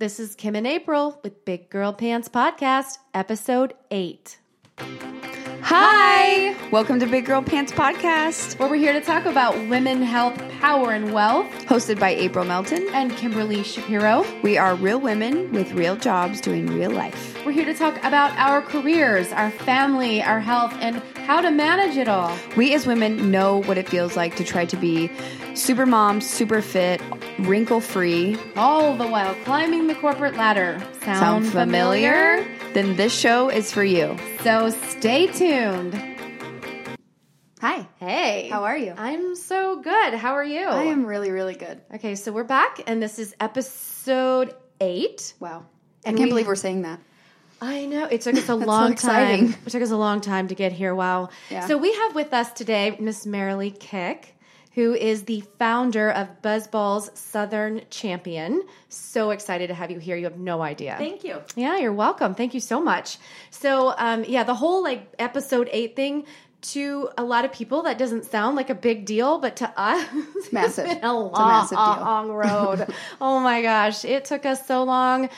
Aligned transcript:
This 0.00 0.18
is 0.18 0.34
Kim 0.34 0.56
and 0.56 0.66
April 0.66 1.20
with 1.22 1.44
Big 1.44 1.68
Girl 1.68 1.92
Pants 1.92 2.26
Podcast, 2.26 2.96
episode 3.12 3.74
eight. 3.90 4.38
Hi! 5.60 6.56
Welcome 6.70 7.00
to 7.00 7.06
Big 7.06 7.26
Girl 7.26 7.42
Pants 7.42 7.70
Podcast, 7.70 8.58
where 8.58 8.70
we're 8.70 8.76
here 8.76 8.94
to 8.94 9.02
talk 9.02 9.26
about 9.26 9.54
women, 9.68 10.00
health, 10.00 10.38
power, 10.58 10.92
and 10.92 11.12
wealth. 11.12 11.44
Hosted 11.66 12.00
by 12.00 12.14
April 12.14 12.46
Melton 12.46 12.88
and 12.94 13.14
Kimberly 13.18 13.62
Shapiro. 13.62 14.24
We 14.42 14.56
are 14.56 14.74
real 14.74 14.98
women 14.98 15.52
with 15.52 15.70
real 15.72 15.96
jobs 15.96 16.40
doing 16.40 16.68
real 16.68 16.92
life. 16.92 17.36
We're 17.44 17.52
here 17.52 17.66
to 17.66 17.74
talk 17.74 17.98
about 17.98 18.34
our 18.38 18.62
careers, 18.62 19.32
our 19.32 19.50
family, 19.50 20.22
our 20.22 20.40
health, 20.40 20.72
and 20.80 21.02
how 21.26 21.42
to 21.42 21.50
manage 21.50 21.98
it 21.98 22.08
all. 22.08 22.34
We 22.56 22.72
as 22.72 22.86
women 22.86 23.30
know 23.30 23.62
what 23.64 23.76
it 23.76 23.86
feels 23.86 24.16
like 24.16 24.36
to 24.36 24.44
try 24.44 24.64
to 24.64 24.76
be 24.78 25.10
super 25.54 25.86
mom, 25.86 26.20
super 26.20 26.62
fit, 26.62 27.00
wrinkle 27.40 27.80
free, 27.80 28.36
all 28.56 28.96
the 28.96 29.06
while 29.06 29.34
climbing 29.44 29.86
the 29.86 29.94
corporate 29.94 30.36
ladder. 30.36 30.78
Sound, 31.02 31.18
Sound 31.18 31.46
familiar? 31.46 32.42
familiar? 32.42 32.72
Then 32.74 32.96
this 32.96 33.12
show 33.12 33.48
is 33.48 33.72
for 33.72 33.84
you. 33.84 34.16
So 34.42 34.70
stay 34.70 35.26
tuned. 35.26 35.94
Hi. 37.60 37.86
Hey. 37.98 38.48
How 38.50 38.64
are 38.64 38.76
you? 38.76 38.94
I'm 38.96 39.36
so 39.36 39.80
good. 39.82 40.14
How 40.14 40.34
are 40.34 40.44
you? 40.44 40.66
I 40.66 40.84
am 40.84 41.04
really, 41.04 41.30
really 41.30 41.54
good. 41.54 41.80
Okay, 41.94 42.14
so 42.14 42.32
we're 42.32 42.44
back, 42.44 42.80
and 42.86 43.02
this 43.02 43.18
is 43.18 43.34
episode 43.38 44.54
eight. 44.80 45.34
Wow. 45.40 45.66
And 46.04 46.16
I 46.16 46.18
can't 46.18 46.28
we, 46.28 46.30
believe 46.30 46.46
we're 46.46 46.54
saying 46.54 46.82
that. 46.82 47.00
I 47.60 47.84
know. 47.84 48.06
It 48.06 48.22
took 48.22 48.36
us 48.36 48.48
a 48.48 48.54
long 48.54 48.96
so 48.96 49.08
time. 49.08 49.54
It 49.66 49.70
took 49.70 49.82
us 49.82 49.90
a 49.90 49.96
long 49.96 50.22
time 50.22 50.48
to 50.48 50.54
get 50.54 50.72
here. 50.72 50.94
Wow. 50.94 51.28
Yeah. 51.50 51.66
So 51.66 51.76
we 51.76 51.92
have 51.92 52.14
with 52.14 52.32
us 52.32 52.50
today 52.52 52.96
Miss 52.98 53.26
Merrilee 53.26 53.78
Kick 53.78 54.34
who 54.80 54.94
is 54.94 55.24
the 55.24 55.42
founder 55.58 56.10
of 56.10 56.40
BuzzBallz 56.40 57.14
Southern 57.14 57.82
Champion. 57.90 58.62
So 58.88 59.28
excited 59.28 59.66
to 59.66 59.74
have 59.74 59.90
you 59.90 59.98
here. 59.98 60.16
You 60.16 60.24
have 60.24 60.38
no 60.38 60.62
idea. 60.62 60.94
Thank 60.96 61.22
you. 61.22 61.42
Yeah, 61.54 61.76
you're 61.76 61.92
welcome. 61.92 62.34
Thank 62.34 62.54
you 62.54 62.60
so 62.60 62.80
much. 62.80 63.18
So, 63.50 63.92
um, 63.98 64.24
yeah, 64.26 64.42
the 64.42 64.54
whole 64.54 64.82
like 64.82 65.12
episode 65.18 65.68
eight 65.70 65.96
thing 65.96 66.24
to 66.62 67.10
a 67.18 67.22
lot 67.22 67.44
of 67.44 67.52
people 67.52 67.82
that 67.82 67.98
doesn't 67.98 68.24
sound 68.24 68.56
like 68.56 68.70
a 68.70 68.74
big 68.74 69.04
deal, 69.04 69.38
but 69.38 69.56
to 69.56 69.70
us, 69.78 70.08
it's 70.36 70.50
massive. 70.60 70.86
It's 70.86 70.94
been 70.94 71.04
a 71.04 71.12
long, 71.12 71.64
it's 71.64 71.72
a 71.72 71.74
long 71.74 72.30
road. 72.32 72.90
oh 73.20 73.38
my 73.40 73.60
gosh, 73.60 74.06
it 74.06 74.24
took 74.24 74.46
us 74.46 74.66
so 74.66 74.82
long. 74.82 75.28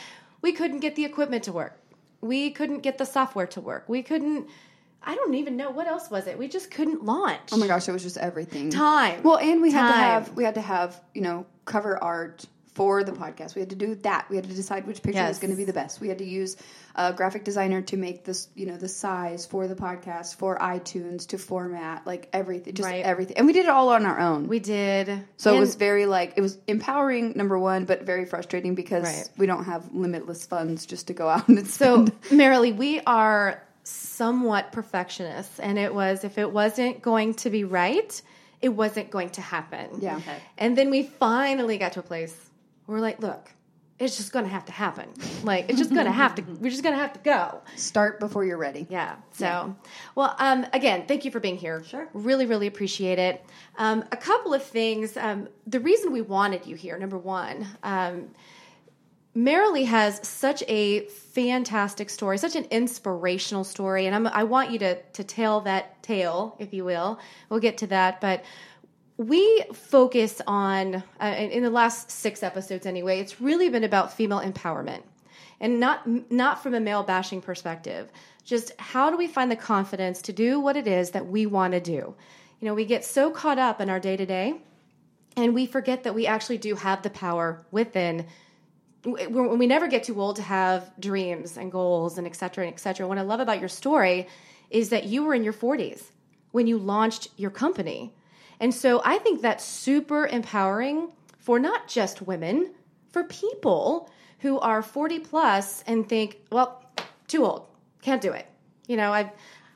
We 0.40 0.52
couldn't 0.52 0.78
get 0.78 0.94
the 0.94 1.04
equipment 1.04 1.42
to 1.44 1.52
work. 1.52 1.80
We 2.20 2.52
couldn't 2.52 2.82
get 2.82 2.96
the 2.98 3.06
software 3.06 3.48
to 3.48 3.60
work. 3.60 3.88
We 3.88 4.04
couldn't 4.04 4.48
I 5.04 5.14
don't 5.14 5.34
even 5.34 5.56
know 5.56 5.70
what 5.70 5.86
else 5.86 6.10
was 6.10 6.26
it. 6.26 6.38
We 6.38 6.48
just 6.48 6.70
couldn't 6.70 7.04
launch. 7.04 7.50
Oh 7.52 7.56
my 7.56 7.66
gosh, 7.66 7.88
it 7.88 7.92
was 7.92 8.02
just 8.02 8.16
everything. 8.16 8.70
Time. 8.70 9.22
Well, 9.22 9.38
and 9.38 9.62
we 9.62 9.72
Time. 9.72 9.86
had 9.86 9.88
to 9.88 9.98
have 9.98 10.36
we 10.36 10.44
had 10.44 10.54
to 10.54 10.60
have 10.60 11.00
you 11.14 11.22
know 11.22 11.46
cover 11.64 12.02
art 12.02 12.46
for 12.74 13.04
the 13.04 13.12
podcast. 13.12 13.54
We 13.54 13.60
had 13.60 13.70
to 13.70 13.76
do 13.76 13.94
that. 13.96 14.26
We 14.30 14.36
had 14.36 14.46
to 14.46 14.54
decide 14.54 14.86
which 14.86 15.02
picture 15.02 15.20
yes. 15.20 15.28
was 15.28 15.38
going 15.38 15.50
to 15.50 15.56
be 15.56 15.64
the 15.64 15.74
best. 15.74 16.00
We 16.00 16.08
had 16.08 16.18
to 16.18 16.24
use 16.24 16.56
a 16.94 17.12
graphic 17.12 17.44
designer 17.44 17.82
to 17.82 17.96
make 17.96 18.24
this, 18.24 18.48
you 18.54 18.66
know, 18.66 18.76
the 18.78 18.88
size 18.88 19.44
for 19.44 19.68
the 19.68 19.74
podcast, 19.74 20.36
for 20.36 20.58
iTunes 20.58 21.26
to 21.28 21.38
format, 21.38 22.06
like 22.06 22.28
everything, 22.32 22.74
just 22.74 22.88
right. 22.88 23.04
everything. 23.04 23.36
And 23.36 23.46
we 23.46 23.52
did 23.52 23.66
it 23.66 23.68
all 23.68 23.90
on 23.90 24.06
our 24.06 24.18
own. 24.18 24.48
We 24.48 24.58
did. 24.58 25.22
So 25.36 25.50
and 25.50 25.58
it 25.58 25.60
was 25.60 25.74
very 25.74 26.06
like 26.06 26.34
it 26.36 26.40
was 26.40 26.58
empowering 26.66 27.34
number 27.36 27.58
1, 27.58 27.84
but 27.84 28.04
very 28.04 28.24
frustrating 28.24 28.74
because 28.74 29.04
right. 29.04 29.28
we 29.36 29.46
don't 29.46 29.64
have 29.64 29.92
limitless 29.92 30.46
funds 30.46 30.86
just 30.86 31.08
to 31.08 31.12
go 31.12 31.28
out 31.28 31.48
and. 31.48 31.66
So, 31.66 32.04
Merrilee, 32.30 32.76
we 32.76 33.00
are 33.00 33.62
somewhat 33.84 34.72
perfectionist 34.72 35.58
and 35.58 35.78
it 35.78 35.92
was 35.92 36.24
if 36.24 36.38
it 36.38 36.50
wasn't 36.50 37.02
going 37.02 37.34
to 37.34 37.50
be 37.50 37.64
right 37.64 38.22
it 38.60 38.68
wasn't 38.68 39.10
going 39.10 39.28
to 39.28 39.40
happen. 39.40 39.88
Yeah. 40.00 40.18
Okay. 40.18 40.36
and 40.56 40.78
then 40.78 40.90
we 40.90 41.02
finally 41.02 41.78
got 41.78 41.94
to 41.94 42.00
a 42.00 42.02
place 42.04 42.36
where 42.86 42.98
we're 42.98 43.02
like 43.02 43.20
look 43.20 43.50
it's 43.98 44.16
just 44.16 44.32
going 44.32 44.44
to 44.44 44.50
have 44.50 44.64
to 44.64 44.72
happen. 44.72 45.08
Like 45.44 45.68
it's 45.68 45.78
just 45.78 45.92
going 45.92 46.06
to 46.06 46.12
have 46.12 46.34
to 46.36 46.42
we're 46.42 46.70
just 46.70 46.82
going 46.82 46.94
to 46.94 47.00
have 47.00 47.12
to 47.12 47.20
go. 47.20 47.60
Start 47.76 48.18
before 48.18 48.44
you're 48.44 48.58
ready. 48.58 48.86
Yeah. 48.90 49.16
So 49.32 49.44
yeah. 49.44 49.72
well 50.14 50.34
um, 50.38 50.66
again 50.72 51.04
thank 51.06 51.24
you 51.24 51.30
for 51.30 51.40
being 51.40 51.56
here. 51.56 51.82
Sure. 51.84 52.08
Really 52.12 52.46
really 52.46 52.66
appreciate 52.66 53.18
it. 53.18 53.44
Um, 53.78 54.04
a 54.12 54.16
couple 54.16 54.54
of 54.54 54.62
things 54.62 55.16
um, 55.16 55.48
the 55.66 55.80
reason 55.80 56.12
we 56.12 56.20
wanted 56.20 56.66
you 56.66 56.76
here 56.76 56.98
number 56.98 57.18
one 57.18 57.66
um, 57.82 58.30
Merrilee 59.36 59.86
has 59.86 60.26
such 60.26 60.62
a 60.68 61.06
fantastic 61.06 62.10
story, 62.10 62.36
such 62.36 62.54
an 62.54 62.66
inspirational 62.70 63.64
story, 63.64 64.06
and 64.06 64.14
I'm, 64.14 64.26
i 64.26 64.44
want 64.44 64.70
you 64.70 64.78
to 64.80 65.00
to 65.00 65.24
tell 65.24 65.62
that 65.62 66.02
tale, 66.02 66.54
if 66.58 66.74
you 66.74 66.84
will. 66.84 67.18
We'll 67.48 67.60
get 67.60 67.78
to 67.78 67.86
that, 67.88 68.20
but 68.20 68.44
we 69.16 69.64
focus 69.72 70.42
on 70.46 71.02
uh, 71.20 71.24
in 71.24 71.62
the 71.62 71.70
last 71.70 72.10
six 72.10 72.42
episodes 72.42 72.84
anyway. 72.84 73.20
It's 73.20 73.40
really 73.40 73.70
been 73.70 73.84
about 73.84 74.12
female 74.12 74.40
empowerment, 74.40 75.02
and 75.60 75.80
not 75.80 76.06
not 76.30 76.62
from 76.62 76.74
a 76.74 76.80
male 76.80 77.02
bashing 77.02 77.40
perspective. 77.40 78.12
Just 78.44 78.72
how 78.78 79.10
do 79.10 79.16
we 79.16 79.28
find 79.28 79.50
the 79.50 79.56
confidence 79.56 80.20
to 80.22 80.32
do 80.34 80.60
what 80.60 80.76
it 80.76 80.86
is 80.86 81.12
that 81.12 81.26
we 81.26 81.46
want 81.46 81.72
to 81.72 81.80
do? 81.80 82.14
You 82.60 82.68
know, 82.68 82.74
we 82.74 82.84
get 82.84 83.02
so 83.02 83.30
caught 83.30 83.58
up 83.58 83.80
in 83.80 83.88
our 83.88 83.98
day 83.98 84.18
to 84.18 84.26
day, 84.26 84.56
and 85.38 85.54
we 85.54 85.64
forget 85.64 86.04
that 86.04 86.14
we 86.14 86.26
actually 86.26 86.58
do 86.58 86.74
have 86.74 87.00
the 87.00 87.08
power 87.08 87.64
within 87.70 88.26
we 89.04 89.66
never 89.66 89.88
get 89.88 90.04
too 90.04 90.20
old 90.20 90.36
to 90.36 90.42
have 90.42 90.92
dreams 90.98 91.56
and 91.56 91.72
goals 91.72 92.18
and 92.18 92.26
et 92.26 92.36
cetera 92.36 92.64
and 92.64 92.72
et 92.72 92.78
cetera. 92.78 93.06
What 93.06 93.18
I 93.18 93.22
love 93.22 93.40
about 93.40 93.60
your 93.60 93.68
story 93.68 94.28
is 94.70 94.90
that 94.90 95.04
you 95.04 95.24
were 95.24 95.34
in 95.34 95.44
your 95.44 95.52
40s 95.52 96.04
when 96.52 96.66
you 96.66 96.78
launched 96.78 97.28
your 97.36 97.50
company. 97.50 98.14
And 98.60 98.72
so 98.72 99.02
I 99.04 99.18
think 99.18 99.42
that's 99.42 99.64
super 99.64 100.26
empowering 100.26 101.10
for 101.38 101.58
not 101.58 101.88
just 101.88 102.22
women, 102.22 102.70
for 103.10 103.24
people 103.24 104.08
who 104.38 104.58
are 104.60 104.82
40 104.82 105.18
plus 105.20 105.82
and 105.86 106.08
think, 106.08 106.38
well, 106.50 106.84
too 107.26 107.44
old, 107.44 107.66
can't 108.02 108.22
do 108.22 108.32
it. 108.32 108.46
You 108.86 108.96
know, 108.96 109.12
I've, 109.12 109.30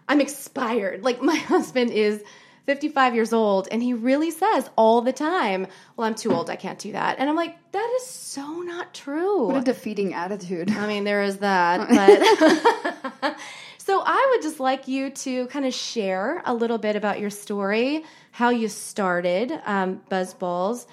I'm 0.08 0.20
expired. 0.20 1.02
Like 1.02 1.20
my 1.32 1.36
husband 1.36 1.90
is 1.90 2.22
55 2.66 3.14
years 3.14 3.32
old, 3.32 3.68
and 3.70 3.82
he 3.82 3.94
really 3.94 4.30
says 4.30 4.68
all 4.76 5.00
the 5.00 5.12
time, 5.12 5.66
Well, 5.96 6.06
I'm 6.06 6.14
too 6.14 6.32
old. 6.32 6.50
I 6.50 6.56
can't 6.56 6.78
do 6.78 6.92
that. 6.92 7.18
And 7.18 7.28
I'm 7.28 7.36
like, 7.36 7.56
That 7.72 7.94
is 7.96 8.06
so 8.06 8.60
not 8.60 8.92
true. 8.92 9.46
What 9.46 9.56
a 9.56 9.60
defeating 9.62 10.14
attitude. 10.14 10.70
I 10.70 10.86
mean, 10.86 11.04
there 11.04 11.22
is 11.22 11.38
that. 11.38 11.88
But 13.20 13.36
so 13.78 14.02
I 14.04 14.32
would 14.32 14.42
just 14.42 14.60
like 14.60 14.88
you 14.88 15.10
to 15.10 15.46
kind 15.46 15.64
of 15.64 15.72
share 15.72 16.42
a 16.44 16.52
little 16.52 16.78
bit 16.78 16.96
about 16.96 17.20
your 17.20 17.30
story, 17.30 18.04
how 18.32 18.50
you 18.50 18.68
started 18.68 19.52
um, 19.64 20.02
BuzzBallz, 20.10 20.86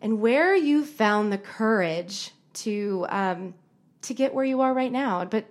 and 0.00 0.20
where 0.20 0.56
you 0.56 0.84
found 0.84 1.32
the 1.32 1.38
courage 1.38 2.32
to. 2.54 3.06
Um, 3.08 3.54
to 4.02 4.14
get 4.14 4.32
where 4.32 4.44
you 4.44 4.60
are 4.62 4.72
right 4.72 4.92
now, 4.92 5.24
but 5.24 5.44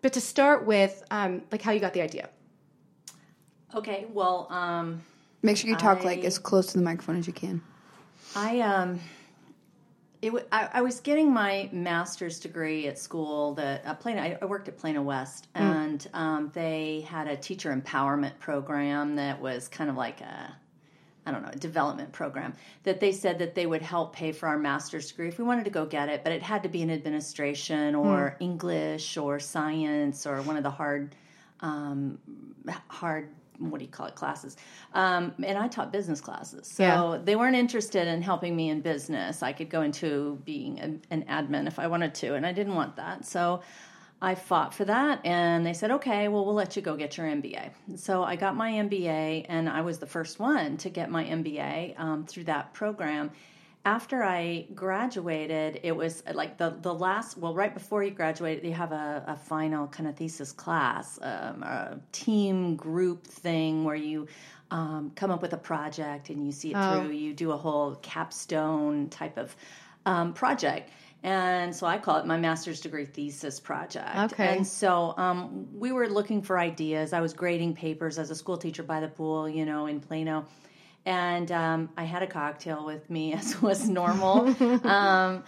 but 0.00 0.12
to 0.12 0.20
start 0.20 0.66
with, 0.66 1.02
um, 1.10 1.42
like 1.50 1.62
how 1.62 1.72
you 1.72 1.80
got 1.80 1.92
the 1.92 2.00
idea. 2.00 2.28
Okay, 3.74 4.06
well, 4.12 4.46
um, 4.50 5.02
make 5.42 5.56
sure 5.56 5.68
you 5.68 5.76
talk 5.76 6.00
I, 6.00 6.04
like 6.04 6.24
as 6.24 6.38
close 6.38 6.66
to 6.68 6.78
the 6.78 6.84
microphone 6.84 7.16
as 7.16 7.26
you 7.26 7.32
can. 7.32 7.60
I 8.34 8.60
um, 8.60 9.00
it 10.22 10.28
w- 10.28 10.46
I, 10.50 10.68
I 10.74 10.82
was 10.82 11.00
getting 11.00 11.32
my 11.32 11.68
master's 11.72 12.40
degree 12.40 12.86
at 12.86 12.98
school. 12.98 13.54
That 13.54 13.84
uh, 13.84 13.94
Plano, 13.94 14.22
I, 14.22 14.38
I 14.40 14.44
worked 14.44 14.68
at 14.68 14.78
Plano 14.78 15.02
West, 15.02 15.48
mm. 15.54 15.60
and 15.60 16.06
um, 16.14 16.50
they 16.54 17.06
had 17.08 17.28
a 17.28 17.36
teacher 17.36 17.74
empowerment 17.74 18.38
program 18.38 19.16
that 19.16 19.40
was 19.40 19.68
kind 19.68 19.90
of 19.90 19.96
like 19.96 20.20
a 20.20 20.56
I 21.26 21.32
don't 21.32 21.42
know, 21.42 21.50
a 21.52 21.56
development 21.56 22.12
program 22.12 22.54
that 22.84 23.00
they 23.00 23.10
said 23.10 23.40
that 23.40 23.56
they 23.56 23.66
would 23.66 23.82
help 23.82 24.14
pay 24.14 24.30
for 24.30 24.48
our 24.48 24.58
master's 24.58 25.08
degree 25.08 25.26
if 25.26 25.38
we 25.38 25.44
wanted 25.44 25.64
to 25.64 25.70
go 25.70 25.84
get 25.84 26.08
it, 26.08 26.22
but 26.22 26.32
it 26.32 26.40
had 26.40 26.62
to 26.62 26.68
be 26.68 26.82
in 26.82 26.90
administration 26.90 27.96
or 27.96 28.36
mm. 28.38 28.44
English 28.44 29.16
or 29.16 29.40
science 29.40 30.24
or 30.24 30.40
one 30.42 30.56
of 30.56 30.62
the 30.62 30.70
hard, 30.70 31.16
um, 31.60 32.18
hard 32.86 33.28
what 33.58 33.78
do 33.78 33.84
you 33.84 33.90
call 33.90 34.06
it 34.06 34.14
classes. 34.14 34.56
Um, 34.94 35.34
and 35.42 35.58
i 35.58 35.68
taught 35.68 35.92
business 35.92 36.20
classes. 36.20 36.66
So 36.66 36.82
yeah. 36.82 37.18
they 37.22 37.36
weren't 37.36 37.56
interested 37.56 38.06
in 38.08 38.22
helping 38.22 38.54
me 38.54 38.70
in 38.70 38.80
business. 38.80 39.42
I 39.42 39.52
could 39.52 39.70
go 39.70 39.82
into 39.82 40.40
being 40.44 40.78
a, 40.80 41.14
an 41.14 41.24
admin 41.24 41.66
if 41.66 41.78
i 41.78 41.86
wanted 41.86 42.14
to 42.16 42.34
and 42.34 42.46
i 42.46 42.52
didn't 42.52 42.74
want 42.74 42.96
that. 42.96 43.24
So 43.24 43.62
i 44.22 44.34
fought 44.34 44.72
for 44.72 44.84
that 44.84 45.20
and 45.26 45.66
they 45.66 45.74
said 45.74 45.90
okay 45.90 46.28
well 46.28 46.44
we'll 46.44 46.54
let 46.54 46.74
you 46.74 46.80
go 46.80 46.96
get 46.96 47.16
your 47.18 47.26
mba 47.26 47.70
so 47.96 48.22
i 48.22 48.34
got 48.34 48.56
my 48.56 48.72
mba 48.72 49.44
and 49.48 49.68
i 49.68 49.82
was 49.82 49.98
the 49.98 50.06
first 50.06 50.40
one 50.40 50.76
to 50.78 50.88
get 50.88 51.10
my 51.10 51.24
mba 51.24 51.98
um, 52.00 52.24
through 52.24 52.44
that 52.44 52.72
program 52.72 53.30
after 53.86 54.24
I 54.24 54.66
graduated, 54.74 55.78
it 55.84 55.92
was 55.92 56.24
like 56.34 56.58
the 56.58 56.76
the 56.82 56.92
last 56.92 57.38
well, 57.38 57.54
right 57.54 57.72
before 57.72 58.02
you 58.02 58.10
graduate, 58.10 58.62
you 58.64 58.72
have 58.72 58.90
a, 58.90 59.24
a 59.28 59.36
final 59.36 59.86
kind 59.86 60.08
of 60.08 60.16
thesis 60.16 60.50
class, 60.50 61.20
um, 61.22 61.62
a 61.62 62.00
team 62.10 62.74
group 62.74 63.24
thing 63.24 63.84
where 63.84 63.94
you 63.94 64.26
um, 64.72 65.12
come 65.14 65.30
up 65.30 65.40
with 65.40 65.52
a 65.52 65.56
project 65.58 66.30
and 66.30 66.44
you 66.44 66.50
see 66.50 66.72
it 66.72 66.76
oh. 66.76 67.04
through. 67.04 67.12
You 67.12 67.32
do 67.32 67.52
a 67.52 67.56
whole 67.56 67.94
capstone 67.94 69.08
type 69.08 69.38
of 69.38 69.54
um, 70.04 70.34
project. 70.34 70.90
And 71.22 71.74
so 71.74 71.86
I 71.86 71.98
call 71.98 72.16
it 72.16 72.26
my 72.26 72.36
master's 72.36 72.80
degree 72.80 73.04
thesis 73.04 73.60
project. 73.60 74.32
Okay. 74.32 74.56
And 74.56 74.66
so 74.66 75.14
um, 75.16 75.68
we 75.72 75.92
were 75.92 76.08
looking 76.08 76.42
for 76.42 76.58
ideas. 76.58 77.12
I 77.12 77.20
was 77.20 77.32
grading 77.32 77.74
papers 77.74 78.18
as 78.18 78.30
a 78.30 78.34
school 78.34 78.56
teacher 78.56 78.82
by 78.82 79.00
the 79.00 79.08
pool, 79.08 79.48
you 79.48 79.64
know, 79.64 79.86
in 79.86 80.00
Plano 80.00 80.46
and 81.06 81.50
um, 81.52 81.88
I 81.96 82.04
had 82.04 82.22
a 82.22 82.26
cocktail 82.26 82.84
with 82.84 83.08
me 83.08 83.32
as 83.40 83.62
was 83.62 83.88
normal. 83.88 84.54
um, 84.84 85.44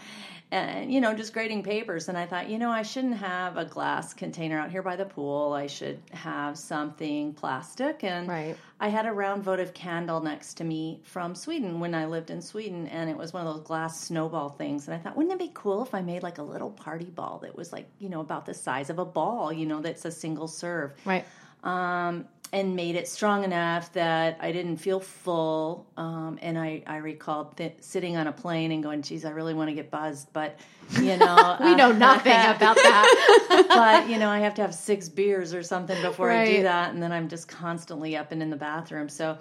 and 0.50 0.90
you 0.90 1.02
know 1.02 1.12
just 1.12 1.34
grading 1.34 1.62
papers 1.62 2.08
and 2.08 2.16
i 2.16 2.24
thought 2.24 2.48
you 2.48 2.58
know 2.58 2.70
i 2.70 2.80
shouldn't 2.80 3.18
have 3.18 3.58
a 3.58 3.66
glass 3.66 4.14
container 4.14 4.58
out 4.58 4.70
here 4.70 4.80
by 4.82 4.96
the 4.96 5.04
pool 5.04 5.52
i 5.52 5.66
should 5.66 6.00
have 6.10 6.56
something 6.56 7.34
plastic 7.34 8.02
and 8.02 8.26
Right. 8.26 8.56
i 8.80 8.88
had 8.88 9.04
a 9.04 9.12
round 9.12 9.42
votive 9.42 9.74
candle 9.74 10.22
next 10.22 10.54
to 10.54 10.64
me 10.64 11.00
from 11.04 11.34
sweden 11.34 11.80
when 11.80 11.94
i 11.94 12.06
lived 12.06 12.30
in 12.30 12.40
sweden 12.40 12.86
and 12.86 13.10
it 13.10 13.16
was 13.18 13.34
one 13.34 13.46
of 13.46 13.54
those 13.54 13.62
glass 13.66 14.00
snowball 14.00 14.48
things 14.48 14.88
and 14.88 14.94
i 14.94 14.98
thought 14.98 15.18
wouldn't 15.18 15.34
it 15.34 15.38
be 15.38 15.50
cool 15.52 15.82
if 15.82 15.94
i 15.94 16.00
made 16.00 16.22
like 16.22 16.38
a 16.38 16.42
little 16.42 16.70
party 16.70 17.10
ball 17.10 17.40
that 17.42 17.54
was 17.54 17.70
like 17.70 17.86
you 17.98 18.08
know 18.08 18.20
about 18.22 18.46
the 18.46 18.54
size 18.54 18.88
of 18.88 18.98
a 18.98 19.04
ball 19.04 19.52
you 19.52 19.66
know 19.66 19.82
that's 19.82 20.06
a 20.06 20.10
single 20.10 20.48
serve 20.48 20.94
Right. 21.04 21.26
um, 21.62 22.24
and 22.52 22.74
made 22.74 22.96
it 22.96 23.06
strong 23.06 23.44
enough 23.44 23.92
that 23.92 24.38
I 24.40 24.52
didn't 24.52 24.78
feel 24.78 25.00
full. 25.00 25.86
Um, 25.98 26.38
and 26.40 26.58
I, 26.58 26.82
I 26.86 26.96
recalled 26.96 27.56
th- 27.58 27.74
sitting 27.80 28.16
on 28.16 28.26
a 28.26 28.32
plane 28.32 28.72
and 28.72 28.82
going, 28.82 29.02
geez, 29.02 29.24
I 29.26 29.30
really 29.30 29.52
want 29.52 29.68
to 29.68 29.74
get 29.74 29.90
buzzed, 29.90 30.32
but 30.32 30.58
you 30.98 31.18
know, 31.18 31.56
We 31.60 31.74
know 31.74 31.90
uh, 31.90 31.92
nothing 31.92 32.32
about 32.56 32.76
that. 32.76 33.64
but 33.68 34.08
you 34.08 34.18
know, 34.18 34.30
I 34.30 34.38
have 34.40 34.54
to 34.54 34.62
have 34.62 34.74
six 34.74 35.08
beers 35.10 35.52
or 35.52 35.62
something 35.62 36.00
before 36.00 36.30
I 36.30 36.46
do 36.46 36.62
that, 36.62 36.94
and 36.94 37.02
then 37.02 37.12
I'm 37.12 37.28
just 37.28 37.48
constantly 37.48 38.16
up 38.16 38.32
and 38.32 38.42
in 38.42 38.48
the 38.48 38.56
bathroom. 38.56 39.08
So 39.10 39.36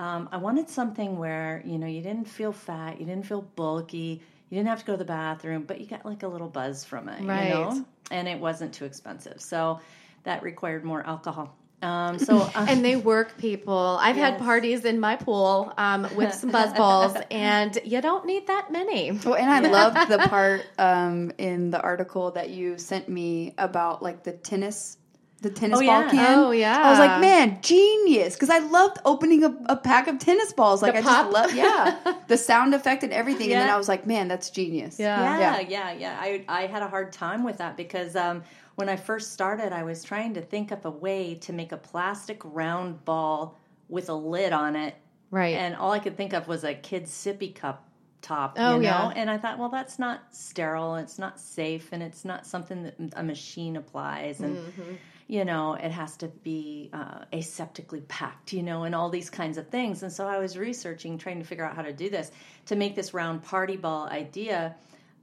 um, 0.00 0.28
I 0.32 0.36
wanted 0.38 0.68
something 0.68 1.16
where 1.16 1.62
you 1.64 1.78
know 1.78 1.86
you 1.86 2.02
didn't 2.02 2.26
feel 2.26 2.52
fat, 2.52 2.98
you 2.98 3.06
didn't 3.06 3.26
feel 3.26 3.42
bulky, 3.42 4.20
you 4.50 4.56
didn't 4.56 4.68
have 4.68 4.80
to 4.80 4.84
go 4.84 4.92
to 4.94 4.98
the 4.98 5.04
bathroom, 5.04 5.62
but 5.62 5.80
you 5.80 5.86
got 5.86 6.04
like 6.04 6.24
a 6.24 6.28
little 6.28 6.48
buzz 6.48 6.84
from 6.84 7.08
it, 7.08 7.22
Right. 7.24 7.44
you 7.44 7.50
know, 7.54 7.84
and 8.10 8.26
it 8.26 8.40
wasn't 8.40 8.74
too 8.74 8.84
expensive. 8.84 9.40
So 9.40 9.78
that 10.24 10.42
required 10.42 10.84
more 10.84 11.06
alcohol. 11.06 11.56
Um, 11.80 12.18
so 12.18 12.38
uh, 12.54 12.66
and 12.68 12.84
they 12.84 12.96
work 12.96 13.38
people. 13.38 13.98
I've 14.00 14.16
had 14.16 14.38
parties 14.38 14.84
in 14.84 14.98
my 14.98 15.16
pool 15.16 15.72
um, 15.78 16.08
with 16.16 16.34
some 16.34 16.50
buzz 16.50 16.72
balls, 16.72 17.16
and 17.30 17.78
you 17.84 18.00
don't 18.00 18.26
need 18.26 18.46
that 18.48 18.72
many. 18.72 19.12
Well, 19.12 19.36
and 19.36 19.48
I 19.50 19.60
loved 19.70 20.10
the 20.10 20.18
part 20.18 20.66
um, 20.78 21.32
in 21.38 21.70
the 21.70 21.80
article 21.80 22.32
that 22.32 22.50
you 22.50 22.78
sent 22.78 23.08
me 23.08 23.54
about 23.58 24.02
like 24.02 24.24
the 24.24 24.32
tennis, 24.32 24.96
the 25.40 25.50
tennis 25.50 25.78
Oh, 25.78 25.86
ball 25.86 26.02
yeah. 26.02 26.10
can. 26.10 26.38
Oh, 26.38 26.50
yeah. 26.50 26.82
I 26.82 26.90
was 26.90 26.98
like, 26.98 27.20
man, 27.20 27.58
genius, 27.62 28.34
because 28.34 28.50
I 28.50 28.58
loved 28.58 28.98
opening 29.04 29.44
a, 29.44 29.56
a 29.66 29.76
pack 29.76 30.08
of 30.08 30.18
tennis 30.18 30.52
balls. 30.52 30.82
Like 30.82 30.94
The 30.94 30.98
I 30.98 31.02
pop. 31.02 31.26
just 31.26 31.32
love, 31.32 31.54
yeah, 31.54 32.16
the 32.26 32.36
sound 32.36 32.74
effect 32.74 33.04
and 33.04 33.12
everything. 33.12 33.52
And 33.52 33.60
then 33.60 33.70
I 33.70 33.76
was 33.76 33.86
like, 33.88 34.04
man, 34.04 34.26
that's 34.26 34.50
genius. 34.50 34.98
Yeah. 34.98 35.38
yeah, 35.38 35.60
yeah, 35.60 35.92
yeah. 35.92 36.18
I 36.20 36.44
I 36.48 36.66
had 36.66 36.82
a 36.82 36.88
hard 36.88 37.12
time 37.12 37.44
with 37.44 37.58
that 37.58 37.76
because 37.76 38.16
um, 38.16 38.42
when 38.78 38.88
I 38.88 38.94
first 38.94 39.32
started, 39.32 39.72
I 39.72 39.82
was 39.82 40.04
trying 40.04 40.34
to 40.34 40.40
think 40.40 40.70
up 40.70 40.84
a 40.84 40.90
way 40.90 41.34
to 41.34 41.52
make 41.52 41.72
a 41.72 41.76
plastic 41.76 42.40
round 42.44 43.04
ball 43.04 43.58
with 43.88 44.08
a 44.08 44.14
lid 44.14 44.52
on 44.52 44.76
it, 44.76 44.94
Right. 45.32 45.56
and 45.56 45.74
all 45.74 45.90
I 45.90 45.98
could 45.98 46.16
think 46.16 46.32
of 46.32 46.46
was 46.46 46.62
a 46.62 46.74
kid's 46.74 47.10
sippy 47.10 47.52
cup 47.52 47.88
top. 48.22 48.54
Oh, 48.56 48.76
you 48.76 48.82
know, 48.82 48.88
yeah. 48.88 49.12
and 49.16 49.28
I 49.28 49.36
thought, 49.36 49.58
well, 49.58 49.68
that's 49.68 49.98
not 49.98 50.20
sterile, 50.30 50.94
it's 50.94 51.18
not 51.18 51.40
safe, 51.40 51.88
and 51.90 52.04
it's 52.04 52.24
not 52.24 52.46
something 52.46 52.84
that 52.84 52.94
a 53.16 53.22
machine 53.24 53.74
applies, 53.76 54.38
and 54.38 54.56
Mm-hmm. 54.56 54.92
you 55.26 55.44
know, 55.44 55.74
it 55.74 55.90
has 55.90 56.16
to 56.18 56.28
be 56.28 56.88
uh, 56.92 57.24
aseptically 57.32 58.06
packed, 58.06 58.52
you 58.52 58.62
know, 58.62 58.84
and 58.84 58.94
all 58.94 59.10
these 59.10 59.28
kinds 59.28 59.58
of 59.58 59.66
things. 59.70 60.04
And 60.04 60.12
so 60.12 60.24
I 60.28 60.38
was 60.38 60.56
researching, 60.56 61.18
trying 61.18 61.40
to 61.40 61.44
figure 61.44 61.64
out 61.64 61.74
how 61.74 61.82
to 61.82 61.92
do 61.92 62.08
this 62.10 62.30
to 62.66 62.76
make 62.76 62.94
this 62.94 63.12
round 63.12 63.42
party 63.42 63.76
ball 63.76 64.06
idea. 64.06 64.76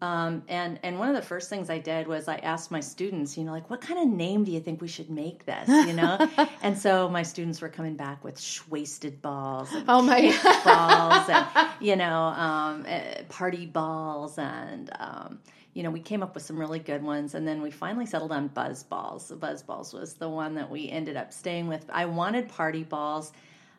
Um, 0.05 0.43
and 0.47 0.79
and 0.83 0.99
one 0.99 1.09
of 1.09 1.15
the 1.15 1.21
first 1.21 1.49
things 1.49 1.69
I 1.69 1.79
did 1.79 2.07
was 2.07 2.27
I 2.27 2.35
asked 2.37 2.69
my 2.69 2.79
students, 2.79 3.37
you 3.37 3.43
know, 3.43 3.51
like 3.51 3.69
what 3.71 3.81
kind 3.81 3.99
of 3.99 4.07
name 4.07 4.43
do 4.43 4.51
you 4.51 4.59
think 4.59 4.81
we 4.81 4.87
should 4.87 5.09
make 5.09 5.45
this, 5.45 5.67
you 5.87 5.93
know? 5.93 6.15
and 6.61 6.77
so 6.77 7.09
my 7.09 7.23
students 7.23 7.59
were 7.61 7.69
coming 7.69 7.95
back 7.95 8.23
with 8.23 8.37
wasted 8.69 9.21
balls, 9.21 9.73
and 9.73 9.85
Oh, 9.87 10.01
my- 10.01 10.29
balls, 10.65 11.29
and 11.29 11.69
you 11.79 11.95
know, 11.95 12.19
um, 12.47 12.85
uh, 12.87 13.23
party 13.29 13.65
balls, 13.65 14.37
and 14.37 14.91
um, 14.99 15.39
you 15.73 15.81
know, 15.83 15.91
we 15.91 15.99
came 15.99 16.21
up 16.23 16.35
with 16.35 16.43
some 16.43 16.57
really 16.59 16.79
good 16.79 17.03
ones, 17.03 17.33
and 17.35 17.47
then 17.47 17.61
we 17.61 17.71
finally 17.71 18.05
settled 18.05 18.31
on 18.31 18.47
buzz 18.49 18.83
balls. 18.83 19.31
Buzz 19.31 19.63
balls 19.63 19.91
was 19.93 20.13
the 20.13 20.29
one 20.29 20.53
that 20.55 20.69
we 20.69 20.89
ended 20.89 21.17
up 21.17 21.33
staying 21.33 21.67
with. 21.67 21.83
I 21.91 22.05
wanted 22.05 22.47
party 22.47 22.83
balls 22.83 23.33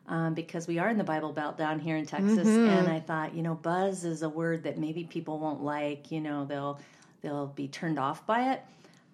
um, 0.09 0.35
because 0.35 0.67
we 0.67 0.79
are 0.79 0.89
in 0.89 0.99
the 0.99 1.05
Bible 1.05 1.33
Belt 1.33 1.59
down 1.59 1.79
here 1.81 1.97
in 1.97 2.07
Texas, 2.07 2.47
and 2.47 2.89
I 2.89 3.01
thought, 3.01 3.35
you 3.35 3.43
know, 3.43 3.55
buzz 3.55 4.05
is 4.05 4.23
a 4.23 4.29
word 4.29 4.63
that 4.65 4.79
maybe 4.79 5.05
people 5.05 5.39
won't 5.39 5.63
like. 5.63 6.11
You 6.13 6.21
know, 6.21 6.45
they'll 6.45 6.81
they'll 7.23 7.49
be 7.49 7.69
turned 7.69 7.99
off 7.99 8.27
by 8.27 8.53
it. 8.53 8.63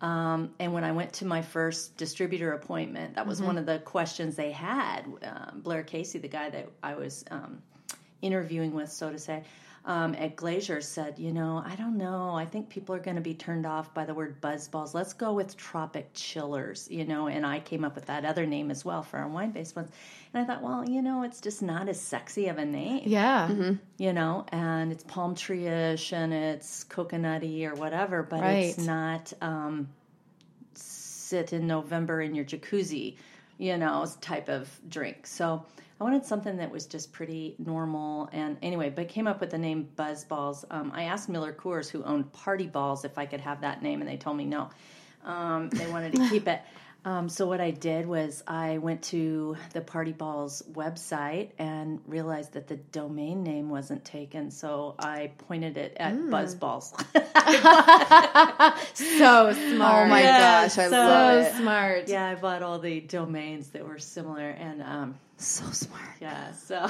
Um, 0.03 0.51
and 0.59 0.73
when 0.73 0.83
I 0.83 0.91
went 0.91 1.13
to 1.15 1.25
my 1.25 1.43
first 1.43 1.97
distributor 1.97 2.53
appointment, 2.55 3.15
that 3.15 3.27
was 3.27 3.41
one 3.41 3.57
of 3.57 3.67
the 3.67 3.79
questions 3.79 4.35
they 4.35 4.51
had. 4.51 5.03
Um, 5.23 5.61
Blair 5.63 5.85
Casey, 5.85 6.19
the 6.19 6.29
guy 6.29 6.51
that 6.51 6.69
I 6.83 6.95
was 6.95 7.25
um, 7.31 7.63
interviewing 8.21 8.75
with, 8.75 8.91
so 8.91 9.11
to 9.11 9.19
say, 9.19 9.45
um, 9.85 10.15
at 10.15 10.37
Glazer's 10.37 10.87
said, 10.87 11.19
you 11.19 11.33
know, 11.33 11.61
I 11.67 11.75
don't 11.75 11.99
know. 11.99 12.37
I 12.37 12.45
think 12.45 12.69
people 12.69 12.95
are 12.95 13.01
going 13.01 13.17
to 13.17 13.21
be 13.23 13.35
turned 13.35 13.67
off 13.67 13.93
by 13.93 14.05
the 14.05 14.15
word 14.15 14.41
BuzzBallz. 14.41 14.95
Let's 14.95 15.13
go 15.13 15.33
with 15.33 15.57
tropic 15.57 16.11
chillers, 16.15 16.87
you 16.89 17.05
know. 17.05 17.27
And 17.27 17.45
I 17.45 17.59
came 17.59 17.85
up 17.85 17.97
with 17.97 18.07
that 18.07 18.25
other 18.25 18.47
name 18.47 18.71
as 18.71 18.85
well 18.85 19.03
for 19.03 19.19
our 19.19 19.27
wine 19.29 19.51
based 19.51 19.75
ones. 19.75 19.91
And 20.33 20.43
I 20.43 20.47
thought, 20.47 20.63
well, 20.63 20.89
you 20.89 21.03
know, 21.03 21.25
it's 21.25 21.41
just 21.41 21.63
not 21.63 21.89
as 21.89 22.01
sexy 22.01 22.47
of 22.47 22.59
a 22.59 22.65
name 22.65 23.03
yeah. 23.07 23.49
you 23.99 24.13
know, 24.13 24.47
and 24.53 24.93
it's 24.93 25.03
palm 25.05 25.35
tree 25.35 25.67
ish 25.67 26.13
and 26.13 26.33
it's 26.33 26.85
coconutty 26.85 27.65
or 27.67 27.75
whatever, 27.75 28.23
but 28.23 28.41
Right. 28.41 28.67
it's 28.67 28.79
not 28.79 29.33
um, 29.41 29.89
sit 30.75 31.53
in 31.53 31.67
November 31.67 32.21
in 32.23 32.35
your 32.35 32.45
jacuzzi, 32.45 33.17
you 33.59 33.77
know, 33.77 34.07
type 34.21 34.49
of 34.49 34.69
drink. 34.89 35.27
So 35.27 35.67
I 36.03 36.05
wanted 36.05 36.27
something 36.27 36.57
that 36.57 36.69
was 36.73 36.87
just 36.87 37.13
pretty 37.13 37.55
normal. 37.61 38.29
And 38.33 38.57
anyway, 38.61 38.91
but 38.91 39.07
came 39.09 39.29
up 39.29 39.41
with 39.41 39.51
the 39.51 39.59
name 39.59 39.87
Buzz 39.95 40.25
Balls. 40.25 40.65
Um, 40.69 40.91
I 40.93 41.05
asked 41.05 41.29
Miller 41.29 41.53
Coors, 41.53 41.89
who 41.89 42.03
owned 42.03 42.33
Party 42.33 42.67
Balls, 42.67 43.05
if 43.05 43.19
I 43.19 43.25
could 43.27 43.41
have 43.41 43.61
that 43.61 43.83
name, 43.85 44.01
and 44.01 44.11
they 44.11 44.17
told 44.17 44.37
me 44.37 44.45
no. 44.45 44.69
Um, 45.25 45.71
they 45.71 45.89
wanted 45.89 46.17
to 46.17 46.29
keep 46.29 46.49
it. 46.49 46.61
Um, 47.05 47.29
so 47.29 47.47
what 47.47 47.61
I 47.61 47.71
did 47.71 48.07
was 48.07 48.43
I 48.49 48.79
went 48.79 49.01
to 49.05 49.57
the 49.75 49.81
Party 49.81 50.11
Balls 50.11 50.65
website 50.73 51.51
and 51.59 52.01
realized 52.07 52.53
that 52.55 52.67
the 52.67 52.77
domain 52.77 53.45
name 53.45 53.71
wasn't 53.71 54.05
taken. 54.05 54.51
So 54.51 54.97
I 54.99 55.31
pointed 55.47 55.77
it 55.77 55.97
at 56.01 56.31
Buzz 56.31 56.57
Balls. 56.57 56.93
So 58.95 59.53
smart. 59.53 60.07
Oh 60.07 60.09
my 60.09 60.21
Yeah, 60.23 60.63
gosh, 60.65 60.79
I 60.79 60.89
so- 60.89 60.91
love 60.91 61.45
So 61.45 61.51
it. 61.51 61.57
smart. 61.61 62.09
yeah, 62.09 62.29
I 62.31 62.35
bought 62.35 62.63
all 62.63 62.79
the 62.81 63.01
domains 63.01 63.69
that 63.71 63.87
were 63.87 63.99
similar, 64.01 64.51
and 64.51 64.83
um, 64.83 65.15
So 65.43 65.65
smart. 65.73 66.03
yeah, 66.21 66.53
so 66.53 66.89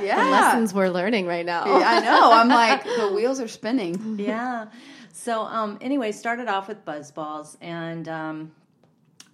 Yeah. 0.00 0.24
The 0.24 0.30
Lessons 0.30 0.74
we're 0.74 0.88
learning 0.88 1.26
right 1.26 1.44
now. 1.46 1.78
Yeah, 1.78 1.88
I 1.90 2.00
know. 2.00 2.32
I'm 2.32 2.48
like 2.64 2.84
the 2.84 3.12
wheels 3.14 3.40
are 3.40 3.48
spinning. 3.48 4.16
yeah. 4.18 4.66
So 5.12 5.42
um, 5.42 5.78
anyway, 5.80 6.12
started 6.12 6.48
off 6.48 6.68
with 6.68 6.84
buzz 6.84 7.10
balls, 7.10 7.56
and 7.60 8.08
um, 8.08 8.52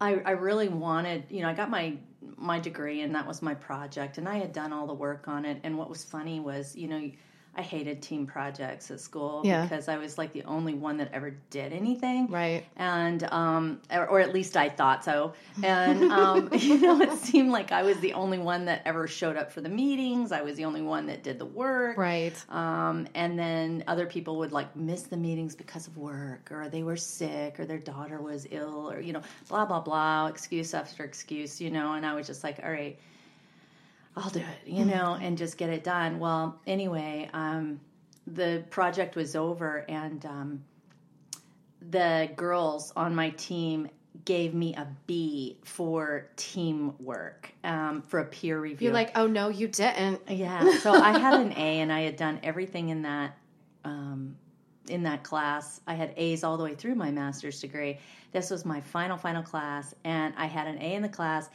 I, 0.00 0.14
I 0.24 0.30
really 0.32 0.68
wanted, 0.68 1.24
you 1.30 1.42
know, 1.42 1.48
I 1.48 1.54
got 1.54 1.70
my 1.70 1.96
my 2.36 2.58
degree, 2.58 3.02
and 3.02 3.14
that 3.14 3.26
was 3.26 3.42
my 3.42 3.54
project, 3.54 4.18
and 4.18 4.28
I 4.28 4.36
had 4.36 4.52
done 4.52 4.72
all 4.72 4.86
the 4.86 4.94
work 4.94 5.28
on 5.28 5.44
it. 5.44 5.60
And 5.62 5.76
what 5.78 5.88
was 5.88 6.04
funny 6.04 6.40
was, 6.40 6.74
you 6.76 6.88
know, 6.88 7.10
I 7.56 7.62
hated 7.62 8.02
team 8.02 8.26
projects 8.26 8.90
at 8.90 9.00
school 9.00 9.40
Yeah. 9.44 9.62
because 9.62 9.88
I 9.88 9.96
was 9.96 10.18
like 10.18 10.32
the 10.32 10.44
only 10.44 10.74
one 10.74 10.98
that 10.98 11.10
ever 11.12 11.30
did 11.50 11.72
anything, 11.72 12.26
Right. 12.28 12.64
and 12.76 13.22
um, 13.32 13.80
or, 13.90 14.06
or 14.06 14.20
at 14.20 14.34
least 14.34 14.56
I 14.56 14.68
thought 14.68 15.04
so. 15.04 15.32
And 15.62 16.12
um, 16.12 16.50
you 16.58 16.78
know, 16.78 17.00
it 17.00 17.12
seemed 17.18 17.50
like 17.50 17.72
I 17.72 17.82
was 17.82 17.98
the 18.00 18.12
only 18.12 18.38
one 18.38 18.66
that 18.66 18.82
ever 18.84 19.06
showed 19.08 19.36
up 19.36 19.50
for 19.52 19.60
the 19.62 19.68
meetings. 19.70 20.32
I 20.32 20.42
was 20.42 20.56
the 20.56 20.66
only 20.66 20.82
one 20.82 21.06
that 21.06 21.22
did 21.22 21.38
the 21.38 21.46
work, 21.46 21.96
Right. 21.96 22.34
um, 22.50 23.08
and 23.14 23.38
then 23.38 23.84
other 23.86 24.06
people 24.06 24.36
would 24.38 24.52
like 24.52 24.76
miss 24.76 25.02
the 25.04 25.16
meetings 25.16 25.56
because 25.56 25.86
of 25.86 25.96
work, 25.96 26.52
or 26.52 26.68
they 26.68 26.82
were 26.82 26.96
sick, 26.96 27.58
or 27.58 27.64
their 27.64 27.78
daughter 27.78 28.20
was 28.20 28.46
ill, 28.50 28.90
or 28.90 29.00
you 29.00 29.12
know, 29.14 29.22
blah 29.48 29.64
blah 29.64 29.80
blah, 29.80 30.26
excuse 30.26 30.74
after 30.74 31.04
excuse, 31.04 31.60
you 31.60 31.70
know. 31.70 31.94
And 31.94 32.04
I 32.04 32.14
was 32.14 32.26
just 32.26 32.44
like, 32.44 32.60
all 32.62 32.70
right, 32.70 32.98
I'll 34.16 34.30
do 34.30 34.40
it, 34.40 34.70
you 34.70 34.84
know, 34.84 35.18
and 35.20 35.36
just 35.36 35.58
get 35.58 35.68
it 35.68 35.84
done. 35.84 36.18
Well, 36.18 36.58
anyway, 36.66 37.28
um, 37.34 37.80
the 38.26 38.64
project 38.70 39.14
was 39.14 39.36
over, 39.36 39.84
and 39.88 40.24
um, 40.24 40.64
the 41.90 42.30
girls 42.34 42.92
on 42.96 43.14
my 43.14 43.30
team 43.30 43.88
gave 44.24 44.54
me 44.54 44.74
a 44.74 44.88
B 45.06 45.58
for 45.64 46.28
teamwork 46.36 47.52
um, 47.62 48.00
for 48.00 48.20
a 48.20 48.24
peer 48.24 48.58
review. 48.58 48.86
You're 48.86 48.94
like, 48.94 49.12
oh 49.16 49.26
no, 49.26 49.48
you 49.48 49.68
didn't. 49.68 50.20
Yeah. 50.28 50.78
So 50.78 50.92
I 50.92 51.18
had 51.18 51.40
an 51.40 51.52
A, 51.52 51.80
and 51.80 51.92
I 51.92 52.00
had 52.00 52.16
done 52.16 52.40
everything 52.42 52.88
in 52.88 53.02
that 53.02 53.36
um, 53.84 54.36
in 54.88 55.02
that 55.02 55.24
class. 55.24 55.80
I 55.86 55.94
had 55.94 56.14
A's 56.16 56.42
all 56.42 56.56
the 56.56 56.64
way 56.64 56.74
through 56.74 56.94
my 56.94 57.10
master's 57.10 57.60
degree. 57.60 57.98
This 58.32 58.50
was 58.50 58.64
my 58.64 58.80
final 58.80 59.16
final 59.16 59.42
class, 59.42 59.94
and 60.04 60.32
I 60.36 60.46
had 60.46 60.66
an 60.66 60.78
A 60.80 60.94
in 60.94 61.02
the 61.02 61.08
class. 61.08 61.50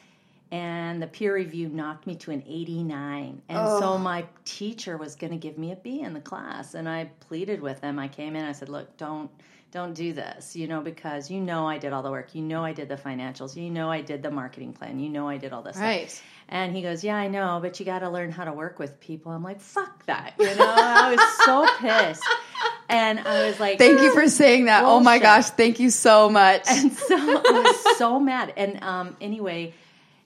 And 0.51 1.01
the 1.01 1.08
peer 1.08 1.34
review 1.34 1.70
knocked 1.70 2.05
me 2.05 2.15
to 2.15 2.31
an 2.31 2.43
89. 2.46 3.41
And 3.48 3.79
so 3.79 3.98
my 3.98 4.25
teacher 4.43 4.98
was 4.98 5.15
going 5.15 5.31
to 5.31 5.38
give 5.38 5.58
me 5.58 5.72
a 5.72 5.77
B 5.77 6.01
in 6.01 6.13
the 6.13 6.20
class. 6.20 6.74
And 6.74 6.89
I 6.89 7.05
pleaded 7.22 7.62
with 7.62 7.79
him. 7.79 7.98
I 7.98 8.10
came 8.10 8.36
in, 8.36 8.43
I 8.43 8.51
said, 8.51 8.67
Look, 8.67 8.98
don't 8.98 9.31
don't 9.72 9.93
do 9.93 10.12
this, 10.12 10.53
you 10.53 10.67
know, 10.67 10.81
because 10.81 11.31
you 11.31 11.39
know 11.39 11.65
I 11.65 11.77
did 11.77 11.93
all 11.93 12.03
the 12.03 12.12
work. 12.12 12.36
You 12.36 12.41
know 12.41 12.63
I 12.63 12.74
did 12.74 12.89
the 12.89 12.98
financials. 12.98 13.55
You 13.55 13.70
know 13.70 13.89
I 13.89 14.01
did 14.01 14.22
the 14.22 14.29
marketing 14.29 14.74
plan. 14.74 15.00
You 15.00 15.08
know 15.08 15.29
I 15.29 15.38
did 15.38 15.53
all 15.53 15.62
this 15.62 15.77
stuff. 15.77 15.86
Right. 15.88 16.24
And 16.50 16.75
he 16.75 16.81
goes, 16.81 17.03
Yeah, 17.03 17.15
I 17.15 17.29
know, 17.29 17.60
but 17.62 17.79
you 17.79 17.86
got 17.86 18.00
to 18.00 18.10
learn 18.10 18.31
how 18.31 18.43
to 18.43 18.51
work 18.51 18.79
with 18.79 19.00
people. 19.00 19.31
I'm 19.31 19.43
like, 19.43 19.62
Fuck 19.62 20.05
that. 20.08 20.34
You 20.38 20.53
know, 20.55 20.74
I 20.77 21.15
was 21.15 21.46
so 21.46 21.65
pissed. 21.79 22.24
and 22.89 23.20
I 23.20 23.48
was 23.48 23.62
like, 23.62 23.77
Thank 23.77 24.01
you 24.01 24.13
for 24.13 24.27
saying 24.27 24.65
that. 24.65 24.84
Oh 24.84 25.00
my 25.00 25.20
gosh, 25.20 25.50
thank 25.51 25.79
you 25.79 25.89
so 25.89 26.29
much. 26.29 26.65
And 26.67 26.91
so 26.91 27.15
I 27.17 27.63
was 27.63 27.98
so 27.98 28.20
mad. 28.20 28.53
And 28.58 28.84
um, 28.84 29.15
anyway, 29.22 29.74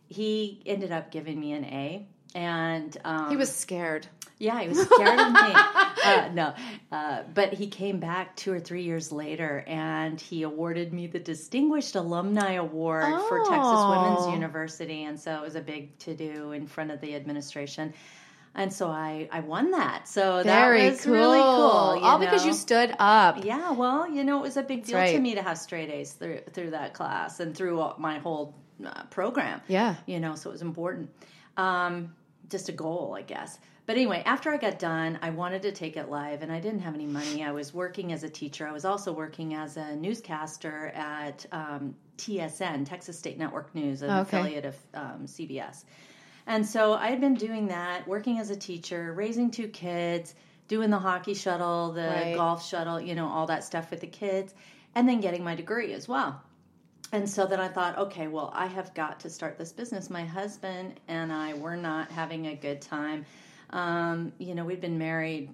he 0.08 0.62
ended 0.66 0.92
up 0.92 1.12
giving 1.12 1.40
me 1.40 1.54
an 1.54 1.66
A. 1.66 2.08
And 2.34 2.96
um, 3.06 3.30
He 3.30 3.38
was 3.38 3.54
scared. 3.56 4.06
yeah, 4.40 4.60
he 4.62 4.68
was 4.68 4.82
scared 4.82 5.20
of 5.20 5.32
me. 5.32 5.40
Uh, 6.06 6.30
no, 6.34 6.54
uh, 6.92 7.24
but 7.34 7.52
he 7.52 7.66
came 7.66 8.00
back 8.00 8.36
two 8.36 8.54
or 8.54 8.60
three 8.60 8.84
years 8.84 9.12
later, 9.12 9.64
and 9.66 10.22
he 10.22 10.44
awarded 10.44 10.94
me 10.94 11.08
the 11.08 11.18
Distinguished 11.18 11.96
Alumni 11.96 12.52
Award 12.54 13.06
for 13.28 13.40
Texas 13.40 13.50
Oh. 13.58 13.90
Women's 14.22 14.32
University, 14.32 15.06
and 15.06 15.20
so 15.20 15.34
it 15.38 15.42
was 15.42 15.56
a 15.56 15.62
big 15.62 15.98
to 16.00 16.14
do 16.14 16.52
in 16.52 16.68
front 16.68 16.92
of 16.92 17.02
the 17.02 17.16
administration. 17.16 17.92
And 18.54 18.72
so 18.72 18.88
I, 18.88 19.28
I 19.32 19.40
won 19.40 19.72
that. 19.72 20.08
So 20.08 20.44
Very 20.44 20.84
that 20.84 20.92
was 20.92 21.02
cool. 21.06 21.14
really 21.14 21.40
cool. 21.42 22.06
All 22.06 22.20
because 22.20 22.46
you 22.46 22.54
stood 22.54 22.94
up. 23.00 23.44
Yeah, 23.44 23.72
well, 23.72 24.08
you 24.08 24.24
know, 24.24 24.38
it 24.38 24.44
was 24.44 24.58
a 24.58 24.64
big 24.64 24.86
deal 24.86 25.04
to 25.04 25.20
me 25.20 25.34
to 25.34 25.42
have 25.42 25.58
straight 25.58 25.90
A's 25.90 26.12
through 26.14 26.42
through 26.54 26.70
that 26.72 26.94
class 26.94 27.40
and 27.40 27.58
through 27.58 27.94
my 27.98 28.20
whole 28.20 28.54
uh, 28.84 29.04
program. 29.10 29.62
Yeah. 29.68 29.96
you 30.06 30.20
know, 30.20 30.36
so 30.36 30.50
it 30.50 30.54
was 30.54 30.62
important. 30.62 31.10
Um, 31.58 32.14
just 32.50 32.70
a 32.70 32.72
goal, 32.72 33.16
I 33.18 33.22
guess. 33.22 33.60
But 33.88 33.98
anyway, 33.98 34.24
after 34.26 34.52
I 34.52 34.58
got 34.58 34.80
done, 34.80 35.20
I 35.22 35.30
wanted 35.30 35.62
to 35.64 35.72
take 35.72 35.96
it 35.96 36.10
live, 36.10 36.42
and 36.42 36.52
I 36.52 36.60
didn't 36.60 36.80
have 36.80 36.96
any 36.96 37.06
money. 37.06 37.44
I 37.44 37.52
was 37.52 37.74
working 37.74 38.12
as 38.14 38.24
a 38.24 38.30
teacher. 38.30 38.68
I 38.68 38.72
was 38.72 38.84
also 38.84 39.12
working 39.14 39.54
as 39.54 39.78
a 39.78 39.96
newscaster 39.96 40.88
at 40.96 41.46
um, 41.52 41.96
TSN, 42.18 42.88
Texas 42.88 43.18
State 43.20 43.38
Network 43.38 43.74
News, 43.76 44.02
an 44.02 44.10
Okay. 44.20 44.38
affiliate 44.40 44.66
of 44.66 44.76
um, 44.96 45.26
CBS. 45.28 45.84
And 46.48 46.66
so 46.66 46.94
I 46.94 47.08
had 47.08 47.22
been 47.22 47.36
doing 47.36 47.68
that, 47.68 48.08
working 48.08 48.40
as 48.40 48.50
a 48.50 48.56
teacher, 48.56 49.14
raising 49.14 49.52
two 49.52 49.68
kids, 49.68 50.34
doing 50.68 50.90
the 50.90 51.00
hockey 51.00 51.34
shuttle, 51.36 51.92
the 51.92 52.08
Right. 52.08 52.36
golf 52.36 52.66
shuttle, 52.68 53.00
you 53.00 53.14
know, 53.16 53.28
all 53.28 53.46
that 53.48 53.64
stuff 53.64 53.92
with 53.92 54.02
the 54.02 54.08
kids, 54.08 54.54
and 54.96 55.08
then 55.08 55.20
getting 55.22 55.44
my 55.44 55.54
degree 55.56 55.94
as 55.94 56.08
well. 56.08 56.42
And 57.16 57.30
so 57.30 57.46
then 57.46 57.62
I 57.62 57.70
thought, 57.70 57.98
okay, 57.98 58.28
well, 58.28 58.52
I 58.54 58.66
have 58.66 58.94
got 58.94 59.20
to 59.22 59.30
start 59.30 59.58
this 59.58 59.72
business. 59.72 60.10
My 60.10 60.26
husband 60.26 61.00
and 61.08 61.32
I 61.32 61.54
were 61.54 61.78
not 61.78 62.12
having 62.12 62.48
a 62.48 62.56
good 62.56 62.82
time. 62.82 63.26
Um, 63.70 64.34
you 64.38 64.54
know, 64.54 64.66
we'd 64.66 64.82
been 64.82 64.98
married, 64.98 65.54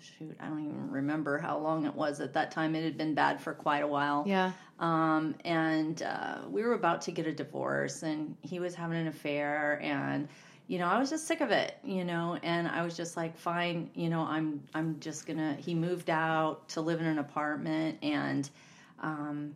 shoot, 0.00 0.34
I 0.40 0.46
don't 0.48 0.60
even 0.66 0.90
remember 0.90 1.36
how 1.38 1.58
long 1.58 1.84
it 1.84 1.94
was 1.94 2.20
at 2.20 2.32
that 2.32 2.50
time. 2.50 2.74
It 2.74 2.82
had 2.82 2.96
been 2.96 3.14
bad 3.14 3.40
for 3.42 3.52
quite 3.52 3.80
a 3.82 3.86
while 3.86 4.24
Yeah. 4.26 4.52
um, 4.78 5.34
and 5.44 6.02
uh, 6.02 6.38
we 6.48 6.62
were 6.62 6.72
about 6.74 7.02
to 7.02 7.12
get 7.12 7.26
a 7.26 7.32
divorce 7.32 8.02
and 8.02 8.34
he 8.40 8.58
was 8.58 8.74
having 8.74 8.96
an 8.98 9.06
affair 9.06 9.78
and 9.82 10.28
you 10.66 10.78
know 10.78 10.86
i 10.86 10.98
was 10.98 11.10
just 11.10 11.26
sick 11.26 11.42
of 11.42 11.50
it 11.50 11.76
you 11.84 12.04
know 12.06 12.38
and 12.42 12.66
i 12.66 12.82
was 12.82 12.96
just 12.96 13.18
like 13.18 13.36
fine 13.36 13.90
you 13.94 14.08
know 14.08 14.22
i'm 14.22 14.62
i'm 14.74 14.98
just 14.98 15.26
gonna 15.26 15.54
he 15.60 15.74
moved 15.74 16.08
out 16.08 16.66
to 16.70 16.80
live 16.80 17.00
in 17.02 17.06
an 17.06 17.18
apartment 17.18 17.98
and 18.02 18.48
um, 19.02 19.54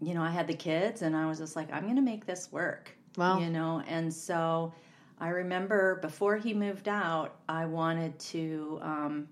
you 0.00 0.14
know 0.14 0.22
i 0.22 0.30
had 0.30 0.46
the 0.46 0.54
kids 0.54 1.02
and 1.02 1.16
i 1.16 1.26
was 1.26 1.38
just 1.38 1.56
like 1.56 1.72
i'm 1.72 1.86
gonna 1.86 2.00
make 2.02 2.26
this 2.26 2.50
work 2.52 2.90
Wow. 3.16 3.38
you 3.40 3.48
know 3.50 3.82
and 3.88 4.12
so 4.12 4.72
i 5.20 5.28
remember 5.28 5.96
before 5.96 6.36
he 6.36 6.52
moved 6.54 6.88
out 6.88 7.36
i 7.48 7.64
wanted 7.64 8.18
to 8.18 8.78
um, 8.82 9.28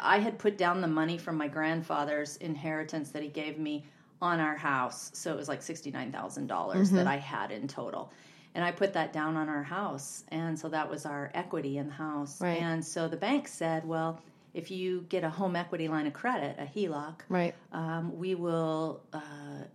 I 0.00 0.18
had 0.18 0.38
put 0.38 0.56
down 0.56 0.80
the 0.80 0.88
money 0.88 1.18
from 1.18 1.36
my 1.36 1.46
grandfather's 1.46 2.36
inheritance 2.38 3.10
that 3.10 3.22
he 3.22 3.28
gave 3.28 3.58
me 3.58 3.84
on 4.22 4.40
our 4.40 4.56
house. 4.56 5.10
So 5.12 5.30
it 5.30 5.36
was 5.36 5.46
like 5.46 5.60
$69,000 5.60 6.48
Mm-hmm. 6.48 6.96
that 6.96 7.06
I 7.06 7.16
had 7.16 7.50
in 7.50 7.68
total. 7.68 8.10
And 8.54 8.64
I 8.64 8.72
put 8.72 8.94
that 8.94 9.12
down 9.12 9.36
on 9.36 9.50
our 9.50 9.62
house. 9.62 10.24
And 10.28 10.58
so 10.58 10.70
that 10.70 10.88
was 10.88 11.04
our 11.04 11.30
equity 11.34 11.76
in 11.76 11.88
the 11.88 11.92
house. 11.92 12.40
Right. 12.40 12.62
And 12.62 12.82
so 12.82 13.08
the 13.08 13.18
bank 13.18 13.46
said, 13.46 13.86
well, 13.86 14.22
if 14.54 14.70
you 14.70 15.04
get 15.08 15.24
a 15.24 15.30
home 15.30 15.56
equity 15.56 15.88
line 15.88 16.06
of 16.06 16.12
credit, 16.12 16.56
a 16.58 16.64
HELOC, 16.64 17.20
Right. 17.28 17.54
um, 17.72 18.16
we 18.18 18.34
will 18.34 19.02
uh, 19.12 19.20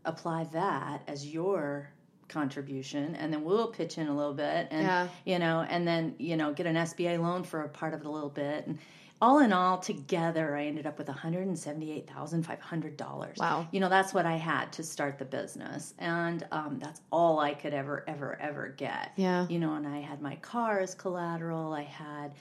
apply 0.05 0.45
that 0.53 1.01
as 1.07 1.25
your 1.27 1.89
contribution 2.29 3.15
and 3.15 3.31
then 3.31 3.43
we'll 3.43 3.67
pitch 3.67 3.97
in 3.99 4.07
a 4.07 4.15
little 4.15 4.33
bit 4.33 4.67
and 4.71 4.87
Yeah. 4.87 5.07
you 5.23 5.37
know 5.37 5.63
and 5.69 5.87
then 5.87 6.15
you 6.17 6.35
know 6.35 6.51
get 6.51 6.65
an 6.65 6.75
SBA 6.75 7.19
loan 7.21 7.43
for 7.43 7.61
a 7.61 7.69
part 7.69 7.93
of 7.93 7.99
it 8.01 8.07
a 8.07 8.09
little 8.09 8.29
bit 8.29 8.65
and 8.65 8.79
all 9.21 9.37
in 9.39 9.53
all 9.53 9.77
together 9.77 10.55
I 10.55 10.65
ended 10.65 10.87
up 10.87 10.97
with 10.97 11.07
$178,500 11.09 13.37
Wow. 13.39 13.67
you 13.71 13.79
know 13.79 13.89
that's 13.89 14.13
what 14.13 14.25
I 14.25 14.35
had 14.37 14.71
to 14.73 14.83
start 14.83 15.17
the 15.17 15.25
business 15.25 15.93
and 15.99 16.45
um, 16.51 16.79
that's 16.81 17.01
all 17.11 17.39
I 17.39 17.53
could 17.53 17.73
ever 17.73 18.03
ever 18.07 18.37
ever 18.41 18.73
get 18.77 19.11
Yeah. 19.15 19.47
you 19.47 19.59
know 19.59 19.75
and 19.75 19.87
I 19.87 19.99
had 19.99 20.21
my 20.21 20.35
car 20.37 20.79
as 20.79 20.95
collateral 20.95 21.73
I 21.73 21.83
had 21.83 22.33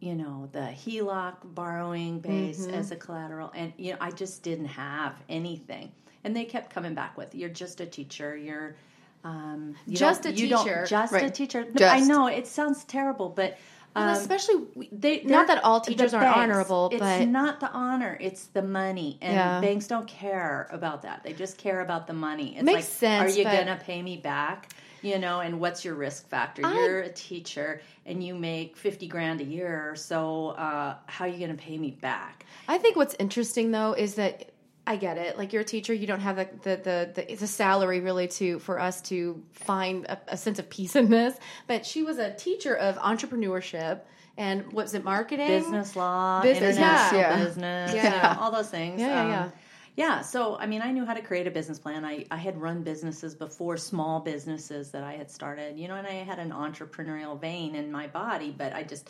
you 0.00 0.14
know 0.14 0.48
the 0.52 0.60
HELOC 0.60 1.34
borrowing 1.44 2.20
base 2.20 2.66
Mm-hmm. 2.66 2.74
as 2.74 2.90
a 2.90 2.96
collateral 2.96 3.50
and 3.54 3.72
you 3.76 3.92
know 3.92 3.98
I 4.00 4.10
just 4.10 4.42
didn't 4.42 4.66
have 4.66 5.14
anything 5.28 5.92
and 6.24 6.34
they 6.36 6.44
kept 6.44 6.70
coming 6.70 6.94
back 6.94 7.16
with 7.16 7.34
you're 7.34 7.48
just 7.48 7.80
a 7.80 7.86
teacher 7.86 8.36
you're 8.36 8.76
um, 9.24 9.74
you 9.86 9.96
Just 9.96 10.24
a 10.26 10.32
teacher. 10.32 10.84
just 10.88 11.12
a 11.14 11.30
teacher 11.30 11.66
No, 11.74 11.86
I 11.88 12.00
know 12.00 12.26
it 12.28 12.46
sounds 12.46 12.84
terrible 12.84 13.28
but 13.30 13.56
Well, 13.96 14.10
um, 14.10 14.14
especially 14.16 14.88
they, 14.92 15.22
not 15.22 15.46
that 15.48 15.64
all 15.64 15.80
teachers 15.80 16.12
are 16.14 16.20
banks, 16.20 16.36
honorable, 16.36 16.90
it's 16.92 17.00
but 17.00 17.26
not 17.26 17.60
the 17.60 17.70
honor; 17.72 18.18
it's 18.20 18.44
the 18.48 18.60
money, 18.62 19.16
and 19.22 19.32
Yeah. 19.34 19.60
banks 19.60 19.86
don't 19.86 20.06
care 20.06 20.68
about 20.70 21.00
that. 21.02 21.22
They 21.24 21.32
just 21.32 21.56
care 21.56 21.80
about 21.80 22.06
the 22.06 22.12
money. 22.12 22.56
It's 22.56 22.62
Makes 22.64 22.74
like, 22.74 22.84
sense, 22.84 23.22
Are 23.22 23.38
you 23.38 23.44
gonna 23.44 23.80
pay 23.82 24.02
me 24.02 24.18
back? 24.18 24.68
You 25.06 25.18
know, 25.18 25.40
and 25.40 25.60
what's 25.60 25.84
your 25.84 25.94
risk 25.94 26.28
factor? 26.28 26.62
I- 26.64 26.74
You're 26.74 27.00
a 27.00 27.08
teacher, 27.12 27.80
and 28.04 28.22
you 28.24 28.34
make 28.34 28.76
fifty 28.76 29.06
grand 29.08 29.40
a 29.40 29.44
year. 29.44 29.94
So, 29.96 30.48
uh, 30.50 30.96
how 31.06 31.24
are 31.24 31.28
you 31.28 31.38
gonna 31.38 31.58
pay 31.58 31.78
me 31.78 31.90
back? 31.92 32.44
I 32.68 32.78
think 32.78 32.96
what's 32.96 33.14
interesting 33.18 33.70
though 33.70 33.92
is 33.92 34.14
that 34.16 34.50
I 34.88 34.96
get 34.96 35.18
it. 35.18 35.36
Like 35.38 35.52
you're 35.52 35.62
a 35.62 35.64
teacher, 35.64 35.92
you 35.94 36.06
don't 36.06 36.20
have 36.20 36.36
the 36.36 36.48
the 36.62 36.76
the, 37.14 37.24
the, 37.28 37.34
the 37.34 37.46
salary 37.46 38.00
really 38.00 38.28
to 38.28 38.58
for 38.60 38.78
us 38.80 39.00
to 39.02 39.42
find 39.52 40.04
a, 40.06 40.18
a 40.28 40.36
sense 40.36 40.58
of 40.58 40.70
peace 40.70 40.94
in 40.96 41.10
this. 41.10 41.36
But 41.66 41.84
she 41.86 42.02
was 42.04 42.18
a 42.18 42.32
teacher 42.34 42.74
of 42.76 42.96
entrepreneurship 42.96 44.00
and 44.38 44.72
what's 44.72 44.92
it 44.94 45.02
marketing? 45.02 45.46
Business 45.48 45.96
law, 45.96 46.42
Business, 46.42 46.76
international 46.76 47.20
yeah. 47.20 47.44
business, 47.44 47.94
Yeah. 47.94 48.04
you 48.04 48.34
know, 48.34 48.42
all 48.42 48.50
those 48.52 48.68
things. 48.68 49.00
Yeah, 49.00 49.06
yeah, 49.08 49.22
Um, 49.22 49.28
yeah. 49.30 49.48
Yeah, 49.96 50.20
so 50.20 50.56
I 50.58 50.66
mean, 50.66 50.82
I 50.82 50.92
knew 50.92 51.06
how 51.06 51.14
to 51.14 51.22
create 51.22 51.46
a 51.46 51.50
business 51.50 51.78
plan. 51.78 52.04
I, 52.04 52.26
I 52.30 52.36
had 52.36 52.60
run 52.60 52.82
businesses 52.82 53.34
before, 53.34 53.78
small 53.78 54.20
businesses 54.20 54.90
that 54.90 55.02
I 55.02 55.14
had 55.14 55.30
started, 55.30 55.78
you 55.78 55.88
know, 55.88 55.96
and 55.96 56.06
I 56.06 56.12
had 56.12 56.38
an 56.38 56.50
entrepreneurial 56.50 57.40
vein 57.40 57.74
in 57.74 57.90
my 57.90 58.06
body, 58.06 58.54
but 58.56 58.74
I 58.74 58.82
just, 58.82 59.08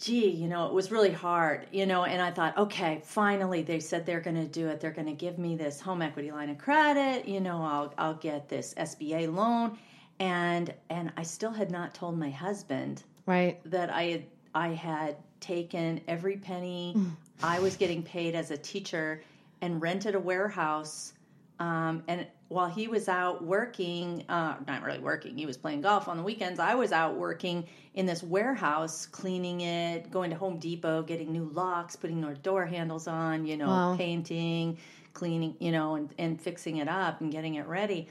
gee, 0.00 0.30
you 0.30 0.48
know, 0.48 0.66
it 0.66 0.72
was 0.72 0.90
really 0.90 1.12
hard, 1.12 1.66
you 1.72 1.84
know, 1.84 2.04
and 2.04 2.22
I 2.22 2.30
thought, 2.30 2.56
okay, 2.56 3.02
finally 3.04 3.60
they 3.60 3.80
said 3.80 4.06
they're 4.06 4.20
going 4.20 4.36
to 4.36 4.46
do 4.46 4.68
it. 4.68 4.80
They're 4.80 4.92
going 4.92 5.08
to 5.08 5.12
give 5.12 5.38
me 5.38 5.56
this 5.56 5.78
home 5.78 6.00
equity 6.00 6.32
line 6.32 6.48
of 6.48 6.56
credit, 6.56 7.28
you 7.28 7.40
know, 7.40 7.62
I'll, 7.62 7.92
I'll 7.98 8.14
get 8.14 8.48
this 8.48 8.72
SBA 8.78 9.32
loan. 9.34 9.76
And, 10.20 10.72
and 10.88 11.12
I 11.18 11.22
still 11.22 11.52
had 11.52 11.70
not 11.70 11.92
told 11.94 12.18
my 12.18 12.30
husband 12.30 13.04
Right. 13.26 13.60
that 13.70 13.90
I 13.90 14.04
had 14.04 14.24
I 14.54 14.68
had 14.68 15.16
taken 15.38 16.00
every 16.08 16.36
penny 16.36 16.94
mm. 16.96 17.10
I 17.42 17.60
was 17.60 17.76
getting 17.76 18.02
paid 18.02 18.34
as 18.34 18.50
a 18.50 18.56
teacher 18.56 19.22
and 19.62 19.80
rented 19.80 20.14
a 20.14 20.20
warehouse. 20.20 21.12
Um, 21.58 22.02
and 22.08 22.26
while 22.48 22.68
he 22.70 22.88
was 22.88 23.08
out 23.08 23.44
working, 23.44 24.24
uh, 24.28 24.56
not 24.66 24.82
really 24.82 24.98
working, 24.98 25.36
he 25.36 25.44
was 25.46 25.56
playing 25.58 25.82
golf 25.82 26.08
on 26.08 26.16
the 26.16 26.22
weekends. 26.22 26.58
I 26.58 26.74
was 26.74 26.90
out 26.90 27.16
working 27.16 27.66
in 27.94 28.06
this 28.06 28.22
warehouse, 28.22 29.06
cleaning 29.06 29.60
it, 29.60 30.10
going 30.10 30.30
to 30.30 30.36
Home 30.36 30.58
Depot, 30.58 31.02
getting 31.02 31.30
new 31.32 31.50
locks, 31.52 31.96
putting 31.96 32.20
new 32.20 32.34
door 32.36 32.64
handles 32.64 33.06
on, 33.06 33.44
you 33.44 33.56
know, 33.58 33.66
Wow. 33.68 33.96
painting, 33.96 34.78
cleaning, 35.12 35.54
you 35.60 35.70
know, 35.70 35.96
and, 35.96 36.14
and 36.18 36.40
fixing 36.40 36.78
it 36.78 36.88
up 36.88 37.20
and 37.20 37.30
getting 37.30 37.56
it 37.56 37.66
ready. 37.66 38.08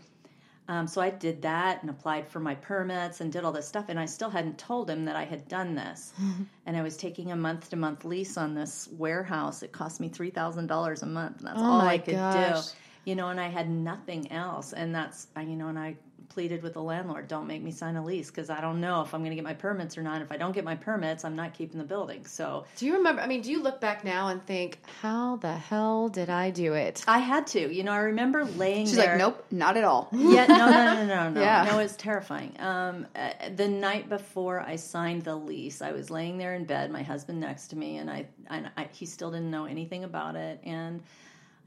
Um, 0.70 0.86
so 0.86 1.02
I 1.02 1.10
did 1.10 1.42
that 1.42 1.82
and 1.82 1.90
applied 1.90 2.28
for 2.28 2.40
my 2.40 2.54
permits 2.54 3.22
and 3.22 3.34
did 3.34 3.44
all 3.44 3.52
this 3.52 3.68
stuff. 3.68 3.86
And 3.90 4.00
I 4.00 4.06
still 4.06 4.30
hadn't 4.30 4.60
told 4.60 4.88
him 4.88 5.04
that 5.06 5.16
I 5.16 5.26
had 5.26 5.48
done 5.48 5.74
this. 5.74 6.14
and 6.68 6.78
I 6.78 6.84
was 6.84 6.96
taking 6.96 7.32
a 7.32 7.36
month 7.36 7.72
to 7.72 7.76
month 7.76 8.06
lease 8.06 8.38
on 8.38 8.54
this 8.54 8.88
warehouse. 8.92 9.64
It 9.64 9.72
cost 9.72 10.00
me 10.00 10.10
$3,000 10.10 11.02
a 11.02 11.06
month. 11.08 11.40
And 11.40 11.48
that's 11.48 11.60
Oh 11.60 11.66
all 11.66 11.82
I 11.82 11.98
could 11.98 12.14
gosh. 12.14 12.68
do. 12.68 12.72
You 13.10 13.16
know, 13.16 13.30
and 13.30 13.40
I 13.40 13.48
had 13.48 13.68
nothing 13.70 14.32
else. 14.32 14.72
And 14.72 14.94
that's, 14.94 15.26
you 15.36 15.56
know, 15.56 15.68
and 15.70 15.80
I 15.80 15.96
pleaded 16.30 16.62
with 16.62 16.74
the 16.74 16.82
landlord, 16.82 17.28
don't 17.28 17.48
make 17.48 17.64
me 17.64 17.72
sign 17.72 17.96
a 17.96 18.06
lease 18.06 18.30
because 18.30 18.52
I 18.52 18.62
don't 18.62 18.80
know 18.80 19.02
if 19.02 19.16
I'm 19.16 19.22
going 19.22 19.32
to 19.32 19.36
get 19.36 19.44
my 19.44 19.56
permits 19.56 19.98
or 19.98 20.04
not. 20.04 20.22
If 20.22 20.32
I 20.32 20.38
don't 20.38 20.52
get 20.52 20.64
my 20.64 20.76
permits, 20.76 21.26
I'm 21.26 21.36
not 21.36 21.56
keeping 21.56 21.80
the 21.80 21.84
building. 21.84 22.24
So 22.26 22.66
Do 22.78 22.86
you 22.86 22.98
remember? 22.98 23.20
I 23.24 23.26
mean, 23.26 23.42
do 23.42 23.50
you 23.50 23.64
look 23.64 23.82
back 23.82 24.04
now 24.04 24.28
and 24.28 24.46
think, 24.46 24.78
how 25.02 25.38
the 25.38 25.52
hell 25.54 26.08
did 26.08 26.30
I 26.30 26.52
do 26.52 26.74
it? 26.76 27.04
I 27.08 27.18
had 27.18 27.48
to. 27.48 27.74
You 27.74 27.84
know, 27.84 27.92
I 27.92 28.02
remember 28.02 28.46
laying 28.46 28.86
She's 28.86 28.96
there. 28.96 29.14
like, 29.14 29.18
nope, 29.18 29.44
not 29.50 29.76
at 29.76 29.84
all. 29.84 30.08
yeah, 30.12 30.46
no, 30.46 30.56
no, 30.70 30.70
no, 30.70 31.06
no, 31.08 31.30
no. 31.32 31.42
Yeah. 31.50 31.68
No, 31.68 31.80
it's 31.80 31.96
terrifying. 31.96 32.54
Um, 32.60 33.08
uh, 33.16 33.32
the 33.56 33.68
night 33.68 34.08
before 34.08 34.60
I 34.60 34.76
signed 34.76 35.24
the 35.24 35.36
lease, 35.36 35.82
I 35.82 35.94
was 35.94 36.12
laying 36.12 36.38
there 36.38 36.54
in 36.54 36.66
bed, 36.66 36.92
my 36.92 37.02
husband 37.02 37.40
next 37.40 37.70
to 37.70 37.76
me, 37.76 37.98
and 37.98 38.08
I, 38.08 38.28
and 38.52 38.70
I, 38.78 38.88
he 38.92 39.08
still 39.08 39.32
didn't 39.32 39.50
know 39.50 39.66
anything 39.66 40.04
about 40.04 40.36
it. 40.36 40.60
And 40.64 41.02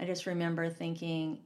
I 0.03 0.05
just 0.05 0.27
remember 0.27 0.69
thinking, 0.69 1.39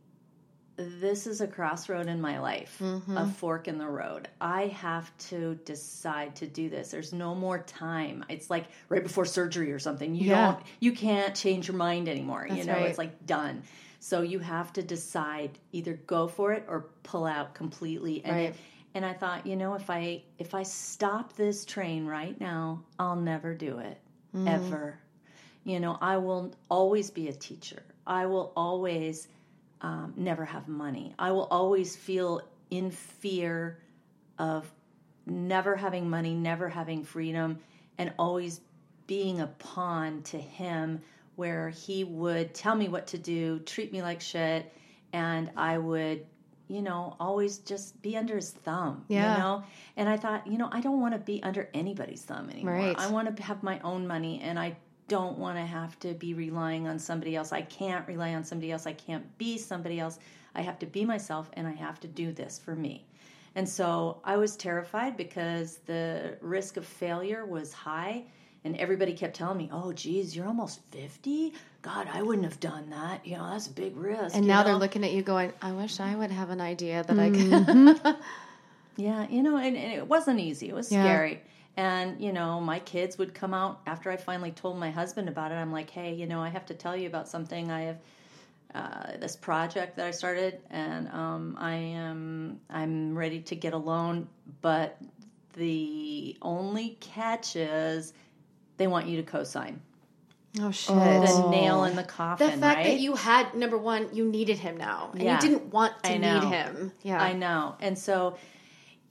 this 0.76 1.26
is 1.26 1.40
a 1.42 1.46
crossroad 1.46 2.06
in 2.06 2.20
my 2.22 2.38
life, 2.40 2.78
Mm-hmm. 2.80 3.16
a 3.18 3.26
fork 3.26 3.68
in 3.68 3.76
the 3.78 3.86
road. 3.88 4.28
I 4.40 4.68
have 4.68 5.14
to 5.30 5.54
decide 5.66 6.36
to 6.36 6.46
do 6.46 6.70
this. 6.70 6.90
There's 6.90 7.12
no 7.12 7.34
more 7.34 7.58
time. 7.58 8.24
It's 8.30 8.48
like 8.50 8.66
right 8.88 9.02
before 9.02 9.26
surgery 9.26 9.72
or 9.72 9.78
something. 9.78 10.14
You 10.14 10.30
Yeah. 10.30 10.46
don't 10.52 10.64
you 10.80 10.92
can't 10.92 11.34
change 11.34 11.68
your 11.68 11.76
mind 11.76 12.08
anymore. 12.08 12.46
you 12.50 12.64
know, 12.64 12.72
right. 12.74 12.86
it's 12.88 12.98
like 12.98 13.26
done. 13.26 13.62
So 14.00 14.22
you 14.22 14.38
have 14.38 14.72
to 14.74 14.82
decide 14.82 15.58
either 15.72 15.94
go 16.06 16.28
for 16.28 16.52
it 16.52 16.64
or 16.68 16.86
pull 17.02 17.24
out 17.26 17.54
completely. 17.54 18.24
And 18.24 18.34
Right. 18.36 18.54
and 18.94 19.04
I 19.04 19.12
thought, 19.12 19.46
you 19.46 19.56
know, 19.56 19.74
if 19.74 19.90
I 19.90 20.22
if 20.38 20.54
I 20.54 20.62
stop 20.62 21.36
this 21.36 21.64
train 21.66 22.06
right 22.06 22.38
now, 22.40 22.82
I'll 22.98 23.16
never 23.16 23.54
do 23.54 23.78
it 23.78 23.98
Mm-hmm. 24.34 24.48
ever. 24.48 24.98
You 25.66 25.80
know, 25.80 25.98
I 26.00 26.18
will 26.18 26.54
always 26.70 27.10
be 27.10 27.26
a 27.26 27.32
teacher. 27.32 27.82
I 28.06 28.26
will 28.26 28.52
always 28.54 29.26
um, 29.80 30.14
never 30.16 30.44
have 30.44 30.68
money. 30.68 31.12
I 31.18 31.32
will 31.32 31.48
always 31.50 31.96
feel 31.96 32.40
in 32.70 32.92
fear 32.92 33.80
of 34.38 34.72
never 35.26 35.74
having 35.74 36.08
money, 36.08 36.34
never 36.34 36.68
having 36.68 37.02
freedom, 37.02 37.58
and 37.98 38.12
always 38.16 38.60
being 39.08 39.40
a 39.40 39.48
pawn 39.48 40.22
to 40.22 40.38
him 40.38 41.00
where 41.34 41.70
he 41.70 42.04
would 42.04 42.54
tell 42.54 42.76
me 42.76 42.86
what 42.86 43.08
to 43.08 43.18
do, 43.18 43.58
treat 43.58 43.92
me 43.92 44.02
like 44.02 44.20
shit, 44.20 44.72
and 45.12 45.50
I 45.56 45.78
would, 45.78 46.24
you 46.68 46.80
know, 46.80 47.16
always 47.18 47.58
just 47.58 48.00
be 48.02 48.16
under 48.16 48.36
his 48.36 48.52
thumb. 48.52 49.04
Yeah. 49.08 49.32
You 49.32 49.42
know? 49.42 49.64
And 49.96 50.08
I 50.08 50.16
thought, 50.16 50.46
you 50.46 50.58
know, 50.58 50.68
I 50.70 50.80
don't 50.80 51.00
want 51.00 51.14
to 51.14 51.18
be 51.18 51.42
under 51.42 51.68
anybody's 51.74 52.22
thumb 52.22 52.50
anymore. 52.50 52.74
Right. 52.74 52.96
I 52.96 53.10
want 53.10 53.36
to 53.36 53.42
have 53.42 53.64
my 53.64 53.80
own 53.80 54.06
money 54.06 54.40
and 54.40 54.60
I 54.60 54.76
don't 55.08 55.38
want 55.38 55.56
to 55.56 55.64
have 55.64 55.98
to 56.00 56.14
be 56.14 56.34
relying 56.34 56.88
on 56.88 56.98
somebody 56.98 57.36
else. 57.36 57.52
I 57.52 57.62
can't 57.62 58.06
rely 58.08 58.34
on 58.34 58.44
somebody 58.44 58.72
else. 58.72 58.86
I 58.86 58.92
can't 58.92 59.36
be 59.38 59.58
somebody 59.58 60.00
else. 60.00 60.18
I 60.54 60.62
have 60.62 60.78
to 60.80 60.86
be 60.86 61.04
myself 61.04 61.50
and 61.54 61.66
I 61.66 61.72
have 61.72 62.00
to 62.00 62.08
do 62.08 62.32
this 62.32 62.58
for 62.58 62.74
me. 62.74 63.06
And 63.54 63.68
so 63.68 64.20
I 64.24 64.36
was 64.36 64.56
terrified 64.56 65.16
because 65.16 65.78
the 65.86 66.36
risk 66.40 66.76
of 66.76 66.84
failure 66.86 67.46
was 67.46 67.72
high. 67.72 68.24
And 68.64 68.76
everybody 68.78 69.12
kept 69.12 69.36
telling 69.36 69.58
me, 69.58 69.70
oh, 69.72 69.92
geez, 69.92 70.34
you're 70.34 70.46
almost 70.48 70.80
50? 70.90 71.54
God, 71.82 72.08
I 72.12 72.20
wouldn't 72.22 72.44
have 72.44 72.58
done 72.58 72.90
that. 72.90 73.24
You 73.24 73.36
know, 73.36 73.48
that's 73.50 73.68
a 73.68 73.72
big 73.72 73.96
risk. 73.96 74.34
And 74.34 74.44
now 74.44 74.64
they're 74.64 74.74
looking 74.74 75.04
at 75.04 75.12
you 75.12 75.22
going, 75.22 75.52
I 75.62 75.70
wish 75.70 76.00
I 76.00 76.16
would 76.16 76.32
have 76.32 76.50
an 76.50 76.60
idea 76.60 77.04
that 77.04 77.16
I 77.18 77.30
could. 77.30 77.38
Mm-hmm. 77.38 78.10
Yeah, 78.98 79.26
you 79.28 79.42
know, 79.42 79.58
and, 79.58 79.76
and 79.76 79.92
it 79.92 80.08
wasn't 80.08 80.40
easy. 80.40 80.70
It 80.70 80.74
was 80.74 80.90
Yeah. 80.90 81.02
scary. 81.04 81.42
And, 81.76 82.20
you 82.22 82.32
know, 82.32 82.60
my 82.60 82.78
kids 82.78 83.18
would 83.18 83.34
come 83.34 83.52
out 83.52 83.80
after 83.86 84.10
I 84.10 84.16
finally 84.16 84.50
told 84.50 84.78
my 84.78 84.90
husband 84.90 85.28
about 85.28 85.52
it. 85.52 85.56
I'm 85.56 85.72
like, 85.72 85.90
hey, 85.90 86.14
you 86.14 86.26
know, 86.26 86.40
I 86.40 86.48
have 86.48 86.64
to 86.66 86.74
tell 86.74 86.96
you 86.96 87.06
about 87.06 87.28
something. 87.28 87.70
I 87.70 87.82
have 87.82 87.98
uh, 88.74 89.16
this 89.20 89.36
project 89.36 89.96
that 89.96 90.06
I 90.06 90.10
started, 90.10 90.60
and 90.70 91.08
um, 91.08 91.56
I 91.58 91.74
am 91.74 92.60
I'm 92.68 93.16
ready 93.16 93.40
to 93.42 93.54
get 93.56 93.72
a 93.74 93.78
loan, 93.78 94.28
but 94.60 94.98
the 95.54 96.36
only 96.42 96.96
catch 97.00 97.56
is 97.56 98.12
they 98.76 98.86
want 98.86 99.06
you 99.06 99.16
to 99.16 99.22
co-sign. 99.22 99.80
oh, 100.60 100.70
shit. 100.70 100.94
The 100.94 101.48
nail 101.50 101.84
in 101.84 101.96
the 101.96 102.02
coffin. 102.04 102.46
The 102.50 102.56
fact 102.58 102.78
right? 102.78 102.84
that 102.86 103.00
you 103.00 103.14
had, 103.14 103.54
number 103.54 103.78
one, 103.78 104.08
you 104.14 104.26
needed 104.26 104.58
him 104.58 104.76
now. 104.76 105.10
And 105.12 105.22
Yeah. 105.22 105.34
you 105.34 105.40
didn't 105.48 105.72
want 105.72 105.94
to 106.04 106.12
I 106.12 106.16
know. 106.18 106.40
need 106.40 106.48
him. 106.48 106.92
Yeah. 107.02 107.22
I 107.22 107.32
know. 107.32 107.76
And 107.80 107.98
so 107.98 108.36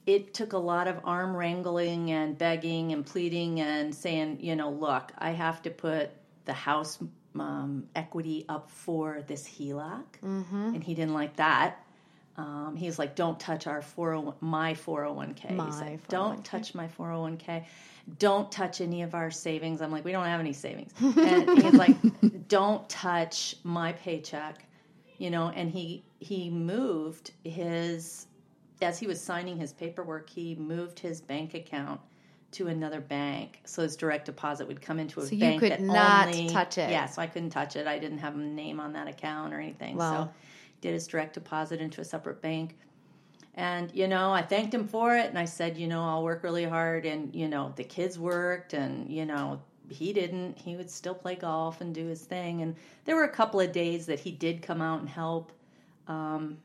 it 0.06 0.32
took 0.32 0.52
a 0.52 0.58
lot 0.58 0.86
of 0.86 1.00
arm 1.04 1.36
wrangling 1.36 2.12
and 2.12 2.38
begging 2.38 2.92
and 2.92 3.04
pleading 3.04 3.60
and 3.60 3.94
saying, 3.94 4.38
you 4.40 4.54
know, 4.54 4.70
look, 4.70 5.12
I 5.18 5.30
have 5.30 5.62
to 5.62 5.70
put 5.70 6.10
the 6.44 6.52
house 6.52 6.98
um, 7.34 7.88
equity 7.94 8.44
up 8.48 8.70
for 8.70 9.22
this 9.26 9.46
HELOC. 9.48 10.04
Mm-hmm. 10.24 10.74
And 10.74 10.84
he 10.84 10.94
didn't 10.94 11.14
like 11.14 11.36
that. 11.36 11.82
Um, 12.36 12.76
he's 12.76 12.98
like, 12.98 13.16
don't 13.16 13.40
touch 13.40 13.66
our 13.66 13.80
401, 13.82 14.36
my 14.40 14.74
401k. 14.74 15.54
My 15.54 15.66
He's 15.66 15.80
like, 15.80 16.06
don't 16.08 16.40
401k. 16.40 16.44
touch 16.44 16.74
my 16.74 16.86
401k. 16.88 17.64
Don't 18.18 18.52
touch 18.52 18.80
any 18.80 19.02
of 19.02 19.14
our 19.14 19.30
savings. 19.30 19.80
I'm 19.80 19.90
like, 19.90 20.04
we 20.04 20.12
don't 20.12 20.26
have 20.26 20.38
any 20.40 20.52
savings. 20.52 20.92
And 21.00 21.62
he's 21.62 21.74
like, 21.74 21.96
don't 22.48 22.88
touch 22.88 23.56
my 23.64 23.92
paycheck. 23.92 24.64
You 25.18 25.30
know, 25.30 25.48
and 25.48 25.70
he 25.70 26.04
he 26.18 26.50
moved 26.50 27.30
his 27.42 28.26
as 28.82 28.98
he 28.98 29.06
was 29.06 29.20
signing 29.20 29.56
his 29.56 29.72
paperwork, 29.72 30.28
he 30.28 30.54
moved 30.54 30.98
his 30.98 31.20
bank 31.20 31.54
account 31.54 32.00
to 32.52 32.68
another 32.68 33.00
bank, 33.00 33.60
so 33.64 33.82
his 33.82 33.96
direct 33.96 34.26
deposit 34.26 34.66
would 34.66 34.80
come 34.80 34.98
into 34.98 35.20
a 35.20 35.26
So 35.26 35.34
you 35.34 35.40
bank 35.40 35.60
could 35.60 35.72
that 35.72 35.80
not 35.80 36.28
only, 36.28 36.48
touch 36.48 36.78
it. 36.78 36.90
Yeah, 36.90 37.06
so 37.06 37.20
I 37.20 37.26
couldn't 37.26 37.50
touch 37.50 37.76
it. 37.76 37.86
I 37.86 37.98
didn't 37.98 38.18
have 38.18 38.34
a 38.34 38.38
name 38.38 38.80
on 38.80 38.92
that 38.92 39.08
account 39.08 39.52
or 39.52 39.60
anything. 39.60 39.96
Wow. 39.96 40.24
So 40.24 40.30
did 40.80 40.94
his 40.94 41.06
direct 41.06 41.34
deposit 41.34 41.80
into 41.80 42.00
a 42.00 42.04
separate 42.04 42.40
bank. 42.40 42.76
And 43.54 43.90
you 43.94 44.06
know, 44.06 44.32
I 44.32 44.42
thanked 44.42 44.74
him 44.74 44.86
for 44.86 45.16
it, 45.16 45.28
and 45.28 45.38
I 45.38 45.46
said, 45.46 45.76
you 45.76 45.88
know, 45.88 46.02
I'll 46.04 46.22
work 46.22 46.42
really 46.42 46.64
hard. 46.64 47.06
And 47.06 47.34
you 47.34 47.48
know, 47.48 47.72
the 47.76 47.84
kids 47.84 48.18
worked, 48.18 48.74
and 48.74 49.10
you 49.10 49.24
know, 49.24 49.60
he 49.88 50.12
didn't. 50.12 50.58
He 50.58 50.76
would 50.76 50.90
still 50.90 51.14
play 51.14 51.36
golf 51.36 51.80
and 51.80 51.94
do 51.94 52.06
his 52.06 52.22
thing. 52.22 52.62
And 52.62 52.76
there 53.06 53.16
were 53.16 53.24
a 53.24 53.28
couple 53.28 53.60
of 53.60 53.72
days 53.72 54.06
that 54.06 54.20
he 54.20 54.30
did 54.30 54.62
come 54.62 54.82
out 54.82 55.00
and 55.00 55.08
help. 55.08 55.52
Um, 56.06 56.58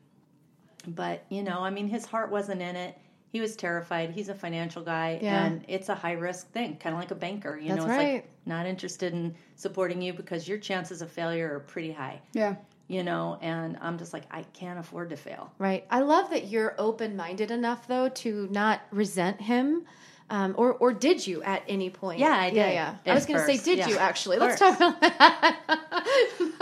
but 0.88 1.24
you 1.30 1.44
know, 1.44 1.60
I 1.60 1.70
mean, 1.70 1.88
his 1.88 2.06
heart 2.06 2.32
wasn't 2.32 2.62
in 2.62 2.76
it. 2.76 2.98
He 3.32 3.40
was 3.40 3.56
terrified. 3.56 4.10
He's 4.12 4.28
a 4.28 4.36
financial 4.36 4.82
guy, 4.84 5.20
Yeah. 5.22 5.46
and 5.46 5.64
it's 5.70 5.88
a 5.88 5.96
high 5.96 6.14
risk 6.14 6.52
thing, 6.52 6.76
kind 6.78 6.94
of 6.94 7.00
like 7.00 7.12
a 7.12 7.16
banker. 7.16 7.58
You 7.58 7.70
That's 7.70 7.80
know, 7.86 7.86
it's 7.92 7.98
right. 7.98 8.14
like 8.16 8.30
not 8.46 8.66
interested 8.66 9.14
in 9.14 9.36
supporting 9.56 10.02
you 10.02 10.12
because 10.14 10.48
your 10.50 10.58
chances 10.58 11.02
of 11.02 11.10
failure 11.10 11.56
are 11.56 11.60
pretty 11.62 11.92
high. 11.94 12.20
Yeah. 12.34 12.56
You 12.90 13.04
know, 13.04 13.38
and 13.42 13.78
I'm 13.80 13.98
just 13.98 14.12
like, 14.12 14.24
I 14.32 14.44
can't 14.52 14.78
afford 14.78 15.12
to 15.12 15.16
fail. 15.16 15.54
Right. 15.60 15.86
I 15.90 16.02
love 16.02 16.30
that 16.32 16.50
you're 16.50 16.76
open 16.78 17.16
minded 17.16 17.50
enough, 17.52 17.88
though, 17.88 18.10
to 18.10 18.50
not 18.52 18.82
resent 18.92 19.40
him. 19.40 19.86
Um, 20.32 20.56
or, 20.58 20.72
or 20.74 20.94
did 20.94 21.28
you 21.28 21.44
at 21.44 21.62
any 21.68 21.90
point? 21.90 22.20
Yeah, 22.20 22.30
I 22.30 22.46
Yeah, 22.48 22.68
did. 22.68 22.74
yeah. 22.74 22.96
I 23.06 23.14
was 23.14 23.26
going 23.26 23.40
to 23.40 23.46
say, 23.46 23.58
did 23.58 23.80
yeah. 23.80 23.90
you 23.90 23.98
actually? 23.98 24.38
Let's 24.38 24.60
First. 24.62 24.80
talk 24.80 24.96
about 24.96 25.02
that. 25.02 25.60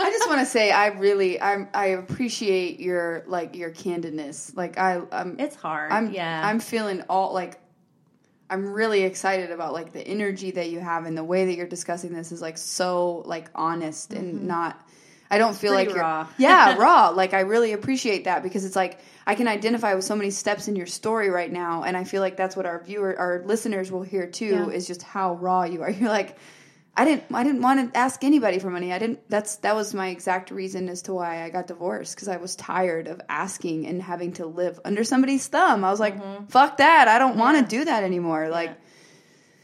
I 0.00 0.10
just 0.10 0.28
want 0.28 0.40
to 0.40 0.46
say 0.46 0.72
I 0.72 0.88
really 0.88 1.40
I 1.40 1.68
I 1.72 1.86
appreciate 1.86 2.80
your 2.80 3.22
like 3.28 3.54
your 3.54 3.70
candidness. 3.70 4.56
Like 4.56 4.76
I 4.76 5.00
I'm 5.12 5.38
It's 5.38 5.54
hard. 5.54 5.92
I'm 5.92 6.10
yeah. 6.12 6.42
I'm 6.44 6.58
feeling 6.58 7.02
all 7.08 7.32
like 7.32 7.60
I'm 8.50 8.72
really 8.72 9.02
excited 9.04 9.52
about 9.52 9.72
like 9.72 9.92
the 9.92 10.00
energy 10.06 10.50
that 10.50 10.70
you 10.70 10.80
have 10.80 11.06
and 11.06 11.16
the 11.16 11.22
way 11.22 11.46
that 11.46 11.54
you're 11.54 11.68
discussing 11.68 12.12
this 12.12 12.32
is 12.32 12.42
like 12.42 12.58
so 12.58 13.22
like 13.24 13.48
honest 13.54 14.12
and 14.12 14.48
not 14.48 14.84
I 15.30 15.38
don't 15.38 15.56
feel 15.56 15.72
Pretty 15.72 15.88
like 15.88 15.94
you're 15.94 16.04
raw. 16.04 16.26
yeah 16.38 16.74
raw. 16.78 17.10
Like 17.10 17.34
I 17.34 17.40
really 17.40 17.72
appreciate 17.72 18.24
that 18.24 18.42
because 18.42 18.64
it's 18.64 18.76
like 18.76 18.98
I 19.26 19.34
can 19.34 19.46
identify 19.46 19.94
with 19.94 20.04
so 20.04 20.16
many 20.16 20.30
steps 20.30 20.66
in 20.66 20.74
your 20.74 20.86
story 20.86 21.30
right 21.30 21.50
now 21.50 21.84
and 21.84 21.96
I 21.96 22.04
feel 22.04 22.20
like 22.20 22.36
that's 22.36 22.56
what 22.56 22.66
our 22.66 22.82
viewer 22.82 23.16
our 23.16 23.42
listeners 23.46 23.92
will 23.92 24.02
hear 24.02 24.26
too 24.26 24.46
Yeah. 24.46 24.68
is 24.68 24.86
just 24.86 25.02
how 25.02 25.34
raw 25.34 25.62
you 25.64 25.82
are. 25.82 25.90
You're 26.00 26.08
like 26.08 26.36
I 26.96 27.04
didn't 27.04 27.24
I 27.32 27.44
didn't 27.44 27.62
want 27.62 27.92
to 27.92 27.98
ask 27.98 28.24
anybody 28.24 28.58
for 28.58 28.70
money. 28.70 28.92
I 28.92 28.98
didn't 28.98 29.20
that's 29.30 29.56
that 29.56 29.76
was 29.76 29.94
my 29.94 30.08
exact 30.08 30.50
reason 30.50 30.88
as 30.88 31.02
to 31.02 31.14
why 31.14 31.44
I 31.44 31.50
got 31.50 31.68
divorced 31.68 32.16
because 32.16 32.28
I 32.28 32.38
was 32.38 32.56
tired 32.56 33.06
of 33.06 33.20
asking 33.28 33.86
and 33.86 34.02
having 34.02 34.32
to 34.34 34.46
live 34.46 34.80
under 34.84 35.04
somebody's 35.04 35.46
thumb. 35.46 35.84
I 35.84 35.90
was 35.90 36.00
like 36.00 36.20
mm-hmm. 36.20 36.46
fuck 36.46 36.78
that. 36.78 37.06
I 37.06 37.20
don't 37.20 37.36
want 37.36 37.58
to 37.58 37.76
do 37.76 37.84
that 37.84 38.02
anymore. 38.02 38.48
Like 38.48 38.72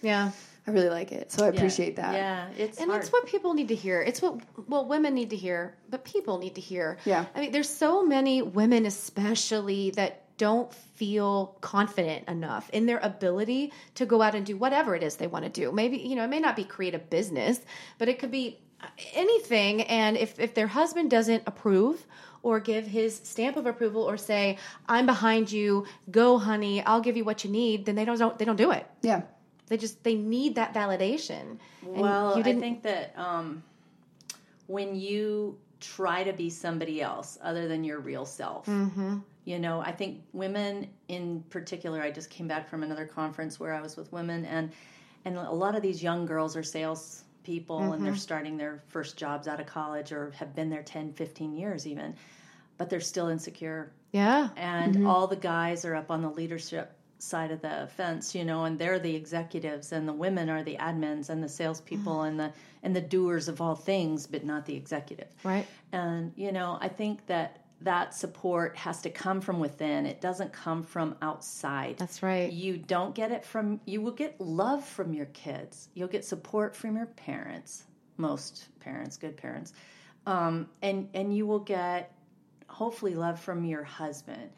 yeah. 0.00 0.30
I 0.66 0.70
really 0.72 0.88
like 0.88 1.12
it 1.12 1.30
so 1.32 1.44
I 1.44 1.48
Yeah. 1.48 1.54
appreciate 1.54 1.96
that 1.96 2.14
Yeah, 2.14 2.48
it's 2.58 2.78
And 2.80 2.90
hard. 2.90 3.02
it's 3.02 3.12
what 3.12 3.26
people 3.26 3.54
need 3.54 3.68
to 3.68 3.74
hear. 3.74 4.00
It's 4.02 4.20
what 4.20 4.40
well 4.68 4.84
women 4.86 5.14
need 5.14 5.30
to 5.30 5.36
hear, 5.36 5.76
but 5.90 6.04
people 6.04 6.38
need 6.38 6.54
to 6.56 6.60
hear. 6.60 6.98
Yeah. 7.04 7.24
I 7.34 7.40
mean, 7.40 7.52
there's 7.52 7.68
so 7.68 8.04
many 8.04 8.42
women, 8.42 8.84
especially 8.86 9.90
that 9.92 10.22
don't 10.38 10.72
feel 10.74 11.56
confident 11.62 12.28
enough 12.28 12.68
in 12.70 12.84
their 12.86 12.98
ability 12.98 13.72
to 13.94 14.04
go 14.04 14.20
out 14.20 14.34
and 14.34 14.44
do 14.44 14.54
whatever 14.56 14.94
it 14.94 15.02
is 15.02 15.16
they 15.16 15.26
want 15.26 15.44
to 15.44 15.50
do. 15.50 15.72
Maybe 15.72 15.96
you 15.98 16.14
know 16.16 16.24
it 16.24 16.28
may 16.28 16.40
not 16.40 16.56
be 16.56 16.64
create 16.64 16.94
a 16.94 16.98
business, 16.98 17.60
but 17.98 18.08
it 18.08 18.18
could 18.18 18.30
be 18.30 18.58
uh, 18.82 18.86
anything. 19.14 19.82
And 19.82 20.16
if 20.16 20.38
if 20.38 20.52
their 20.54 20.66
husband 20.66 21.10
doesn't 21.10 21.42
approve 21.46 22.04
or 22.42 22.60
give 22.60 22.86
his 22.86 23.16
stamp 23.24 23.56
of 23.56 23.64
approval 23.66 24.02
or 24.02 24.16
say 24.18 24.58
I'm 24.88 25.06
behind 25.06 25.50
you, 25.50 25.86
go 26.10 26.36
honey, 26.38 26.82
I'll 26.84 27.00
give 27.00 27.16
you 27.16 27.24
what 27.24 27.42
you 27.44 27.50
need, 27.50 27.86
then 27.86 27.94
they 27.94 28.04
don't, 28.04 28.18
don't 28.18 28.38
they 28.38 28.44
don't 28.44 28.56
do 28.56 28.72
it. 28.72 28.86
yeah 29.02 29.22
They 29.66 29.76
just 29.76 30.02
they 30.04 30.14
need 30.14 30.54
that 30.54 30.72
validation. 30.74 31.58
And 31.82 31.96
Well, 32.00 32.34
you 32.34 32.40
I 32.40 32.42
didn't- 32.42 32.60
think 32.60 32.82
that 32.82 33.12
um, 33.18 33.62
when 34.66 34.94
you 34.96 35.58
try 35.80 36.24
to 36.24 36.32
be 36.32 36.50
somebody 36.50 37.02
else 37.02 37.38
other 37.42 37.68
than 37.68 37.84
your 37.84 38.00
real 38.00 38.24
self, 38.24 38.66
Mm-hmm. 38.66 39.18
you 39.44 39.58
know, 39.58 39.80
I 39.80 39.92
think 39.92 40.22
women 40.32 40.88
in 41.08 41.42
particular. 41.50 42.02
I 42.02 42.10
just 42.10 42.30
came 42.30 42.48
back 42.48 42.68
from 42.68 42.82
another 42.82 43.06
conference 43.06 43.60
where 43.60 43.74
I 43.74 43.80
was 43.80 43.96
with 43.96 44.12
women, 44.12 44.44
and 44.44 44.72
and 45.24 45.36
a 45.36 45.50
lot 45.50 45.74
of 45.74 45.82
these 45.82 46.02
young 46.02 46.24
girls 46.26 46.56
are 46.56 46.62
sales 46.62 47.24
people 47.42 47.78
and 47.80 47.92
Mm-hmm. 47.94 48.04
they're 48.04 48.16
starting 48.16 48.56
their 48.56 48.82
first 48.88 49.16
jobs 49.16 49.46
out 49.46 49.60
of 49.60 49.66
college 49.66 50.10
or 50.10 50.30
have 50.32 50.54
been 50.56 50.68
there 50.68 50.82
10 50.82 51.12
15 51.12 51.52
years 51.54 51.86
even 51.86 52.12
but 52.76 52.90
they're 52.90 53.00
still 53.00 53.28
insecure 53.28 53.92
Yeah. 54.10 54.48
and 54.56 55.06
all 55.06 55.28
the 55.28 55.36
guys 55.36 55.84
are 55.84 55.94
up 55.94 56.10
on 56.10 56.22
the 56.22 56.28
leadership 56.28 56.92
side 57.18 57.50
of 57.50 57.60
the 57.60 57.88
fence, 57.96 58.34
you 58.34 58.44
know, 58.44 58.64
and 58.64 58.78
they're 58.78 58.98
the 58.98 59.14
executives, 59.14 59.92
and 59.92 60.06
the 60.06 60.12
women 60.12 60.50
are 60.50 60.62
the 60.62 60.76
admins 60.76 61.30
and 61.30 61.42
the 61.42 61.48
salespeople 61.48 62.22
and 62.22 62.38
the 62.38 62.52
and 62.82 62.94
the 62.94 63.00
doers 63.00 63.48
of 63.48 63.60
all 63.60 63.74
things, 63.74 64.26
but 64.26 64.44
not 64.44 64.66
the 64.66 64.74
executive. 64.74 65.28
Right. 65.42 65.66
And 65.92 66.32
you 66.36 66.52
know, 66.52 66.78
I 66.80 66.88
think 66.88 67.26
that 67.26 67.62
that 67.82 68.14
support 68.14 68.76
has 68.76 69.02
to 69.02 69.10
come 69.10 69.40
from 69.40 69.60
within. 69.60 70.06
It 70.06 70.20
doesn't 70.20 70.52
come 70.52 70.82
from 70.82 71.16
outside. 71.20 71.96
That's 71.98 72.22
right. 72.22 72.50
You 72.50 72.78
don't 72.78 73.14
get 73.14 73.32
it 73.32 73.44
from 73.44 73.80
you 73.84 74.00
will 74.00 74.12
get 74.12 74.40
love 74.40 74.84
from 74.84 75.12
your 75.12 75.26
kids. 75.26 75.88
You'll 75.94 76.08
get 76.08 76.24
support 76.24 76.74
from 76.74 76.96
your 76.96 77.06
parents. 77.06 77.84
Most 78.16 78.68
parents, 78.80 79.16
good 79.16 79.36
parents. 79.36 79.72
Um, 80.26 80.68
and 80.82 81.08
and 81.14 81.36
you 81.36 81.46
will 81.46 81.60
get 81.60 82.12
hopefully 82.68 83.14
love 83.14 83.40
from 83.40 83.64
your 83.64 83.84
husband. 83.84 84.50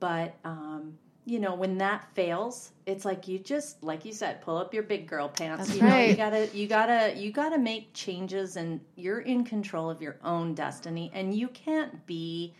But 0.00 0.34
um, 0.44 0.98
you 1.26 1.40
know, 1.40 1.54
when 1.54 1.78
that 1.78 2.06
fails, 2.14 2.72
it's 2.86 3.04
like 3.04 3.26
you 3.26 3.38
just 3.38 3.82
like 3.82 4.04
you 4.04 4.12
said, 4.12 4.42
pull 4.42 4.58
up 4.58 4.74
your 4.74 4.82
big 4.82 5.06
girl 5.06 5.28
pants. 5.28 5.68
That's 5.68 5.76
you 5.76 5.82
know, 5.82 5.88
right. 5.88 6.10
you 6.10 6.16
gotta 6.16 6.48
you 6.52 6.66
gotta 6.66 7.14
you 7.16 7.32
gotta 7.32 7.58
make 7.58 7.94
changes 7.94 8.56
and 8.56 8.80
you're 8.94 9.20
in 9.20 9.44
control 9.44 9.88
of 9.88 10.02
your 10.02 10.18
own 10.22 10.54
destiny 10.54 11.10
and 11.14 11.34
you 11.34 11.48
can't 11.48 12.04
be 12.06 12.54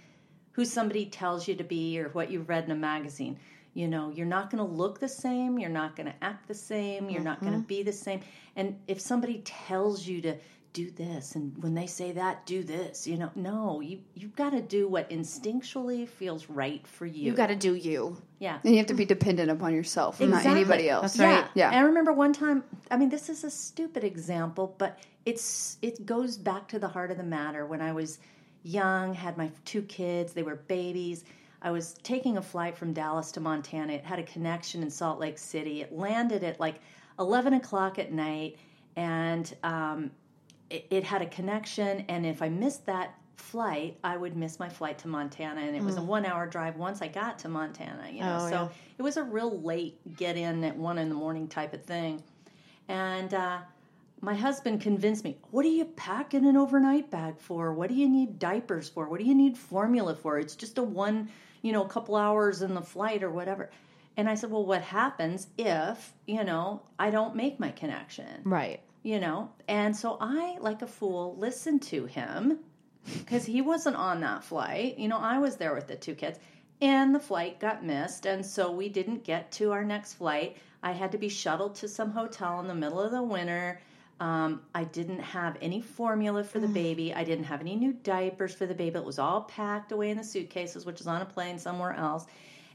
who 0.53 0.65
somebody 0.65 1.07
tells 1.07 1.47
you 1.47 1.55
to 1.57 1.65
be 1.65 1.99
or 1.99 2.09
what 2.11 2.31
you've 2.31 2.49
read 2.49 2.65
in 2.65 2.71
a 2.71 2.77
magazine. 2.77 3.39
You 3.75 3.89
know, 3.89 4.11
you're 4.11 4.25
not 4.25 4.51
going 4.51 4.65
to 4.65 4.73
look 4.73 5.01
the 5.01 5.09
same. 5.09 5.59
You're 5.59 5.69
not 5.69 5.97
going 5.97 6.07
to 6.07 6.15
act 6.23 6.47
the 6.47 6.55
same. 6.55 7.11
You're 7.11 7.23
not 7.23 7.41
going 7.41 7.55
to 7.55 7.59
mm-hmm. 7.59 7.67
be 7.67 7.83
the 7.83 7.93
same. 7.93 8.21
And 8.55 8.79
if 8.87 9.01
somebody 9.01 9.43
tells 9.45 10.07
you 10.07 10.23
to 10.23 10.37
do 10.75 10.91
this, 10.91 11.37
and 11.37 11.57
when 11.63 11.73
they 11.73 11.87
say 11.87 12.13
that, 12.13 12.45
do 12.45 12.63
this, 12.65 13.07
you 13.07 13.17
know, 13.17 13.31
no, 13.37 13.81
you 13.81 14.01
you've 14.15 14.37
got 14.37 14.51
to 14.51 14.61
do 14.61 14.87
what 14.89 15.09
instinctually 15.09 16.07
feels 16.07 16.51
right 16.51 16.87
for 16.87 17.07
you. 17.07 17.23
You 17.23 17.33
got 17.33 17.47
to 17.47 17.57
do 17.57 17.75
you. 17.75 18.21
yeah. 18.41 18.59
And 18.63 18.73
you 18.73 18.79
have 18.79 18.89
to 18.89 18.95
be 18.95 19.05
dependent 19.07 19.51
upon 19.51 19.73
yourself, 19.73 20.21
and 20.21 20.33
not 20.33 20.45
anybody 20.45 20.91
else. 20.91 21.15
That's 21.15 21.21
right. 21.21 21.51
Yeah. 21.55 21.69
And 21.69 21.79
I 21.79 21.83
remember 21.83 22.13
one 22.13 22.33
time, 22.33 22.65
I 22.91 22.97
mean, 22.97 23.09
this 23.09 23.31
is 23.31 23.45
a 23.45 23.51
stupid 23.51 24.05
example, 24.05 24.75
but 24.77 24.99
it's 25.25 25.79
it 25.81 26.05
goes 26.05 26.37
back 26.37 26.69
to 26.69 26.79
the 26.79 26.89
heart 26.89 27.13
of 27.13 27.17
the 27.17 27.23
matter. 27.23 27.65
When 27.65 27.81
I 27.81 27.93
was 27.93 28.19
young, 28.65 29.15
had 29.15 29.39
my 29.39 29.51
two 29.65 29.83
kids, 29.83 30.33
they 30.33 30.43
were 30.43 30.57
babies. 30.57 31.25
I 31.63 31.71
was 31.71 31.95
taking 32.03 32.37
a 32.37 32.43
flight 32.43 32.77
from 32.77 32.93
Dallas 32.93 33.31
to 33.33 33.41
Montana. 33.41 33.93
It 33.95 34.05
had 34.05 34.19
a 34.19 34.25
connection 34.25 34.83
in 34.83 34.91
Salt 34.91 35.21
Lake 35.21 35.39
City. 35.39 35.81
It 35.81 35.93
landed 35.93 36.43
at 36.45 36.61
like 36.61 36.81
11 37.19 37.55
o'clock 37.55 37.99
at 38.01 38.13
night, 38.13 38.59
and 38.97 39.55
um, 39.63 40.11
it, 40.71 40.87
it 40.91 41.05
had 41.05 41.23
a 41.23 41.27
connection. 41.27 42.05
And 42.09 42.25
if 42.27 42.43
I 42.43 42.49
missed 42.49 42.87
that 42.87 43.15
flight, 43.37 43.99
I 44.03 44.17
would 44.17 44.37
miss 44.37 44.59
my 44.59 44.69
flight 44.69 44.99
to 44.99 45.09
Montana. 45.09 45.61
And 45.61 45.77
it 45.77 45.83
was 45.83 45.97
a 45.97 46.03
one 46.03 46.25
hour 46.25 46.47
drive 46.47 46.77
once 46.77 47.03
I 47.03 47.09
got 47.09 47.39
to 47.41 47.49
Montana, 47.49 48.09
you 48.11 48.21
know. 48.21 48.39
Oh, 48.41 48.49
so 48.49 48.55
yeah. 48.55 48.69
it 48.99 49.03
was 49.03 49.17
a 49.17 49.23
real 49.23 49.61
late 49.61 49.99
get 50.17 50.37
in 50.37 50.65
at 50.65 50.77
one 50.77 50.99
in 50.99 51.09
the 51.09 51.15
morning 51.15 51.49
type 51.49 51.75
of 51.75 51.85
thing. 51.85 52.23
And 52.89 53.33
uh, 53.35 53.59
my 54.21 54.35
husband 54.35 54.81
convinced 54.81 55.25
me, 55.25 55.37
what 55.51 55.65
are 55.67 55.71
you 55.71 55.85
packing 55.85 56.47
an 56.47 56.57
overnight 56.57 57.11
bag 57.11 57.39
for? 57.39 57.73
What 57.75 57.89
do 57.89 57.95
you 57.95 58.09
need 58.09 58.39
diapers 58.39 58.89
for? 58.89 59.09
What 59.09 59.21
do 59.21 59.27
you 59.27 59.35
need 59.35 59.57
formula 59.57 60.15
for? 60.15 60.39
It's 60.39 60.57
just 60.57 60.79
a 60.79 60.83
one, 60.83 61.29
you 61.63 61.73
know, 61.73 61.85
a 61.85 61.89
couple 61.89 62.17
hours 62.17 62.63
in 62.63 62.75
the 62.75 62.83
flight 62.83 63.23
or 63.23 63.31
whatever. 63.31 63.71
And 64.17 64.29
I 64.29 64.35
said, 64.35 64.51
well, 64.51 64.65
what 64.65 64.83
happens 64.83 65.49
if, 65.59 66.13
you 66.27 66.45
know, 66.45 66.83
I 66.99 67.11
don't 67.11 67.35
make 67.35 67.59
my 67.59 67.71
connection? 67.71 68.43
Right. 68.45 68.81
You 69.05 69.21
know? 69.21 69.51
And 69.69 69.95
so 69.95 70.19
i 70.21 70.57
like 70.61 70.83
a 70.83 70.87
fool 70.89 71.37
listened 71.39 71.83
to 71.83 72.07
him 72.07 72.59
because 73.19 73.45
he 73.45 73.61
wasn't 73.61 73.97
on 73.97 74.21
that 74.23 74.43
flight. 74.43 74.99
You 74.99 75.07
know 75.07 75.19
i 75.19 75.39
was 75.39 75.57
there 75.57 75.75
with 75.75 75.87
the 75.87 75.95
two 75.95 76.17
kids 76.17 76.41
and 76.81 77.15
the 77.15 77.21
flight 77.21 77.61
got 77.61 77.85
missed 77.85 78.27
and 78.27 78.45
so 78.45 78.73
we 78.73 78.89
didn't 78.89 79.23
get 79.23 79.53
to 79.53 79.71
our 79.71 79.85
next 79.85 80.15
flight. 80.15 80.57
I 80.83 80.91
had 80.93 81.13
to 81.13 81.19
be 81.19 81.29
shuttled 81.29 81.77
to 81.77 81.89
some 81.89 82.11
hotel 82.11 82.59
in 82.61 82.67
the 82.67 82.75
middle 82.75 83.01
of 83.01 83.13
the 83.13 83.23
winter. 83.23 83.81
Um, 84.21 84.63
i 84.75 84.85
didn't 84.85 85.21
have 85.21 85.57
any 85.61 85.81
formula 85.81 86.43
for 86.43 86.59
the 86.59 86.69
baby. 86.69 87.13
I 87.15 87.25
didn't 87.25 87.45
have 87.45 87.61
any 87.61 87.77
new 87.77 87.93
diapers 87.93 88.55
for 88.55 88.65
the 88.65 88.75
baby. 88.75 88.99
It 88.99 89.05
was 89.05 89.19
all 89.19 89.43
packed 89.43 89.93
away 89.93 90.11
in 90.11 90.17
the 90.17 90.25
suitcases 90.25 90.87
which 90.87 91.01
is 91.01 91.07
on 91.07 91.21
a 91.21 91.27
plane 91.27 91.59
somewhere 91.59 91.93
else 91.93 92.27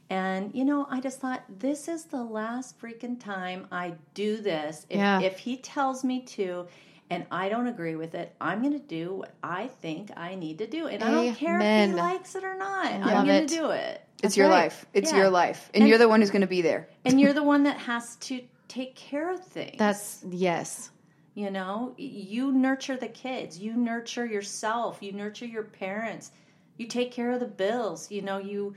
and 0.10 0.54
you 0.56 0.66
know, 0.66 0.88
I 0.90 1.00
just 1.00 1.20
thought 1.20 1.44
this 1.60 1.88
is 1.88 2.06
the 2.06 2.24
last 2.24 2.80
freaking 2.82 3.20
time 3.20 3.68
I 3.72 3.94
do 4.14 4.38
this. 4.38 4.86
If, 4.90 4.98
Yeah. 4.98 5.22
if 5.22 5.38
he 5.40 5.58
tells 5.58 6.04
me 6.04 6.22
to, 6.22 6.66
and 7.12 7.26
I 7.32 7.50
don't 7.50 7.68
agree 7.68 7.96
with 7.96 8.16
it, 8.16 8.36
I'm 8.40 8.62
going 8.62 8.74
to 8.74 8.86
do 8.86 9.16
what 9.16 9.34
I 9.44 9.68
think 9.68 10.12
I 10.16 10.36
need 10.36 10.58
to 10.60 10.68
do, 10.68 10.88
and 10.88 11.04
I 11.04 11.12
don't 11.12 11.36
care 11.36 11.60
if 11.60 11.90
he 11.90 11.96
likes 11.96 12.36
it 12.36 12.44
or 12.44 12.56
not. 12.58 12.86
I'm 12.88 13.26
going 13.26 13.48
to 13.48 13.56
do 13.56 13.70
it. 13.72 14.02
It's 14.22 14.36
your 14.36 14.48
right. 14.50 14.64
life. 14.64 14.86
It's 14.94 15.12
Yeah. 15.12 15.20
your 15.20 15.30
life. 15.30 15.70
And, 15.74 15.82
And- 15.84 15.90
you're 15.90 15.98
the 15.98 16.10
one 16.10 16.20
who's 16.22 16.30
going 16.32 16.42
to 16.42 16.48
be 16.48 16.62
there. 16.62 16.90
And 17.06 17.20
you're 17.22 17.34
the 17.34 17.44
one 17.54 17.64
that 17.64 17.78
has 17.78 18.16
to 18.18 18.42
take 18.68 18.96
care 18.96 19.32
of 19.34 19.44
things. 19.46 19.78
That's 19.78 20.24
yes. 20.30 20.92
You 21.36 21.50
know, 21.52 21.94
you 21.98 22.52
nurture 22.52 22.98
the 22.98 23.08
kids, 23.08 23.58
you 23.58 23.74
nurture 23.76 24.26
yourself, 24.26 24.98
you 25.02 25.14
nurture 25.14 25.46
your 25.46 25.64
parents, 25.64 26.32
you 26.78 26.86
take 26.86 27.12
care 27.12 27.32
of 27.32 27.40
the 27.40 27.46
bills. 27.48 28.12
You 28.12 28.22
know, 28.24 28.38
you. 28.40 28.76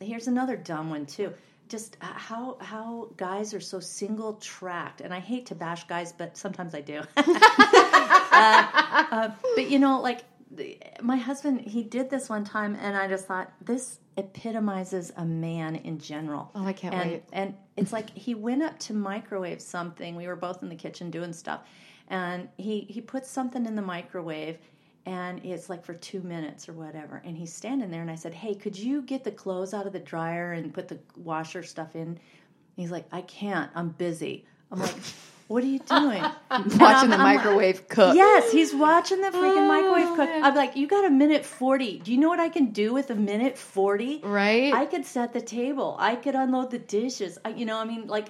Here's 0.00 0.28
another 0.28 0.56
dumb 0.56 0.90
one 0.90 1.06
too. 1.06 1.32
Just 1.68 1.96
uh, 2.00 2.06
how 2.06 2.58
how 2.60 3.10
guys 3.16 3.52
are 3.54 3.60
so 3.60 3.80
single 3.80 4.34
tracked, 4.34 5.00
and 5.00 5.12
I 5.12 5.20
hate 5.20 5.46
to 5.46 5.54
bash 5.54 5.84
guys, 5.84 6.12
but 6.12 6.36
sometimes 6.36 6.74
I 6.74 6.80
do. 6.80 7.00
uh, 7.16 8.66
uh, 9.10 9.30
but 9.54 9.68
you 9.68 9.78
know, 9.78 10.00
like 10.00 10.24
the- 10.50 10.78
my 11.02 11.16
husband, 11.16 11.62
he 11.62 11.82
did 11.82 12.08
this 12.10 12.28
one 12.28 12.44
time, 12.44 12.76
and 12.80 12.96
I 12.96 13.08
just 13.08 13.26
thought 13.26 13.52
this 13.60 13.98
epitomizes 14.16 15.12
a 15.16 15.24
man 15.24 15.76
in 15.76 15.98
general. 15.98 16.50
Oh, 16.54 16.64
I 16.64 16.72
can't 16.72 16.94
and, 16.94 17.10
wait. 17.10 17.24
And 17.32 17.54
it's 17.76 17.92
like 17.92 18.10
he 18.10 18.34
went 18.34 18.62
up 18.62 18.78
to 18.80 18.94
microwave 18.94 19.60
something. 19.60 20.16
We 20.16 20.26
were 20.26 20.36
both 20.36 20.62
in 20.62 20.68
the 20.68 20.76
kitchen 20.76 21.10
doing 21.10 21.32
stuff, 21.32 21.62
and 22.08 22.48
he 22.56 22.80
he 22.88 23.00
put 23.00 23.26
something 23.26 23.66
in 23.66 23.74
the 23.74 23.82
microwave, 23.82 24.58
and 25.06 25.42
it's 25.44 25.70
like 25.70 25.84
for 25.84 25.94
two 25.94 26.20
minutes 26.20 26.68
or 26.68 26.72
whatever. 26.74 27.22
And 27.24 27.36
he's 27.36 27.52
standing 27.54 27.90
there, 27.90 28.02
and 28.02 28.10
I 28.10 28.16
said, 28.16 28.34
"Hey, 28.34 28.54
could 28.54 28.76
you 28.78 29.00
get 29.02 29.24
the 29.24 29.30
clothes 29.30 29.72
out 29.72 29.86
of 29.86 29.92
the 29.92 29.98
dryer 30.00 30.52
and 30.52 30.74
put 30.74 30.88
the 30.88 30.98
washer 31.16 31.62
stuff 31.62 31.96
in?" 31.96 32.18
He's 32.76 32.90
like, 32.90 33.06
"I 33.12 33.22
can't. 33.22 33.70
I'm 33.74 33.88
busy." 33.90 34.44
I'm 34.70 34.80
like, 34.80 34.94
"What 35.48 35.62
are 35.62 35.66
you 35.68 35.78
doing?" 35.78 36.20
Watching 36.50 36.80
I'm- 36.82 37.10
the 37.10 37.16
I'm 37.16 37.22
like- 37.22 37.36
microwave 37.38 37.88
cook. 37.88 38.16
Yes, 38.16 38.50
he's 38.52 38.74
watching 38.74 39.20
the 39.20 39.28
freaking 39.28 39.64
Oh, 39.64 39.68
microwave 39.68 40.16
cook. 40.16 40.28
I'm 40.44 40.54
like, 40.56 40.76
you 40.76 40.86
got 40.88 41.04
a 41.04 41.10
minute 41.10 41.44
40. 41.46 42.00
Do 42.00 42.10
you 42.12 42.18
know 42.18 42.28
what 42.28 42.40
I 42.40 42.48
can 42.48 42.66
do 42.72 42.92
with 42.92 43.10
a 43.10 43.14
minute 43.14 43.56
40? 43.56 44.20
Right? 44.24 44.74
I 44.74 44.86
could 44.86 45.06
set 45.06 45.32
the 45.32 45.40
table. 45.40 45.96
I 46.00 46.16
could 46.16 46.34
unload 46.34 46.70
the 46.72 46.78
dishes. 46.80 47.38
I, 47.44 47.50
you 47.50 47.64
know, 47.64 47.78
I 47.78 47.84
mean, 47.84 48.08
like, 48.08 48.28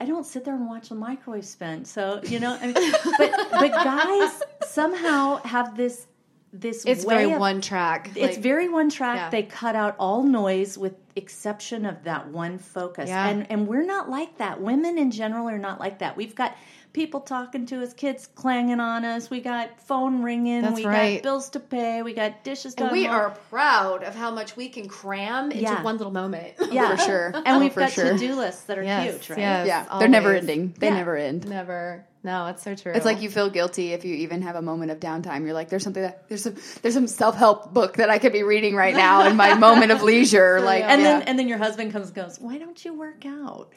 I 0.00 0.04
don't 0.04 0.24
sit 0.26 0.44
there 0.44 0.54
and 0.54 0.68
watch 0.68 0.90
the 0.90 0.94
microwave 0.94 1.44
spin. 1.46 1.84
So, 1.86 2.20
you 2.24 2.38
know, 2.38 2.56
I 2.60 2.66
mean, 2.66 2.74
but 3.18 3.32
but 3.50 3.72
guys 3.72 4.42
somehow 4.66 5.36
have 5.44 5.76
this 5.76 6.06
this 6.52 6.84
it's 6.84 7.04
way 7.04 7.16
very 7.16 7.32
of- 7.32 7.40
one 7.40 7.60
track. 7.60 8.10
it's 8.14 8.36
Like, 8.36 8.42
very 8.42 8.68
one 8.68 8.88
track. 8.90 9.16
Yeah. 9.16 9.30
They 9.30 9.42
cut 9.42 9.76
out 9.76 9.96
all 9.98 10.22
noise 10.22 10.78
with 10.78 10.94
exception 11.16 11.84
of 11.84 12.04
that 12.04 12.28
one 12.28 12.58
focus. 12.58 13.08
Yeah. 13.08 13.28
And 13.28 13.50
and 13.50 13.66
we're 13.66 13.84
not 13.84 14.08
like 14.08 14.38
that. 14.38 14.60
Women 14.60 14.98
in 14.98 15.10
general 15.10 15.48
are 15.48 15.58
not 15.58 15.80
like 15.80 15.98
that. 15.98 16.16
We've 16.16 16.34
got 16.34 16.56
people 16.98 17.20
talking 17.20 17.64
to 17.64 17.80
us, 17.80 17.92
kids 17.94 18.26
clanging 18.34 18.80
on 18.80 19.04
us. 19.04 19.30
We 19.30 19.40
got 19.40 19.80
phone 19.82 20.20
ringing. 20.24 20.62
That's 20.62 20.74
we 20.74 20.84
right. 20.84 21.14
got 21.18 21.22
bills 21.22 21.50
to 21.50 21.60
pay. 21.60 22.02
We 22.02 22.12
got 22.12 22.42
dishes 22.42 22.74
to 22.74 22.82
and 22.84 22.92
we 22.92 23.04
unload. 23.06 23.20
are 23.20 23.30
proud 23.50 24.02
of 24.02 24.16
how 24.16 24.32
much 24.32 24.56
we 24.56 24.68
can 24.68 24.88
cram 24.88 25.52
into 25.52 25.62
Yeah. 25.62 25.80
one 25.84 25.96
little 25.96 26.12
moment. 26.12 26.54
yeah 26.72 26.96
For 26.96 27.02
sure. 27.04 27.26
And 27.36 27.46
Oh, 27.46 27.60
we've 27.60 27.72
for 27.72 27.80
got 27.80 27.92
sure. 27.92 28.12
to 28.12 28.18
do 28.18 28.34
lists 28.34 28.64
that 28.64 28.78
are 28.78 28.82
Yes, 28.82 29.12
huge, 29.14 29.30
right? 29.30 29.38
yes. 29.38 29.66
Yeah. 29.68 29.98
They're 30.00 30.08
never 30.08 30.34
ending. 30.34 30.74
They 30.76 30.88
Yeah. 30.88 30.94
never 30.96 31.16
end. 31.16 31.48
Never. 31.48 32.04
No, 32.24 32.46
it's 32.46 32.64
so 32.64 32.74
true. 32.74 32.90
It's 32.92 33.04
like 33.04 33.22
you 33.22 33.30
feel 33.30 33.48
guilty 33.48 33.92
if 33.92 34.04
you 34.04 34.16
even 34.16 34.42
have 34.42 34.56
a 34.56 34.60
moment 34.60 34.90
of 34.90 34.98
downtime. 34.98 35.44
You're 35.44 35.52
like, 35.52 35.68
there's 35.68 35.84
something 35.84 36.02
that 36.02 36.28
there's 36.28 36.42
some 36.42 36.56
there's 36.82 36.94
some 36.94 37.06
self 37.06 37.36
help 37.36 37.72
book 37.72 37.94
that 37.98 38.10
I 38.10 38.18
could 38.18 38.32
be 38.32 38.42
reading 38.42 38.74
right 38.74 38.94
now 38.96 39.24
in 39.28 39.36
my 39.36 39.54
moment 39.66 39.92
of 39.92 40.02
leisure. 40.02 40.60
Like, 40.60 40.82
And 40.82 41.00
yeah. 41.00 41.20
then 41.20 41.28
and 41.28 41.38
then 41.38 41.46
your 41.46 41.58
husband 41.58 41.92
comes 41.92 42.06
and 42.08 42.16
goes, 42.16 42.40
Why 42.40 42.58
don't 42.58 42.84
you 42.84 42.92
work 42.92 43.24
out? 43.24 43.72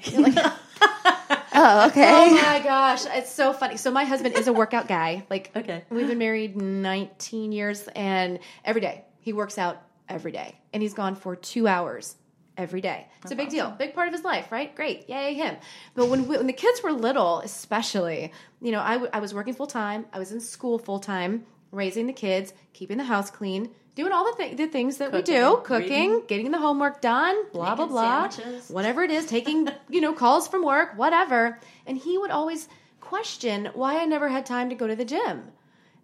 Oh, 1.54 1.88
okay. 1.88 2.30
Oh 2.30 2.36
my 2.36 2.60
gosh, 2.64 3.06
it's 3.06 3.32
so 3.32 3.54
funny. 3.54 3.78
So 3.78 3.92
my 3.92 4.04
husband 4.06 4.38
is 4.38 4.48
a 4.48 4.54
workout 4.54 4.88
guy. 4.88 5.26
Like 5.30 5.52
Okay. 5.56 5.84
we've 5.90 6.08
been 6.08 6.18
married 6.18 6.56
19 6.56 7.52
years 7.52 7.88
and 7.96 8.40
every 8.66 8.82
day 8.82 9.06
he 9.20 9.34
works 9.34 9.58
out 9.58 9.82
every 10.10 10.32
day. 10.32 10.58
And 10.74 10.82
he's 10.82 10.94
gone 10.94 11.16
for 11.16 11.36
2 11.36 11.68
hours 11.68 12.16
every 12.58 12.82
day. 12.82 13.08
It's 13.24 13.32
a 13.32 13.36
big 13.36 13.50
deal. 13.50 13.72
Big 13.72 13.94
part 13.96 14.08
of 14.08 14.14
his 14.14 14.24
life, 14.24 14.52
right? 14.52 14.76
Great. 14.76 15.10
Yay 15.10 15.34
him. 15.34 15.56
But 15.96 16.08
when 16.08 16.28
we, 16.28 16.38
when 16.38 16.48
the 16.48 16.54
kids 16.54 16.84
were 16.84 16.92
little, 16.92 17.40
especially, 17.40 18.32
you 18.62 18.72
know, 18.72 18.82
I, 18.82 18.94
w- 18.94 19.10
I 19.14 19.20
was 19.20 19.34
working 19.34 19.54
full 19.54 19.68
time. 19.68 20.06
I 20.14 20.20
was 20.20 20.32
in 20.32 20.40
school 20.42 20.78
full 20.78 21.00
time, 21.00 21.46
raising 21.72 22.08
the 22.08 22.14
kids, 22.14 22.54
keeping 22.74 22.98
the 22.98 23.04
house 23.06 23.30
clean, 23.32 23.70
doing 24.02 24.12
all 24.14 24.26
the, 24.32 24.38
th- 24.38 24.58
the 24.58 24.68
things 24.68 24.98
that 24.98 25.12
we 25.12 25.22
do, 25.22 25.58
Cooking, 25.64 25.64
cooking, 25.64 26.12
reading. 26.12 26.24
getting 26.28 26.52
the 26.52 26.58
homework 26.58 27.02
done, 27.02 27.36
blah 27.54 27.76
blah 27.76 27.86
blah, 27.88 28.30
sandwiches. 28.30 28.70
whatever 28.70 29.04
it 29.04 29.12
is, 29.12 29.26
taking 29.26 29.68
you 29.90 30.02
know 30.02 30.14
calls 30.14 30.48
from 30.48 30.64
work, 30.64 30.98
whatever. 30.98 31.60
And 31.86 31.98
he 31.98 32.18
would 32.18 32.32
always 32.32 32.68
question 33.00 33.70
why 33.74 34.02
I 34.02 34.06
never 34.06 34.28
had 34.30 34.46
time 34.46 34.70
to 34.70 34.76
go 34.76 34.88
to 34.88 34.96
the 34.96 35.06
gym. 35.06 35.44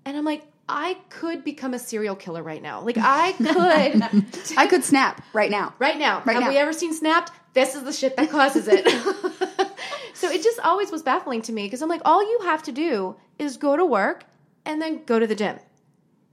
And 0.05 0.15
I'm 0.17 0.25
like, 0.25 0.43
I 0.69 0.97
could 1.09 1.43
become 1.43 1.73
a 1.73 1.79
serial 1.79 2.15
killer 2.15 2.43
right 2.43 2.61
now. 2.61 2.81
Like 2.81 2.97
I 2.99 3.31
could 3.37 4.57
I 4.57 4.67
could 4.67 4.83
snap 4.83 5.23
right 5.33 5.49
now. 5.51 5.73
right 5.79 5.97
now. 5.97 6.21
Right 6.25 6.33
Have 6.35 6.43
now. 6.43 6.49
we 6.49 6.57
ever 6.57 6.73
seen 6.73 6.93
Snapped? 6.93 7.31
This 7.53 7.73
is 7.75 7.83
the 7.83 7.93
shit 7.93 8.15
that 8.17 8.29
causes 8.29 8.67
it. 8.69 8.85
so 10.13 10.29
it 10.29 10.43
just 10.43 10.59
always 10.59 10.91
was 10.91 11.01
baffling 11.03 11.41
to 11.43 11.51
me 11.51 11.63
because 11.63 11.81
I'm 11.81 11.89
like, 11.89 12.01
all 12.05 12.21
you 12.21 12.39
have 12.43 12.61
to 12.63 12.71
do 12.71 13.15
is 13.39 13.57
go 13.57 13.75
to 13.75 13.85
work 13.85 14.25
and 14.65 14.81
then 14.81 15.03
go 15.05 15.17
to 15.19 15.25
the 15.25 15.35
gym. 15.35 15.57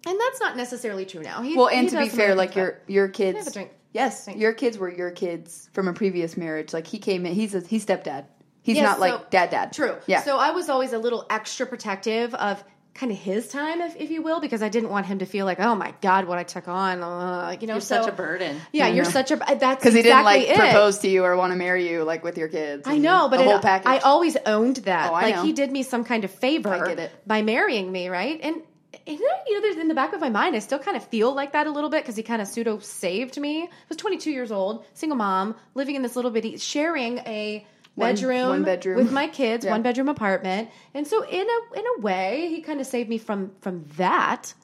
And 0.06 0.18
that's 0.20 0.40
not 0.40 0.56
necessarily 0.56 1.04
true 1.06 1.22
now. 1.22 1.42
He, 1.42 1.56
Well, 1.56 1.68
and 1.68 1.88
he 1.88 1.96
to 1.96 2.02
be 2.02 2.08
fair, 2.08 2.34
like 2.34 2.56
your 2.56 2.80
your 2.86 3.08
kids. 3.08 3.38
Have 3.38 3.46
a 3.48 3.50
drink. 3.50 3.70
Yes, 3.92 4.24
Thanks. 4.24 4.40
your 4.40 4.52
kids 4.52 4.76
were 4.76 4.90
your 4.90 5.12
kids 5.12 5.70
from 5.72 5.86
a 5.88 5.92
previous 5.92 6.36
marriage. 6.36 6.72
Like 6.72 6.86
he 6.86 6.98
came 6.98 7.24
in, 7.26 7.32
he's 7.34 7.54
a 7.54 7.60
he's 7.60 7.86
stepdad. 7.86 8.24
He's 8.62 8.76
Yes, 8.76 8.84
not 8.84 9.00
like 9.00 9.12
so- 9.12 9.26
dad 9.30 9.50
dad. 9.50 9.72
True. 9.72 9.96
Yeah. 10.06 10.22
So 10.22 10.36
I 10.38 10.50
was 10.50 10.68
always 10.68 10.92
a 10.92 10.98
little 10.98 11.26
extra 11.30 11.66
protective 11.66 12.34
of 12.34 12.64
kind 12.94 13.10
of 13.10 13.18
his 13.18 13.48
time, 13.48 13.80
if, 13.80 13.96
if 13.96 14.10
you 14.10 14.22
will, 14.22 14.40
because 14.40 14.62
I 14.62 14.68
didn't 14.68 14.88
want 14.88 15.06
him 15.06 15.18
to 15.18 15.26
feel 15.26 15.46
like, 15.46 15.58
oh 15.58 15.74
my 15.74 15.92
god, 16.00 16.26
what 16.26 16.38
I 16.38 16.44
took 16.44 16.68
on, 16.68 17.02
uh, 17.02 17.56
you 17.60 17.66
know, 17.66 17.74
You're 17.74 17.80
so, 17.80 18.02
such 18.02 18.08
a 18.08 18.16
burden. 18.16 18.60
Yeah, 18.72 18.86
I 18.86 18.88
you're 18.90 19.04
know. 19.04 19.10
such 19.10 19.32
a. 19.32 19.36
That's 19.36 19.80
because 19.82 19.94
he 19.94 20.02
didn't 20.02 20.22
like 20.24 20.48
it. 20.48 20.56
propose 20.56 20.98
to 20.98 21.08
you 21.08 21.24
or 21.24 21.36
want 21.36 21.52
to 21.52 21.56
marry 21.56 21.88
you 21.90 22.04
like 22.04 22.22
with 22.24 22.38
your 22.38 22.48
kids. 22.48 22.82
I 22.86 22.98
know, 22.98 23.28
but 23.28 23.38
the 23.38 23.42
it, 23.44 23.46
whole 23.48 23.58
package. 23.60 23.86
I 23.88 23.98
always 23.98 24.36
owned 24.46 24.76
that. 24.76 25.10
Oh, 25.10 25.14
I 25.14 25.22
like 25.22 25.34
know. 25.36 25.42
he 25.44 25.52
did 25.52 25.70
me 25.72 25.82
some 25.82 26.04
kind 26.04 26.24
of 26.24 26.30
favor 26.30 26.70
I 26.72 26.86
get 26.88 26.98
it. 27.00 27.12
by 27.26 27.42
marrying 27.42 27.90
me, 27.90 28.08
right? 28.08 28.40
And, 28.42 28.62
and 29.06 29.18
you 29.18 29.54
know, 29.54 29.60
there's 29.60 29.76
in 29.76 29.88
the 29.88 29.94
back 29.94 30.12
of 30.12 30.20
my 30.20 30.30
mind, 30.30 30.56
I 30.56 30.58
still 30.60 30.78
kind 30.78 30.96
of 30.96 31.04
feel 31.04 31.34
like 31.34 31.52
that 31.52 31.66
a 31.66 31.70
little 31.70 31.90
bit 31.90 32.02
because 32.02 32.16
he 32.16 32.22
kind 32.22 32.40
of 32.42 32.48
pseudo 32.48 32.78
saved 32.78 33.38
me. 33.38 33.62
I 33.64 33.68
was 33.88 33.96
22 33.98 34.30
years 34.30 34.50
old, 34.52 34.84
single 34.94 35.16
mom, 35.16 35.54
living 35.74 35.94
in 35.94 36.02
this 36.02 36.16
little 36.16 36.30
bitty, 36.30 36.56
sharing 36.58 37.18
a 37.18 37.66
One- 37.96 38.14
bedroom, 38.14 38.48
one 38.48 38.62
bedroom. 38.64 38.96
with 38.96 39.12
my 39.12 39.28
kids, 39.28 39.64
Yeah. 39.64 39.70
one 39.72 39.82
bedroom 39.82 40.08
apartment, 40.08 40.70
and 40.94 41.06
so 41.06 41.22
in 41.24 41.46
a 41.46 41.78
in 41.78 41.84
a 41.96 42.00
way, 42.00 42.48
he 42.48 42.60
kind 42.62 42.80
of 42.80 42.86
saved 42.86 43.08
me 43.08 43.18
from 43.18 43.52
from 43.60 43.84
that. 43.96 44.54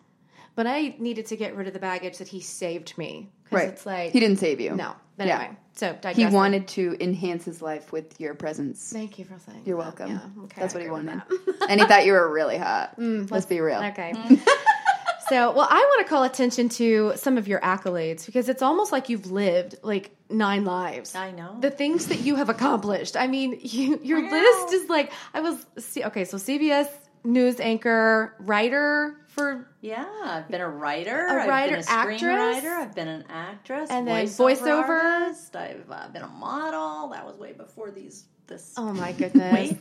But 0.56 0.66
I 0.66 0.96
needed 0.98 1.26
to 1.26 1.36
get 1.36 1.54
rid 1.56 1.68
of 1.68 1.72
the 1.72 1.78
baggage 1.78 2.18
that 2.18 2.28
he 2.28 2.40
saved 2.40 2.98
me 2.98 3.30
because 3.44 3.56
right. 3.56 3.68
it's 3.68 3.86
like 3.86 4.12
he 4.12 4.20
didn't 4.20 4.38
save 4.38 4.60
you. 4.60 4.74
no. 4.74 4.94
But 5.20 5.26
Yeah. 5.28 5.38
anyway, 5.38 5.56
so 5.74 5.96
He 6.14 6.24
wanted 6.24 6.66
to 6.68 6.96
enhance 6.98 7.44
his 7.44 7.60
life 7.60 7.92
with 7.92 8.18
your 8.18 8.32
presence. 8.34 8.90
Thank 8.90 9.18
you 9.18 9.26
for 9.26 9.38
saying. 9.38 9.64
You're 9.66 9.76
that. 9.76 9.98
welcome. 9.98 10.10
Yeah, 10.12 10.44
okay, 10.44 10.60
That's 10.62 10.72
what 10.72 10.82
he 10.82 10.88
wanted. 10.88 11.20
and 11.68 11.78
he 11.78 11.86
thought 11.86 12.06
you 12.06 12.12
were 12.14 12.32
really 12.32 12.56
hot. 12.56 12.96
Mm, 12.98 13.30
Let's 13.30 13.44
be 13.44 13.60
real. 13.60 13.80
Okay. 13.82 14.12
Mm. 14.16 14.40
so, 15.28 15.52
well, 15.52 15.68
I 15.70 15.74
want 15.78 16.06
to 16.06 16.10
call 16.10 16.22
attention 16.24 16.70
to 16.70 17.12
some 17.16 17.36
of 17.36 17.46
your 17.48 17.60
accolades 17.60 18.24
because 18.24 18.48
it's 18.48 18.62
almost 18.62 18.92
like 18.92 19.10
you've 19.10 19.30
lived 19.30 19.74
like 19.82 20.10
nine 20.30 20.64
lives. 20.64 21.14
I 21.14 21.32
know. 21.32 21.56
The 21.60 21.70
things 21.70 22.06
that 22.06 22.20
you 22.20 22.36
have 22.36 22.48
accomplished. 22.48 23.14
I 23.14 23.26
mean, 23.26 23.58
you, 23.62 24.00
your 24.02 24.22
list 24.22 24.72
is 24.74 24.88
like, 24.88 25.12
I 25.34 25.40
was, 25.42 25.66
see- 25.78 26.04
okay, 26.04 26.24
so 26.24 26.38
CBS 26.38 26.88
news 27.24 27.60
anchor, 27.60 28.34
writer 28.40 29.14
for, 29.30 29.68
Yeah, 29.80 30.06
I've 30.24 30.48
been 30.48 30.60
a 30.60 30.68
writer, 30.68 31.26
A 31.26 31.42
I've 31.42 31.48
writer, 31.48 31.76
been 31.76 31.84
a 31.84 31.90
actress? 31.90 32.64
I've 32.64 32.94
been 32.94 33.08
an 33.08 33.24
actress, 33.28 33.90
And 33.90 34.06
then 34.06 34.26
voiceover, 34.26 34.56
voiceover. 34.58 35.02
artist, 35.22 35.56
I've 35.56 35.90
uh, 35.90 36.08
been 36.08 36.22
a 36.22 36.28
model. 36.28 37.08
That 37.08 37.24
was 37.26 37.36
way 37.38 37.52
before 37.52 37.90
these. 37.90 38.24
This 38.46 38.74
oh 38.76 38.92
my 38.92 39.12
goodness. 39.20 39.74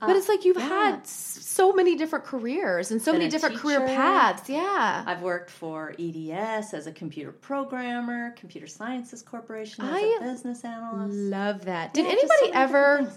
But 0.00 0.16
it's 0.16 0.28
like 0.28 0.44
you've 0.44 0.56
yeah. 0.58 0.68
had 0.68 1.06
so 1.06 1.72
many 1.72 1.94
different 1.94 2.24
careers 2.24 2.90
and 2.90 3.00
so 3.00 3.12
Been 3.12 3.20
many 3.20 3.30
different 3.30 3.56
career 3.56 3.78
paths. 3.86 4.48
Yeah. 4.50 5.04
I've 5.06 5.22
worked 5.22 5.48
for 5.48 5.94
EDS 5.96 6.74
as 6.74 6.88
a 6.88 6.92
computer 6.92 7.30
programmer, 7.30 8.32
Computer 8.32 8.66
Sciences 8.66 9.22
Corporation 9.22 9.84
as 9.84 9.92
I 9.94 10.00
a 10.20 10.20
business 10.24 10.64
analyst. 10.64 11.14
Love 11.14 11.64
that. 11.66 11.94
Did 11.94 12.04
Yeah, 12.06 12.14
just 12.14 12.26
so 12.26 12.34
anybody 12.46 12.58
ever 12.58 13.12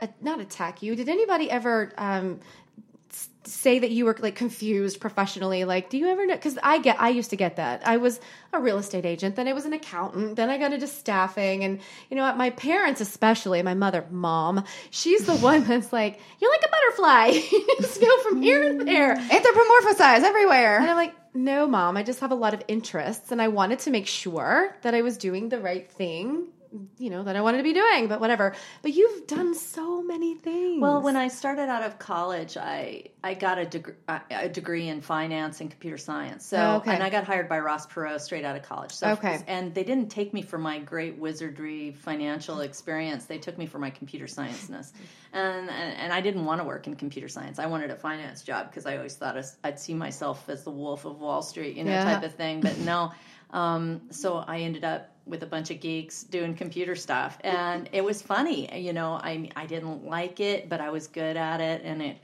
uh, 0.00 0.06
not 0.22 0.40
attack 0.40 0.82
you? 0.82 0.96
Did 0.96 1.10
anybody 1.10 1.50
ever 1.50 1.92
um, 1.98 2.40
say 3.44 3.78
that 3.78 3.90
you 3.90 4.04
were 4.04 4.16
like 4.20 4.34
confused 4.34 5.00
professionally? 5.00 5.64
Like, 5.64 5.90
do 5.90 5.98
you 5.98 6.08
ever 6.08 6.26
know? 6.26 6.34
Because 6.34 6.58
I 6.62 6.78
get, 6.78 7.00
I 7.00 7.08
used 7.10 7.30
to 7.30 7.36
get 7.36 7.56
that. 7.56 7.86
I 7.86 7.96
was 7.96 8.20
a 8.52 8.60
real 8.60 8.78
estate 8.78 9.06
agent, 9.06 9.36
then 9.36 9.48
I 9.48 9.52
was 9.52 9.64
an 9.64 9.72
accountant, 9.72 10.36
then 10.36 10.50
I 10.50 10.58
got 10.58 10.72
into 10.72 10.86
staffing, 10.86 11.64
and 11.64 11.80
you 12.10 12.16
know, 12.16 12.22
what, 12.24 12.36
my 12.36 12.50
parents, 12.50 13.00
especially 13.00 13.62
my 13.62 13.74
mother, 13.74 14.04
mom, 14.10 14.64
she's 14.90 15.24
the 15.26 15.36
one 15.36 15.64
that's 15.68 15.92
like, 15.92 16.20
you're 16.40 16.50
like 16.50 16.62
a 16.64 16.70
butterfly. 16.70 17.26
you 17.52 17.76
just 17.80 18.00
go 18.00 18.18
from 18.22 18.42
here 18.42 18.72
to 18.78 18.84
there. 18.84 19.16
Anthropomorphize 19.16 20.22
everywhere. 20.22 20.78
And 20.78 20.90
I'm 20.90 20.96
like, 20.96 21.14
no, 21.34 21.66
mom, 21.66 21.96
I 21.96 22.02
just 22.02 22.20
have 22.20 22.32
a 22.32 22.36
lot 22.36 22.54
of 22.54 22.62
interests, 22.68 23.30
and 23.30 23.40
I 23.40 23.48
wanted 23.48 23.78
to 23.80 23.90
make 23.90 24.06
sure 24.06 24.76
that 24.82 24.94
I 24.94 25.02
was 25.02 25.16
doing 25.16 25.48
the 25.48 25.60
right 25.60 25.90
thing, 25.90 26.48
you 26.98 27.10
know, 27.10 27.24
that 27.24 27.34
I 27.36 27.40
wanted 27.40 27.58
to 27.58 27.64
be 27.64 27.72
doing, 27.72 28.06
but 28.06 28.20
whatever. 28.20 28.54
But 28.82 28.92
you've 28.94 29.26
done 29.26 29.54
so 29.54 30.02
many 30.02 30.34
things. 30.36 30.80
Well, 30.80 31.02
when 31.02 31.16
I 31.16 31.28
started 31.28 31.68
out 31.68 31.82
of 31.82 31.98
college, 31.98 32.56
I 32.56 33.04
I 33.24 33.34
got 33.34 33.58
a 33.58 33.64
degree 33.64 33.94
a 34.30 34.48
degree 34.48 34.88
in 34.88 35.00
finance 35.00 35.60
and 35.60 35.70
computer 35.70 35.98
science. 35.98 36.46
So 36.46 36.58
Oh, 36.58 36.76
okay. 36.76 36.94
and 36.94 37.02
I 37.02 37.10
got 37.10 37.24
hired 37.24 37.48
by 37.48 37.58
Ross 37.58 37.86
Perot 37.86 38.20
straight 38.20 38.44
out 38.44 38.56
of 38.56 38.62
college. 38.62 38.92
So 38.92 39.08
Okay. 39.10 39.40
and 39.46 39.74
they 39.74 39.84
didn't 39.84 40.08
take 40.10 40.32
me 40.32 40.42
for 40.42 40.58
my 40.58 40.78
great 40.78 41.16
wizardry 41.18 41.92
financial 41.92 42.60
experience. 42.60 43.24
They 43.26 43.38
took 43.38 43.58
me 43.58 43.66
for 43.66 43.78
my 43.78 43.90
computer 43.90 44.26
science-ness. 44.26 44.92
And 45.32 45.68
and, 45.70 45.96
and 45.98 46.12
I 46.12 46.20
didn't 46.20 46.44
want 46.44 46.60
to 46.60 46.64
work 46.64 46.86
in 46.86 46.94
computer 46.96 47.28
science. 47.28 47.58
I 47.58 47.66
wanted 47.66 47.90
a 47.90 47.96
finance 47.96 48.42
job 48.42 48.70
because 48.70 48.86
I 48.86 48.96
always 48.96 49.16
thought 49.16 49.36
I'd 49.64 49.78
see 49.80 49.94
myself 49.94 50.48
as 50.48 50.64
the 50.64 50.70
wolf 50.70 51.04
of 51.04 51.18
Wall 51.20 51.42
Street, 51.42 51.76
you 51.76 51.84
know, 51.84 51.90
Yeah. 51.90 52.04
type 52.04 52.22
of 52.22 52.34
thing. 52.34 52.60
But 52.60 52.78
no. 52.78 53.12
Um, 53.52 54.02
so 54.10 54.36
I 54.46 54.60
ended 54.60 54.84
up 54.84 55.10
with 55.26 55.42
a 55.42 55.46
bunch 55.46 55.70
of 55.70 55.80
geeks 55.80 56.24
doing 56.24 56.54
computer 56.54 56.94
stuff, 56.96 57.38
and 57.42 57.88
it 57.92 58.02
was 58.04 58.22
funny. 58.22 58.68
You 58.78 58.92
know, 58.92 59.14
I 59.14 59.50
I 59.56 59.66
didn't 59.66 60.04
like 60.04 60.40
it, 60.40 60.68
but 60.68 60.80
I 60.80 60.90
was 60.90 61.06
good 61.06 61.36
at 61.36 61.60
it, 61.60 61.82
and 61.84 62.02
it 62.02 62.18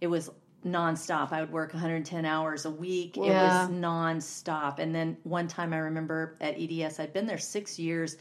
it 0.00 0.06
was 0.08 0.30
nonstop. 0.64 1.32
I 1.32 1.40
would 1.40 1.50
work 1.52 1.72
110 1.72 2.24
hours 2.24 2.64
a 2.66 2.70
week. 2.70 3.16
It 3.16 3.24
Yeah. 3.24 3.66
was 3.66 3.74
nonstop. 3.74 4.78
And 4.78 4.94
then 4.94 5.16
one 5.24 5.48
time 5.48 5.72
I 5.72 5.78
remember 5.78 6.36
at 6.40 6.56
EDS, 6.56 7.00
I'd 7.00 7.12
been 7.12 7.26
there 7.26 7.38
six 7.38 7.78
years 7.78 8.16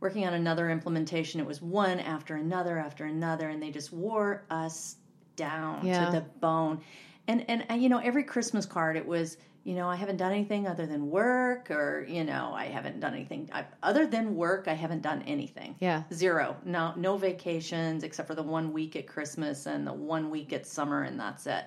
working 0.00 0.26
on 0.26 0.34
another 0.34 0.70
implementation. 0.70 1.40
It 1.40 1.46
was 1.46 1.62
one 1.62 2.00
after 2.00 2.36
another 2.36 2.78
after 2.78 3.04
another, 3.04 3.48
and 3.50 3.62
they 3.62 3.70
just 3.70 3.92
wore 3.92 4.44
us 4.50 4.96
down 5.36 5.86
Yeah. 5.86 6.06
to 6.06 6.10
the 6.12 6.20
bone. 6.40 6.80
And, 7.28 7.44
and 7.48 7.64
and 7.68 7.82
you 7.82 7.88
know, 7.88 7.98
every 7.98 8.24
Christmas 8.24 8.66
card 8.66 8.96
it 8.96 9.06
was, 9.06 9.36
you 9.64 9.74
know, 9.74 9.88
I 9.88 9.96
haven't 9.96 10.18
done 10.18 10.30
anything 10.30 10.66
other 10.68 10.84
than 10.84 11.10
work, 11.10 11.70
or 11.70 12.06
you 12.06 12.22
know, 12.22 12.52
I 12.54 12.66
haven't 12.66 13.00
done 13.00 13.14
anything 13.14 13.48
I, 13.52 13.64
other 13.82 14.06
than 14.06 14.36
work. 14.36 14.68
I 14.68 14.74
haven't 14.74 15.00
done 15.00 15.22
anything. 15.22 15.74
Yeah. 15.80 16.02
zero. 16.12 16.56
No, 16.64 16.92
no 16.96 17.16
vacations 17.16 18.04
except 18.04 18.28
for 18.28 18.34
the 18.34 18.42
one 18.42 18.74
week 18.74 18.94
at 18.94 19.06
Christmas 19.06 19.64
and 19.66 19.86
the 19.86 19.92
one 19.92 20.30
week 20.30 20.52
at 20.52 20.66
summer, 20.66 21.02
and 21.02 21.18
that's 21.18 21.46
it. 21.46 21.64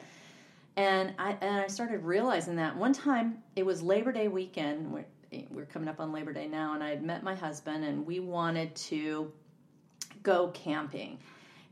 And 0.75 1.15
I 1.17 1.37
and 1.41 1.57
I 1.57 1.67
started 1.67 2.03
realizing 2.03 2.55
that 2.57 2.77
one 2.77 2.93
time 2.93 3.39
it 3.55 3.65
was 3.65 3.81
Labor 3.81 4.11
Day 4.11 4.27
weekend. 4.27 4.91
We're, 4.91 5.05
we're 5.49 5.65
coming 5.65 5.89
up 5.89 5.99
on 5.99 6.13
Labor 6.13 6.33
Day 6.33 6.47
now, 6.47 6.75
and 6.75 6.83
I 6.83 6.89
had 6.89 7.03
met 7.03 7.23
my 7.23 7.33
husband, 7.33 7.83
and 7.83 8.05
we 8.05 8.19
wanted 8.19 8.75
to 8.75 9.31
go 10.21 10.49
camping. 10.49 11.17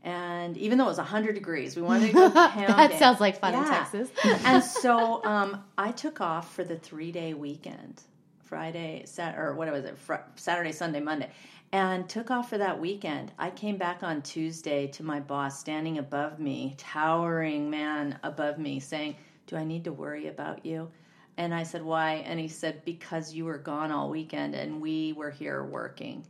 And 0.06 0.56
even 0.56 0.78
though 0.78 0.84
it 0.84 0.90
was 0.90 0.98
100 0.98 1.34
degrees, 1.34 1.74
we 1.74 1.82
wanted 1.82 2.06
to 2.06 2.12
go 2.12 2.30
camping. 2.30 2.66
that 2.76 2.96
sounds 2.96 3.20
like 3.20 3.40
fun 3.40 3.54
in 3.54 3.64
Texas. 3.64 4.08
and 4.44 4.62
so 4.62 5.22
um, 5.24 5.64
I 5.76 5.90
took 5.90 6.20
off 6.20 6.54
for 6.54 6.62
the 6.62 6.76
three 6.76 7.10
day 7.10 7.34
weekend 7.34 8.00
Friday, 8.44 9.02
Sat- 9.04 9.36
or 9.36 9.54
what 9.54 9.70
was 9.72 9.84
it? 9.84 9.98
Fr- 9.98 10.14
Saturday, 10.36 10.70
Sunday, 10.70 11.00
Monday. 11.00 11.28
And 11.72 12.08
took 12.08 12.30
off 12.30 12.48
for 12.48 12.58
that 12.58 12.80
weekend. 12.80 13.32
I 13.36 13.50
came 13.50 13.78
back 13.78 14.04
on 14.04 14.22
Tuesday 14.22 14.86
to 14.92 15.02
my 15.02 15.18
boss 15.18 15.58
standing 15.58 15.98
above 15.98 16.38
me, 16.38 16.76
towering 16.78 17.68
man 17.68 18.16
above 18.22 18.58
me, 18.58 18.78
saying, 18.78 19.16
Do 19.48 19.56
I 19.56 19.64
need 19.64 19.82
to 19.84 19.92
worry 19.92 20.28
about 20.28 20.64
you? 20.64 20.88
And 21.36 21.52
I 21.52 21.64
said, 21.64 21.82
Why? 21.82 22.22
And 22.24 22.38
he 22.38 22.46
said, 22.46 22.84
Because 22.84 23.34
you 23.34 23.44
were 23.44 23.58
gone 23.58 23.90
all 23.90 24.08
weekend 24.08 24.54
and 24.54 24.80
we 24.80 25.14
were 25.14 25.32
here 25.32 25.64
working. 25.64 26.24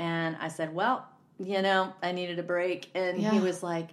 And 0.00 0.36
I 0.40 0.48
said, 0.48 0.74
Well, 0.74 1.06
you 1.38 1.62
know, 1.62 1.92
I 2.02 2.12
needed 2.12 2.38
a 2.38 2.42
break. 2.42 2.90
And 2.94 3.18
he 3.20 3.40
was 3.40 3.62
like, 3.62 3.88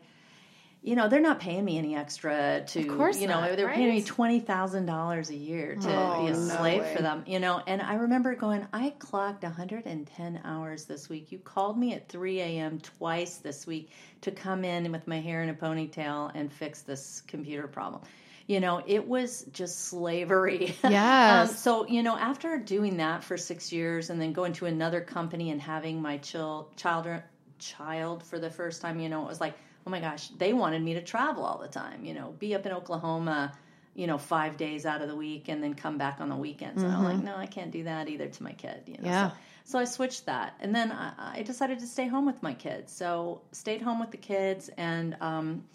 you 0.82 0.96
know, 0.96 1.10
they're 1.10 1.20
not 1.20 1.42
paying 1.42 1.66
me 1.66 1.78
any 1.78 1.94
extra 1.98 2.64
to, 2.68 2.80
Of 2.80 2.88
course 2.96 3.20
you 3.20 3.28
know, 3.28 3.42
not, 3.42 3.58
they're 3.58 3.68
paying 3.68 3.90
me 3.90 4.02
twenty 4.02 4.40
thousand 4.40 4.86
dollars 4.86 5.30
a 5.30 5.36
year 5.36 5.76
to 5.76 5.90
Oh, 5.94 6.22
be 6.26 6.28
a 6.32 6.34
no 6.34 6.38
slave 6.38 6.82
way. 6.82 6.96
for 6.96 7.02
them, 7.02 7.24
you 7.28 7.40
know. 7.40 7.62
And 7.68 7.82
I 7.82 7.96
remember 7.96 8.34
going, 8.34 8.66
I 8.72 8.92
clocked 8.98 9.44
one 9.44 9.52
hundred 9.52 9.86
and 9.88 10.08
ten 10.08 10.40
hours 10.46 10.86
this 10.86 11.10
week. 11.10 11.34
You 11.34 11.40
called 11.40 11.78
me 11.78 11.94
at 11.96 12.08
three 12.08 12.40
a.m. 12.40 12.80
twice 12.80 13.38
this 13.38 13.68
week 13.68 13.92
to 14.22 14.32
come 14.32 14.64
in 14.64 14.90
with 14.94 15.06
my 15.06 15.20
hair 15.20 15.44
in 15.44 15.50
a 15.50 15.54
ponytail 15.54 16.32
and 16.34 16.50
fix 16.52 16.82
this 16.82 17.24
computer 17.28 17.68
problem. 17.68 18.02
You 18.50 18.60
know, 18.60 18.82
it 18.88 19.08
was 19.08 19.46
just 19.54 19.86
slavery. 19.86 20.76
Yeah. 20.84 21.46
um, 21.48 21.56
so 21.56 21.86
you 21.88 22.02
know, 22.02 22.18
after 22.18 22.58
doing 22.58 22.98
that 22.98 23.24
for 23.24 23.38
six 23.38 23.72
years 23.72 24.10
and 24.10 24.20
then 24.20 24.34
going 24.34 24.54
to 24.54 24.66
another 24.66 25.02
company 25.02 25.52
and 25.52 25.62
having 25.62 26.02
my 26.02 26.18
chill 26.18 26.72
child 26.76 27.08
child 27.60 28.24
for 28.24 28.40
the 28.40 28.50
first 28.50 28.82
time, 28.82 29.00
you 29.00 29.08
know, 29.08 29.22
it 29.22 29.28
was 29.28 29.40
like, 29.40 29.54
oh 29.86 29.92
my 29.92 30.00
gosh, 30.00 30.30
they 30.30 30.54
wanted 30.54 30.82
me 30.82 30.96
to 30.96 31.02
travel 31.02 31.44
all 31.44 31.60
the 31.60 31.68
time. 31.68 32.04
You 32.04 32.16
know, 32.16 32.34
be 32.40 32.56
up 32.56 32.66
in 32.66 32.72
Oklahoma, 32.72 33.54
you 33.94 34.08
know, 34.08 34.18
five 34.18 34.58
days 34.58 34.84
out 34.84 35.04
of 35.04 35.10
the 35.10 35.16
week 35.16 35.48
and 35.48 35.62
then 35.62 35.76
come 35.76 36.00
back 36.00 36.20
on 36.20 36.28
the 36.28 36.36
weekends. 36.36 36.82
And 36.82 36.92
I'm 36.92 37.04
like, 37.04 37.24
no, 37.24 37.36
I 37.36 37.46
can't 37.46 37.70
do 37.70 37.84
that 37.84 38.10
either 38.10 38.30
to 38.30 38.44
my 38.44 38.54
kid. 38.54 38.82
You 38.88 38.96
know, 38.96 39.10
Yeah. 39.10 39.30
so, 39.30 39.36
so 39.66 39.80
I 39.80 39.86
switched 39.86 40.26
that, 40.26 40.56
and 40.60 40.74
then 40.74 40.92
I, 40.92 41.36
I 41.38 41.44
decided 41.44 41.78
to 41.82 41.86
stay 41.86 42.08
home 42.08 42.26
with 42.26 42.42
my 42.42 42.56
kids. 42.56 42.92
So 42.92 43.42
stayed 43.52 43.84
home 43.84 44.00
with 44.00 44.10
the 44.10 44.18
kids 44.18 44.72
and. 44.76 45.16
Um, 45.22 45.66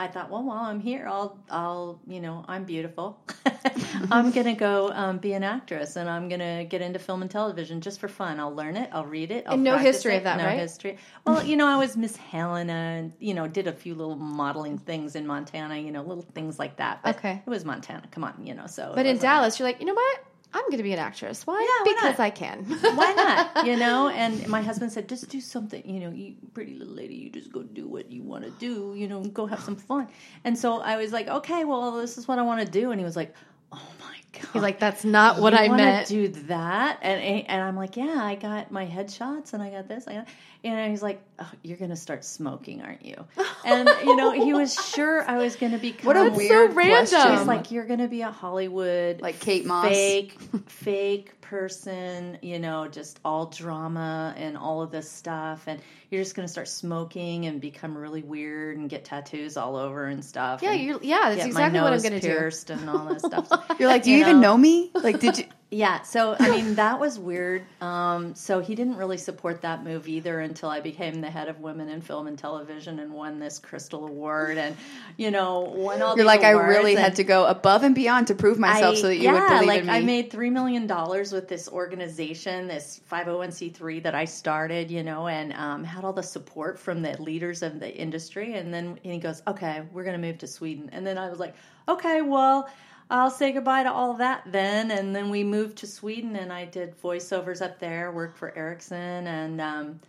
I 0.00 0.06
thought, 0.06 0.30
well, 0.30 0.44
while 0.44 0.58
I'm 0.64 0.78
here, 0.78 1.08
I'll, 1.08 1.36
I'll, 1.50 2.00
you 2.06 2.20
know, 2.20 2.44
I'm 2.46 2.64
beautiful. 2.64 3.18
I'm 4.12 4.30
gonna 4.30 4.54
go 4.54 4.92
um, 4.92 5.18
be 5.18 5.32
an 5.32 5.42
actress, 5.42 5.96
and 5.96 6.08
I'm 6.08 6.28
gonna 6.28 6.64
get 6.64 6.80
into 6.82 7.00
film 7.00 7.22
and 7.22 7.30
television 7.30 7.80
just 7.80 7.98
for 7.98 8.06
fun. 8.06 8.38
I'll 8.38 8.54
learn 8.54 8.76
it, 8.76 8.88
I'll 8.92 9.06
read 9.06 9.32
it. 9.32 9.44
I'll 9.46 9.54
and 9.54 9.64
no 9.64 9.76
history 9.76 10.14
it. 10.14 10.18
of 10.18 10.24
that, 10.24 10.38
no 10.38 10.44
right? 10.44 10.58
history. 10.58 10.98
Well, 11.26 11.44
you 11.44 11.56
know, 11.56 11.66
I 11.66 11.76
was 11.76 11.96
Miss 11.96 12.16
Helena, 12.16 12.72
and 12.72 13.12
you 13.18 13.34
know, 13.34 13.48
did 13.48 13.66
a 13.66 13.72
few 13.72 13.96
little 13.96 14.14
modeling 14.14 14.78
things 14.78 15.16
in 15.16 15.26
Montana. 15.26 15.76
You 15.76 15.90
know, 15.90 16.02
little 16.02 16.26
things 16.32 16.60
like 16.60 16.76
that. 16.76 17.00
Okay. 17.04 17.42
it 17.44 17.50
was 17.50 17.64
Montana. 17.64 18.04
Come 18.12 18.22
on, 18.22 18.46
you 18.46 18.54
know. 18.54 18.68
So, 18.68 18.92
But 18.94 19.06
in 19.06 19.18
Dallas, 19.18 19.58
you're 19.58 19.66
like, 19.66 19.80
you 19.80 19.86
know 19.86 19.94
what? 19.94 20.20
I'm 20.52 20.64
going 20.64 20.78
to 20.78 20.82
be 20.82 20.92
an 20.92 20.98
actress. 20.98 21.46
Why? 21.46 21.60
Yeah, 21.60 21.84
why 21.84 21.94
because 21.94 22.18
not? 22.18 22.24
I 22.24 22.30
can. 22.30 22.64
why 22.64 23.12
not? 23.12 23.48
You 23.66 23.76
know, 23.76 24.08
and 24.08 24.46
my 24.48 24.62
husband 24.62 24.92
said, 24.92 25.08
just 25.08 25.28
do 25.28 25.40
something. 25.40 25.82
You 25.88 26.00
know, 26.00 26.10
you 26.10 26.36
pretty 26.54 26.74
little 26.74 26.94
lady, 26.94 27.14
you 27.14 27.30
just 27.30 27.52
go 27.52 27.62
do 27.62 27.86
what 27.86 28.10
you 28.10 28.22
want 28.22 28.44
to 28.44 28.50
do. 28.52 28.94
You 28.96 29.08
know, 29.08 29.22
go 29.22 29.46
have 29.46 29.60
some 29.60 29.76
fun. 29.76 30.08
And 30.44 30.56
so 30.56 30.80
I 30.80 30.96
was 30.96 31.12
like, 31.12 31.28
okay, 31.28 31.64
well, 31.64 31.92
this 31.92 32.16
is 32.16 32.26
what 32.26 32.38
I 32.38 32.42
want 32.42 32.64
to 32.64 32.70
do. 32.70 32.92
And 32.92 33.00
he 33.00 33.04
was 33.04 33.16
like, 33.16 33.34
oh 33.72 33.88
my 34.00 34.16
god, 34.32 34.48
He's 34.52 34.62
like, 34.62 34.78
that's 34.78 35.04
not 35.04 35.40
what 35.40 35.54
I 35.54 35.68
meant. 35.68 36.08
Do 36.08 36.28
that, 36.28 36.98
and 37.02 37.46
and 37.46 37.62
I'm 37.62 37.76
like, 37.76 37.96
yeah, 37.96 38.18
I 38.22 38.34
got 38.34 38.70
my 38.70 38.86
headshots, 38.86 39.52
and 39.52 39.62
I 39.62 39.70
got 39.70 39.88
this, 39.88 40.06
I 40.06 40.14
got, 40.14 40.28
and 40.64 40.90
he's 40.90 41.02
like, 41.02 41.20
oh, 41.38 41.50
you're 41.62 41.76
gonna 41.78 41.96
start 41.96 42.24
smoking, 42.24 42.82
aren't 42.82 43.04
you? 43.04 43.16
And 43.64 43.88
you 44.04 44.16
know, 44.16 44.30
he 44.32 44.54
was 44.54 44.74
sure 44.74 45.28
I 45.28 45.36
was 45.38 45.56
gonna 45.56 45.78
be. 45.78 45.94
What 46.02 46.16
a 46.16 46.20
That's 46.24 46.34
so 46.34 46.36
weird 46.38 46.74
random. 46.76 47.06
question. 47.06 47.38
He's 47.38 47.46
like, 47.46 47.70
you're 47.70 47.84
gonna 47.86 48.08
be 48.08 48.22
a 48.22 48.30
Hollywood 48.30 49.20
Like 49.20 49.40
Kate 49.40 49.66
Moss. 49.66 49.88
fake, 49.88 50.38
fake 50.66 51.40
person, 51.40 52.38
you 52.40 52.58
know, 52.58 52.88
just 52.88 53.20
all 53.24 53.46
drama 53.46 54.32
and 54.36 54.56
all 54.56 54.80
of 54.82 54.90
this 54.90 55.10
stuff, 55.10 55.64
and 55.66 55.80
you're 56.10 56.22
just 56.22 56.34
gonna 56.34 56.48
start 56.48 56.68
smoking 56.68 57.46
and 57.46 57.60
become 57.60 57.96
really 57.98 58.22
weird 58.22 58.78
and 58.78 58.88
get 58.88 59.04
tattoos 59.04 59.56
all 59.56 59.76
over 59.76 60.06
and 60.06 60.24
stuff. 60.24 60.62
yeah, 60.62 60.72
and 60.72 60.80
you 60.80 60.98
yeah, 61.02 61.34
that's 61.34 61.44
exactly 61.46 61.80
what 61.80 61.92
I'm 61.92 62.00
going 62.00 62.12
to 62.12 62.20
do. 62.20 62.28
pierced 62.28 62.70
and 62.70 62.88
all 62.88 63.04
this 63.06 63.22
stuff. 63.22 63.48
You're 63.78 63.88
like, 63.88 64.02
do 64.04 64.10
you, 64.10 64.16
You 64.18 64.22
even 64.22 64.40
know? 64.40 64.52
know 64.52 64.56
me? 64.58 64.90
Like, 64.94 65.20
did 65.20 65.38
you? 65.38 65.44
Yeah, 65.70 66.00
so 66.00 66.34
I 66.38 66.48
mean 66.48 66.76
that 66.76 66.98
was 66.98 67.18
weird. 67.18 67.62
Um, 67.82 68.34
so 68.34 68.60
he 68.60 68.74
didn't 68.74 68.96
really 68.96 69.18
support 69.18 69.60
that 69.62 69.84
move 69.84 70.08
either 70.08 70.40
until 70.40 70.70
I 70.70 70.80
became 70.80 71.20
the 71.20 71.28
head 71.28 71.48
of 71.48 71.60
women 71.60 71.90
in 71.90 72.00
film 72.00 72.26
and 72.26 72.38
television 72.38 72.98
and 73.00 73.12
won 73.12 73.38
this 73.38 73.58
Crystal 73.58 74.06
Award 74.06 74.56
and 74.56 74.74
you 75.18 75.30
know 75.30 75.60
won 75.60 76.00
all. 76.00 76.16
You're 76.16 76.24
like, 76.24 76.42
I 76.42 76.52
really 76.52 76.94
had 76.94 77.16
to 77.16 77.24
go 77.24 77.44
above 77.44 77.82
and 77.82 77.94
beyond 77.94 78.28
to 78.28 78.34
prove 78.34 78.58
myself 78.58 78.96
I- 78.96 79.00
so 79.00 79.08
that 79.08 79.16
you 79.16 79.24
yeah, 79.24 79.32
would 79.32 79.48
believe 79.56 79.68
like 79.68 79.80
in 79.80 79.86
me. 79.88 79.92
I 79.92 80.00
made 80.00 80.30
three 80.30 80.48
million 80.48 80.86
dollars 80.86 81.32
with 81.32 81.48
this 81.48 81.68
organization, 81.68 82.66
this 82.66 83.02
501c3 83.10 84.02
that 84.04 84.14
I 84.14 84.24
started, 84.24 84.90
you 84.90 85.02
know, 85.02 85.28
and 85.28 85.52
um, 85.52 85.84
had 85.84 86.02
all 86.02 86.14
the 86.14 86.22
support 86.22 86.78
from 86.78 87.02
the 87.02 87.20
leaders 87.20 87.62
of 87.62 87.78
the 87.78 87.94
industry. 87.94 88.54
And 88.54 88.72
then 88.72 88.98
and 89.04 89.12
he 89.12 89.18
goes, 89.18 89.42
"Okay, 89.46 89.82
we're 89.92 90.04
going 90.04 90.18
to 90.18 90.26
move 90.26 90.38
to 90.38 90.46
Sweden." 90.46 90.88
And 90.92 91.06
then 91.06 91.18
I 91.18 91.28
was 91.28 91.38
like, 91.38 91.54
"Okay, 91.88 92.22
well." 92.22 92.70
I'll 93.10 93.30
say 93.30 93.52
goodbye 93.52 93.84
to 93.84 93.92
all 93.92 94.14
that 94.14 94.42
then, 94.46 94.90
and 94.90 95.16
then 95.16 95.30
we 95.30 95.42
moved 95.42 95.78
to 95.78 95.86
Sweden, 95.86 96.36
and 96.36 96.52
I 96.52 96.66
did 96.66 97.00
voiceovers 97.00 97.62
up 97.62 97.78
there, 97.78 98.12
worked 98.12 98.36
for 98.36 98.54
Ericsson, 98.56 99.26
and 99.26 99.60
um, 99.60 100.00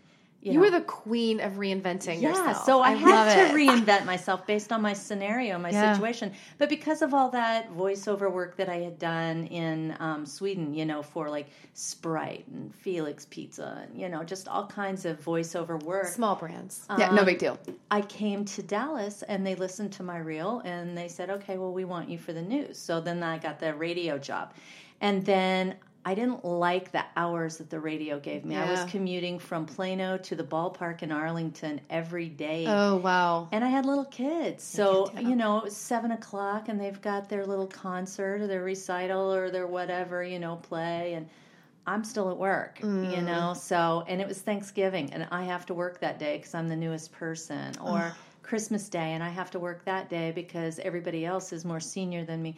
you, 0.41 0.52
You 0.54 0.58
know, 0.58 0.63
were 0.65 0.71
the 0.71 0.82
queen 0.82 1.41
of 1.41 1.54
reinventing 1.54 2.21
yeah, 2.21 2.30
yourself. 2.30 2.63
so 2.65 2.80
I, 2.82 2.93
love 2.93 2.99
had 3.02 3.36
to 3.36 3.54
it. 3.54 3.56
reinvent 3.67 4.06
myself 4.06 4.47
based 4.47 4.71
on 4.71 4.82
my 4.82 4.93
scenario, 4.93 5.60
my 5.60 5.69
Yeah. 5.71 5.93
situation. 5.93 6.32
But 6.58 6.69
because 6.69 7.02
of 7.02 7.13
all 7.13 7.30
that 7.32 7.73
voiceover 7.75 8.32
work 8.32 8.56
that 8.58 8.69
I 8.69 8.78
had 8.78 8.97
done 8.99 9.47
in 9.47 9.95
um, 9.99 10.25
Sweden, 10.25 10.73
you 10.73 10.86
know, 10.86 11.02
for 11.02 11.30
like 11.30 11.47
Sprite 11.73 12.45
and 12.47 12.73
Felix 12.73 13.25
Pizza, 13.30 13.86
and 13.88 13.99
you 13.99 14.08
know, 14.08 14.23
just 14.23 14.47
all 14.47 14.65
kinds 14.67 15.06
of 15.06 15.19
voiceover 15.23 15.82
work. 15.84 16.08
small 16.08 16.36
brands. 16.36 16.86
yeah, 16.97 17.10
um, 17.10 17.15
no 17.15 17.25
big 17.25 17.38
deal. 17.39 17.58
I 17.91 18.02
came 18.02 18.45
to 18.45 18.63
Dallas 18.63 19.23
and 19.23 19.45
they 19.45 19.56
listened 19.56 19.91
to 19.93 20.04
my 20.04 20.19
reel 20.19 20.62
and 20.63 20.97
they 20.97 21.08
said, 21.10 21.30
okay, 21.30 21.58
well, 21.58 21.73
we 21.73 21.84
want 21.86 22.10
you 22.10 22.17
for 22.17 22.32
the 22.34 22.41
news. 22.41 22.78
So 22.78 23.02
then 23.02 23.23
I 23.23 23.38
got 23.39 23.60
the 23.60 23.73
radio 23.73 24.17
job. 24.17 24.54
And 25.02 25.25
then 25.25 25.75
I 26.09 26.15
didn't 26.15 26.43
like 26.43 26.91
the 26.91 27.03
hours 27.15 27.57
that 27.57 27.69
the 27.69 27.79
radio 27.79 28.19
gave 28.19 28.43
me. 28.43 28.55
I 28.55 28.69
was 28.71 28.83
commuting 28.89 29.37
from 29.37 29.67
Plano 29.67 30.17
to 30.17 30.35
the 30.35 30.43
ballpark 30.43 31.03
in 31.03 31.11
Arlington 31.11 31.81
every 31.89 32.29
day. 32.29 32.65
oh 32.67 32.95
wow. 32.95 33.47
And 33.51 33.63
I 33.63 33.69
had 33.69 33.85
little 33.85 34.05
kids. 34.05 34.63
So, 34.63 35.11
you 35.19 35.35
know, 35.35 35.59
it 35.59 35.65
was 35.65 35.77
seven 35.77 36.11
o'clock 36.11 36.67
and 36.67 36.81
they've 36.81 36.99
got 36.99 37.29
their 37.29 37.45
little 37.45 37.67
concert 37.67 38.41
or 38.41 38.47
their 38.47 38.63
recital 38.63 39.31
or 39.31 39.51
their 39.51 39.67
whatever, 39.67 40.23
you 40.23 40.39
know, 40.39 40.55
play. 40.55 41.13
And 41.13 41.29
I'm 41.85 42.03
still 42.03 42.31
at 42.31 42.37
work, 42.37 42.79
Mm. 42.79 43.15
you 43.15 43.21
know. 43.21 43.53
So, 43.53 44.03
and 44.07 44.19
it 44.19 44.27
was 44.27 44.39
Thanksgiving 44.41 45.13
and 45.13 45.27
I 45.31 45.43
have 45.43 45.67
to 45.67 45.75
work 45.75 45.99
that 45.99 46.17
day 46.17 46.37
because 46.37 46.55
I'm 46.55 46.67
the 46.69 46.75
newest 46.75 47.11
person, 47.11 47.73
or 47.83 48.13
Christmas 48.41 48.89
Day 48.89 49.13
and 49.13 49.23
I 49.23 49.29
have 49.29 49.51
to 49.51 49.59
work 49.59 49.85
that 49.85 50.09
day 50.09 50.31
because 50.31 50.79
everybody 50.79 51.23
else 51.23 51.53
is 51.53 51.63
more 51.65 51.79
senior 51.79 52.25
than 52.25 52.41
me. 52.41 52.55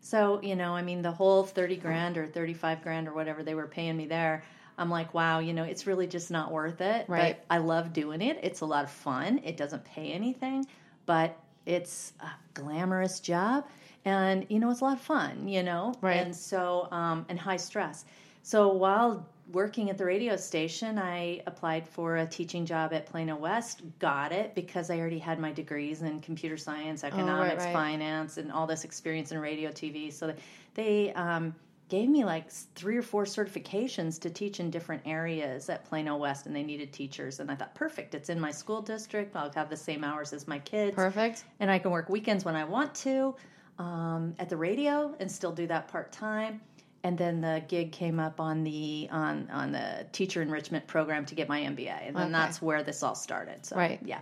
So, 0.00 0.40
you 0.42 0.56
know, 0.56 0.74
I 0.74 0.82
mean, 0.82 1.02
the 1.02 1.12
whole 1.12 1.44
30 1.44 1.76
grand 1.76 2.18
or 2.18 2.26
35 2.26 2.82
grand 2.82 3.08
or 3.08 3.12
whatever 3.12 3.42
they 3.42 3.54
were 3.54 3.66
paying 3.66 3.96
me 3.96 4.06
there. 4.06 4.42
I'm 4.78 4.90
like, 4.90 5.12
wow, 5.12 5.40
you 5.40 5.52
know, 5.52 5.64
it's 5.64 5.86
really 5.86 6.06
just 6.06 6.30
not 6.30 6.50
worth 6.50 6.80
it. 6.80 7.04
Right. 7.06 7.36
But 7.38 7.54
I 7.54 7.58
love 7.58 7.92
doing 7.92 8.22
it. 8.22 8.38
It's 8.42 8.62
a 8.62 8.66
lot 8.66 8.84
of 8.84 8.90
fun. 8.90 9.40
It 9.44 9.58
doesn't 9.58 9.84
pay 9.84 10.12
anything, 10.12 10.66
but 11.04 11.38
it's 11.66 12.14
a 12.20 12.30
glamorous 12.54 13.20
job. 13.20 13.66
And, 14.06 14.46
you 14.48 14.58
know, 14.58 14.70
it's 14.70 14.80
a 14.80 14.84
lot 14.84 14.96
of 14.96 15.02
fun, 15.02 15.46
you 15.46 15.62
know? 15.62 15.94
Right. 16.00 16.16
And 16.16 16.34
so, 16.34 16.88
um, 16.90 17.26
and 17.28 17.38
high 17.38 17.58
stress. 17.58 18.06
So 18.42 18.68
while 18.72 19.26
working 19.52 19.90
at 19.90 19.98
the 19.98 20.04
radio 20.04 20.36
station, 20.36 20.98
I 20.98 21.42
applied 21.46 21.86
for 21.86 22.16
a 22.16 22.26
teaching 22.26 22.64
job 22.64 22.92
at 22.92 23.06
Plano 23.06 23.36
West, 23.36 23.82
got 23.98 24.32
it 24.32 24.54
because 24.54 24.90
I 24.90 24.98
already 24.98 25.18
had 25.18 25.38
my 25.38 25.52
degrees 25.52 26.02
in 26.02 26.20
computer 26.20 26.56
science, 26.56 27.04
economics, 27.04 27.64
right. 27.64 27.72
finance, 27.72 28.36
and 28.36 28.52
all 28.52 28.66
this 28.66 28.84
experience 28.84 29.32
in 29.32 29.38
radio, 29.38 29.70
TV. 29.70 30.12
So 30.12 30.28
they, 30.28 30.34
they 30.74 31.12
um, 31.14 31.54
gave 31.88 32.08
me 32.08 32.24
like 32.24 32.50
three 32.50 32.96
or 32.96 33.02
four 33.02 33.24
certifications 33.24 34.20
to 34.20 34.30
teach 34.30 34.60
in 34.60 34.70
different 34.70 35.02
areas 35.04 35.68
at 35.68 35.84
Plano 35.84 36.16
West, 36.16 36.46
and 36.46 36.54
they 36.54 36.62
needed 36.62 36.92
teachers. 36.92 37.40
And 37.40 37.50
I 37.50 37.56
thought, 37.56 37.74
perfect, 37.74 38.14
it's 38.14 38.28
in 38.28 38.40
my 38.40 38.52
school 38.52 38.80
district. 38.80 39.34
I'll 39.36 39.50
have 39.52 39.68
the 39.68 39.76
same 39.76 40.04
hours 40.04 40.32
as 40.32 40.46
my 40.46 40.60
kids 40.60 40.94
Perfect. 40.94 41.44
and 41.58 41.70
I 41.70 41.78
can 41.78 41.90
work 41.90 42.08
weekends 42.08 42.44
when 42.44 42.56
I 42.56 42.64
want 42.64 42.94
to 42.96 43.34
um, 43.80 44.34
at 44.38 44.48
the 44.48 44.56
radio 44.56 45.14
and 45.20 45.30
still 45.30 45.52
do 45.52 45.66
that 45.66 45.88
part 45.88 46.12
time. 46.12 46.60
And 47.02 47.16
then 47.16 47.40
the 47.40 47.62
gig 47.66 47.92
came 47.92 48.20
up 48.20 48.40
on 48.40 48.62
the 48.62 49.08
on 49.10 49.48
on 49.50 49.72
the 49.72 50.06
teacher 50.12 50.42
enrichment 50.42 50.86
program 50.86 51.24
to 51.26 51.34
get 51.34 51.48
my 51.48 51.60
MBA, 51.60 52.08
and 52.08 52.14
then 52.16 52.24
Okay. 52.24 52.32
that's 52.32 52.60
where 52.60 52.82
this 52.82 53.02
all 53.02 53.14
started. 53.14 53.64
So, 53.64 53.76
Right. 53.76 53.98
Yeah. 54.04 54.20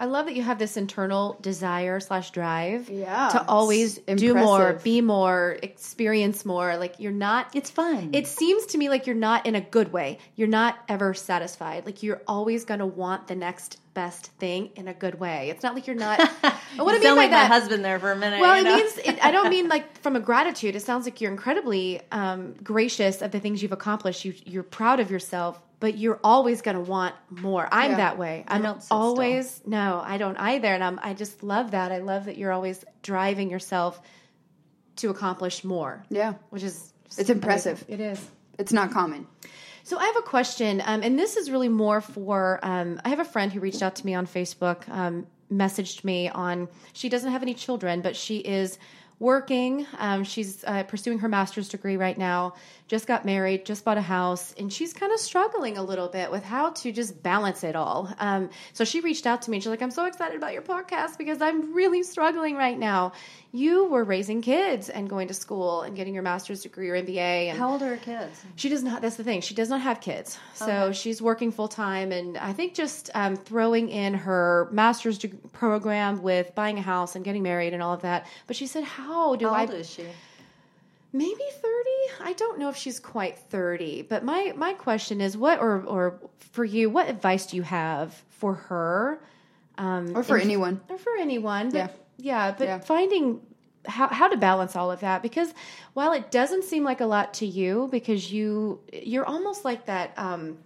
I 0.00 0.04
love 0.04 0.26
that 0.26 0.36
you 0.36 0.42
have 0.42 0.60
this 0.60 0.76
internal 0.76 1.36
desire 1.40 1.98
slash 1.98 2.30
drive 2.30 2.88
Yeah, 2.88 3.30
to 3.30 3.44
always 3.48 3.98
do 3.98 4.32
more, 4.32 4.74
be 4.74 5.00
more, 5.00 5.58
experience 5.60 6.44
more. 6.44 6.76
Like 6.76 7.00
you're 7.00 7.10
not 7.10 7.54
It's 7.54 7.70
fun. 7.70 8.10
It 8.12 8.28
seems 8.28 8.66
to 8.66 8.78
me 8.78 8.88
like 8.88 9.08
you're 9.08 9.16
not 9.16 9.46
in 9.46 9.56
a 9.56 9.60
good 9.60 9.92
way. 9.92 10.18
You're 10.36 10.46
not 10.46 10.78
ever 10.88 11.14
satisfied. 11.14 11.84
Like 11.84 12.04
you're 12.04 12.22
always 12.28 12.64
going 12.64 12.78
to 12.78 12.86
want 12.86 13.26
the 13.26 13.34
next 13.34 13.80
best 13.94 14.26
thing 14.38 14.70
in 14.76 14.86
a 14.86 14.94
good 14.94 15.18
way. 15.18 15.50
It's 15.50 15.64
not 15.64 15.74
like 15.74 15.88
you're 15.88 15.96
not. 15.96 16.20
what 16.76 16.78
you 16.78 16.86
I 16.86 16.92
mean 16.92 17.02
by 17.02 17.10
like 17.14 17.30
that, 17.30 17.48
my 17.48 17.56
husband 17.56 17.84
there 17.84 17.98
for 17.98 18.12
a 18.12 18.16
minute. 18.16 18.38
well, 18.38 18.56
it 18.56 18.62
know? 18.62 18.76
means 18.76 18.96
it, 18.98 19.18
I 19.24 19.32
don't 19.32 19.50
mean 19.50 19.66
like 19.74 19.98
from 19.98 20.14
a 20.14 20.20
gratitude. 20.20 20.76
It 20.76 20.82
sounds 20.82 21.06
like 21.06 21.20
you're 21.20 21.32
incredibly 21.32 22.00
um, 22.12 22.54
gracious 22.62 23.20
of 23.20 23.32
the 23.32 23.40
things 23.40 23.62
you've 23.64 23.72
accomplished. 23.72 24.24
You, 24.24 24.34
you're 24.44 24.62
proud 24.62 25.00
of 25.00 25.10
yourself, 25.10 25.60
but 25.80 25.96
you're 25.96 26.18
always 26.24 26.62
going 26.62 26.74
to 26.76 26.82
want 26.82 27.14
more. 27.30 27.68
I'm 27.70 27.92
Yeah. 27.92 27.96
that 27.98 28.18
way. 28.18 28.44
I'm 28.48 28.62
don't 28.62 28.80
sit 28.82 28.86
still. 28.86 28.96
always 28.98 29.62
no, 29.66 30.02
I 30.04 30.18
don't 30.18 30.36
either, 30.36 30.68
and 30.68 30.82
I'm, 30.82 30.98
I 31.02 31.14
just 31.14 31.42
love 31.42 31.70
that. 31.72 31.92
I 31.92 31.98
love 31.98 32.24
that 32.26 32.36
you're 32.36 32.52
always 32.52 32.84
driving 33.02 33.50
yourself 33.50 34.00
to 34.96 35.10
accomplish 35.10 35.62
more, 35.64 36.02
Yeah, 36.10 36.34
which 36.50 36.62
is 36.64 36.92
It's 37.16 37.30
impressive. 37.30 37.84
It 37.88 38.00
is. 38.00 38.20
it's 38.58 38.72
not 38.72 38.90
common. 38.90 39.26
So 39.84 39.96
I 39.98 40.04
have 40.04 40.16
a 40.16 40.22
question, 40.22 40.82
um, 40.84 41.02
and 41.02 41.18
this 41.18 41.36
is 41.36 41.50
really 41.50 41.68
more 41.70 42.00
for. 42.00 42.58
Um, 42.62 43.00
I 43.04 43.08
have 43.10 43.20
a 43.20 43.24
friend 43.24 43.50
who 43.52 43.60
reached 43.60 43.80
out 43.82 43.94
to 43.96 44.04
me 44.06 44.14
on 44.14 44.26
Facebook, 44.26 44.86
um, 44.90 45.26
messaged 45.50 46.04
me 46.04 46.28
on. 46.28 46.68
She 46.92 47.08
doesn't 47.08 47.30
have 47.32 47.40
any 47.42 47.54
children, 47.54 48.02
but 48.02 48.14
she 48.16 48.36
is 48.38 48.78
working. 49.18 49.86
Um, 49.98 50.24
she's 50.24 50.62
uh, 50.64 50.82
pursuing 50.82 51.20
her 51.20 51.28
master's 51.28 51.68
degree 51.70 51.96
right 51.96 52.18
now. 52.18 52.54
Just 52.88 53.06
got 53.06 53.26
married, 53.26 53.66
just 53.66 53.84
bought 53.84 53.98
a 53.98 54.02
house, 54.02 54.54
and 54.58 54.72
she's 54.72 54.94
kind 54.94 55.12
of 55.12 55.20
struggling 55.20 55.76
a 55.76 55.82
little 55.82 56.08
bit 56.08 56.30
with 56.30 56.42
how 56.42 56.70
to 56.70 56.90
just 56.90 57.22
balance 57.22 57.62
it 57.62 57.76
all. 57.76 58.10
Um, 58.18 58.48
so 58.72 58.82
she 58.84 59.00
reached 59.00 59.26
out 59.26 59.42
to 59.42 59.50
me. 59.50 59.58
and 59.58 59.62
She's 59.62 59.68
like, 59.70 59.82
"I'm 59.82 59.90
so 59.90 60.06
excited 60.06 60.36
about 60.38 60.54
your 60.54 60.62
podcast 60.62 61.18
because 61.18 61.42
I'm 61.42 61.74
really 61.74 62.02
struggling 62.02 62.56
right 62.56 62.78
now. 62.78 63.12
You 63.52 63.84
were 63.86 64.04
raising 64.04 64.40
kids 64.40 64.88
and 64.88 65.08
going 65.08 65.28
to 65.28 65.34
school 65.34 65.82
and 65.82 65.94
getting 65.96 66.14
your 66.14 66.22
master's 66.22 66.62
degree 66.62 66.88
or 66.88 66.94
MBA, 66.96 67.48
and 67.50 67.58
How 67.58 67.72
old 67.72 67.82
are 67.82 67.88
her 67.88 67.96
kids? 67.98 68.42
she 68.56 68.70
does 68.70 68.82
not. 68.82 69.02
That's 69.02 69.16
the 69.16 69.24
thing. 69.24 69.42
She 69.42 69.54
does 69.54 69.68
not 69.68 69.82
have 69.82 70.00
kids, 70.00 70.38
so 70.54 70.90
she's 70.92 71.20
working 71.20 71.52
full 71.52 71.68
time, 71.68 72.10
and 72.10 72.38
I 72.38 72.54
think 72.54 72.72
just 72.74 73.10
um, 73.14 73.36
throwing 73.36 73.90
in 73.90 74.14
her 74.14 74.68
master's 74.72 75.18
program 75.52 76.22
with 76.22 76.54
buying 76.54 76.78
a 76.78 76.82
house 76.82 77.16
and 77.16 77.24
getting 77.24 77.42
married 77.42 77.74
and 77.74 77.82
all 77.82 77.92
of 77.92 78.02
that. 78.02 78.26
But 78.46 78.56
she 78.56 78.66
said, 78.66 78.84
"How 78.84 79.36
do 79.36 79.46
How 79.48 79.54
I?" 79.54 79.60
old 79.62 79.74
is 79.74 79.90
she? 79.90 80.04
Maybe 81.18 81.44
thirty. 81.66 82.00
I 82.30 82.32
don't 82.36 82.58
know 82.60 82.68
if 82.68 82.76
she's 82.76 83.00
quite 83.00 83.36
thirty. 83.38 84.02
But 84.02 84.24
my 84.24 84.52
my 84.56 84.72
question 84.74 85.20
is, 85.20 85.36
what 85.36 85.58
or 85.60 85.82
or 85.84 86.04
for 86.52 86.64
you, 86.64 86.90
what 86.90 87.08
advice 87.08 87.46
do 87.46 87.56
you 87.56 87.62
have 87.64 88.14
for 88.30 88.54
her? 88.54 89.20
um, 89.78 90.16
or 90.16 90.22
for 90.24 90.36
anyone. 90.36 90.80
or 90.88 90.98
for 90.98 91.14
anyone. 91.18 91.70
But, 91.70 91.76
Yeah. 91.78 91.88
yeah, 92.18 92.54
but 92.58 92.64
Yeah. 92.66 92.78
finding 92.80 93.40
how 93.86 94.08
how 94.08 94.28
to 94.28 94.36
balance 94.36 94.74
all 94.76 94.90
of 94.90 95.00
that 95.00 95.22
because 95.22 95.52
while 95.94 96.12
it 96.12 96.30
doesn't 96.30 96.64
seem 96.64 96.82
like 96.84 97.00
a 97.00 97.06
lot 97.06 97.34
to 97.40 97.46
you 97.46 97.88
because 97.90 98.32
you 98.32 98.80
you're 98.92 99.24
almost 99.24 99.64
like 99.64 99.86
that 99.86 100.12
um 100.16 100.58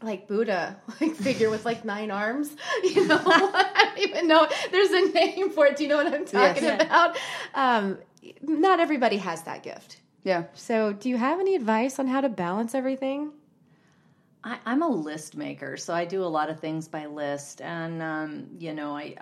like 0.00 0.26
Buddha 0.28 0.76
like 1.00 1.14
figure 1.16 1.50
with 1.50 1.64
like 1.64 1.84
nine 1.84 2.10
arms, 2.10 2.48
you 2.84 3.06
know. 3.06 3.20
I 3.26 3.82
don't 3.94 3.98
even 4.08 4.28
know. 4.28 4.48
There's 4.70 4.90
a 4.90 5.12
name 5.12 5.50
for 5.50 5.66
it. 5.66 5.76
Do 5.76 5.82
you 5.84 5.88
know 5.90 5.96
what 6.02 6.06
I'm 6.14 6.24
talking 6.24 6.62
Yes. 6.64 6.82
about? 6.86 7.16
Um, 7.54 7.98
not 8.42 8.80
everybody 8.80 9.18
has 9.18 9.42
that 9.42 9.62
gift. 9.62 9.98
Yeah. 10.24 10.44
So, 10.54 10.92
do 10.92 11.08
you 11.08 11.16
have 11.16 11.40
any 11.40 11.54
advice 11.56 11.98
on 11.98 12.06
how 12.06 12.20
to 12.20 12.28
balance 12.28 12.74
everything? 12.74 13.32
I, 14.44 14.58
I'm 14.66 14.82
a 14.82 14.88
list 14.88 15.36
maker, 15.36 15.76
so 15.76 15.94
I 15.94 16.04
do 16.04 16.22
a 16.22 16.26
lot 16.26 16.50
of 16.50 16.60
things 16.60 16.88
by 16.88 17.06
list, 17.06 17.60
and 17.60 18.02
um, 18.02 18.46
you 18.58 18.72
know, 18.72 18.96
I, 18.96 19.14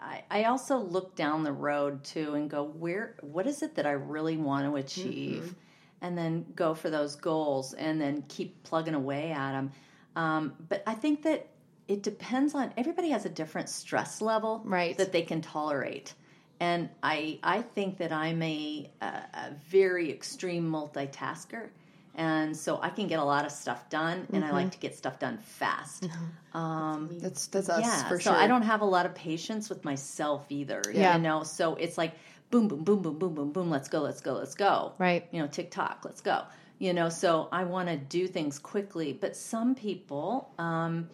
I 0.00 0.22
I 0.30 0.44
also 0.44 0.78
look 0.78 1.14
down 1.16 1.42
the 1.42 1.52
road 1.52 2.04
too 2.04 2.34
and 2.34 2.48
go, 2.48 2.64
where 2.64 3.16
what 3.20 3.46
is 3.46 3.62
it 3.62 3.74
that 3.76 3.86
I 3.86 3.92
really 3.92 4.36
want 4.36 4.64
to 4.66 4.76
achieve, 4.76 5.54
and 6.00 6.16
then 6.16 6.46
go 6.54 6.74
for 6.74 6.90
those 6.90 7.16
goals, 7.16 7.74
and 7.74 8.00
then 8.00 8.24
keep 8.28 8.62
plugging 8.62 8.94
away 8.94 9.32
at 9.32 9.52
them. 9.52 9.72
Um, 10.16 10.54
but 10.68 10.82
I 10.86 10.94
think 10.94 11.22
that 11.22 11.48
it 11.86 12.02
depends 12.02 12.54
on 12.54 12.72
everybody 12.76 13.10
has 13.10 13.24
a 13.24 13.30
different 13.30 13.68
stress 13.68 14.20
level 14.20 14.62
Right. 14.64 14.96
that 14.98 15.12
they 15.12 15.22
can 15.22 15.40
tolerate. 15.40 16.12
And 16.60 16.88
I, 17.02 17.38
I 17.42 17.62
think 17.62 17.98
that 17.98 18.12
I'm 18.12 18.42
a, 18.42 18.90
a, 19.00 19.06
a 19.06 19.54
very 19.68 20.10
extreme 20.10 20.68
multitasker. 20.70 21.68
And 22.14 22.56
so 22.56 22.80
I 22.82 22.90
can 22.90 23.06
get 23.06 23.20
a 23.20 23.24
lot 23.24 23.46
of 23.46 23.52
stuff 23.52 23.88
done, 23.90 24.26
and 24.32 24.44
I 24.44 24.50
like 24.50 24.72
to 24.72 24.78
get 24.78 24.96
stuff 24.96 25.20
done 25.20 25.38
fast. 25.38 26.08
Um, 26.52 27.10
That's 27.20 27.46
that's 27.46 27.68
us 27.68 27.82
yeah, 27.82 28.08
for 28.08 28.18
so 28.18 28.30
sure. 28.30 28.40
I 28.40 28.48
don't 28.48 28.62
have 28.62 28.80
a 28.80 28.84
lot 28.84 29.06
of 29.06 29.14
patience 29.14 29.68
with 29.68 29.84
myself 29.84 30.44
either. 30.48 30.82
Yeah. 30.92 31.16
You 31.16 31.22
know, 31.22 31.44
so 31.44 31.76
it's 31.76 31.96
like 31.96 32.14
boom, 32.50 32.66
boom, 32.66 32.82
boom, 32.82 33.02
boom, 33.02 33.18
boom, 33.18 33.34
boom, 33.34 33.52
boom. 33.52 33.70
Let's 33.70 33.88
go, 33.88 34.00
let's 34.00 34.20
go, 34.20 34.32
let's 34.32 34.56
go. 34.56 34.94
Right. 34.98 35.28
You 35.30 35.42
know, 35.42 35.46
TikTok, 35.46 36.00
let's 36.04 36.20
go. 36.20 36.42
You 36.80 36.92
know, 36.92 37.08
so 37.08 37.48
I 37.52 37.62
want 37.62 37.88
to 37.88 37.96
do 37.96 38.26
things 38.26 38.58
quickly, 38.58 39.12
but 39.12 39.36
some 39.36 39.76
people 39.76 40.50
um, 40.58 41.08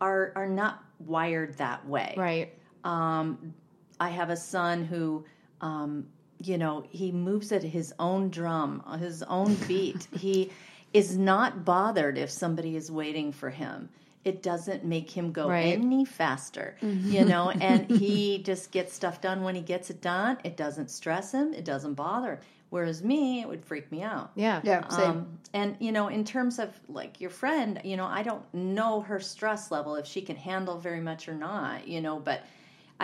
are 0.00 0.32
are 0.36 0.48
not 0.48 0.84
wired 1.00 1.56
that 1.58 1.84
way. 1.84 2.14
Right. 2.16 2.52
Um, 2.84 3.54
I 4.00 4.08
have 4.10 4.30
a 4.30 4.36
son 4.36 4.84
who, 4.84 5.24
um, 5.60 6.06
you 6.42 6.58
know, 6.58 6.84
he 6.90 7.12
moves 7.12 7.52
at 7.52 7.62
his 7.62 7.94
own 7.98 8.30
drum, 8.30 8.82
his 8.98 9.22
own 9.22 9.54
beat. 9.66 10.06
he 10.18 10.50
is 10.92 11.16
not 11.16 11.64
bothered 11.64 12.18
if 12.18 12.30
somebody 12.30 12.76
is 12.76 12.90
waiting 12.90 13.32
for 13.32 13.50
him. 13.50 13.88
It 14.24 14.42
doesn't 14.42 14.84
make 14.84 15.10
him 15.10 15.32
go 15.32 15.48
Right. 15.50 15.78
any 15.78 16.04
faster, 16.04 16.76
you 16.80 17.24
know, 17.26 17.50
and 17.50 17.90
he 17.90 18.38
just 18.38 18.70
gets 18.70 18.94
stuff 18.94 19.20
done 19.20 19.42
when 19.42 19.54
he 19.54 19.60
gets 19.60 19.90
it 19.90 20.00
done. 20.00 20.38
It 20.44 20.56
doesn't 20.56 20.90
stress 20.90 21.32
him, 21.32 21.52
it 21.52 21.64
doesn't 21.64 21.94
bother. 21.94 22.32
him. 22.34 22.38
Whereas 22.70 23.04
me, 23.04 23.40
it 23.40 23.46
would 23.48 23.64
freak 23.64 23.92
me 23.92 24.02
out. 24.02 24.32
Yeah. 24.34 24.60
yeah, 24.64 24.88
same. 24.88 25.10
Um, 25.10 25.38
and 25.52 25.76
you 25.78 25.92
know, 25.92 26.08
in 26.08 26.24
terms 26.24 26.58
of 26.58 26.70
like 26.88 27.20
your 27.20 27.30
friend, 27.30 27.80
you 27.84 27.96
know, 27.96 28.06
I 28.06 28.24
don't 28.24 28.42
know 28.52 29.00
her 29.02 29.20
stress 29.20 29.70
level 29.70 29.94
if 29.94 30.06
she 30.06 30.22
can 30.22 30.34
handle 30.34 30.78
very 30.78 31.00
much 31.00 31.28
or 31.28 31.34
not, 31.34 31.86
you 31.86 32.00
know, 32.00 32.18
but 32.18 32.42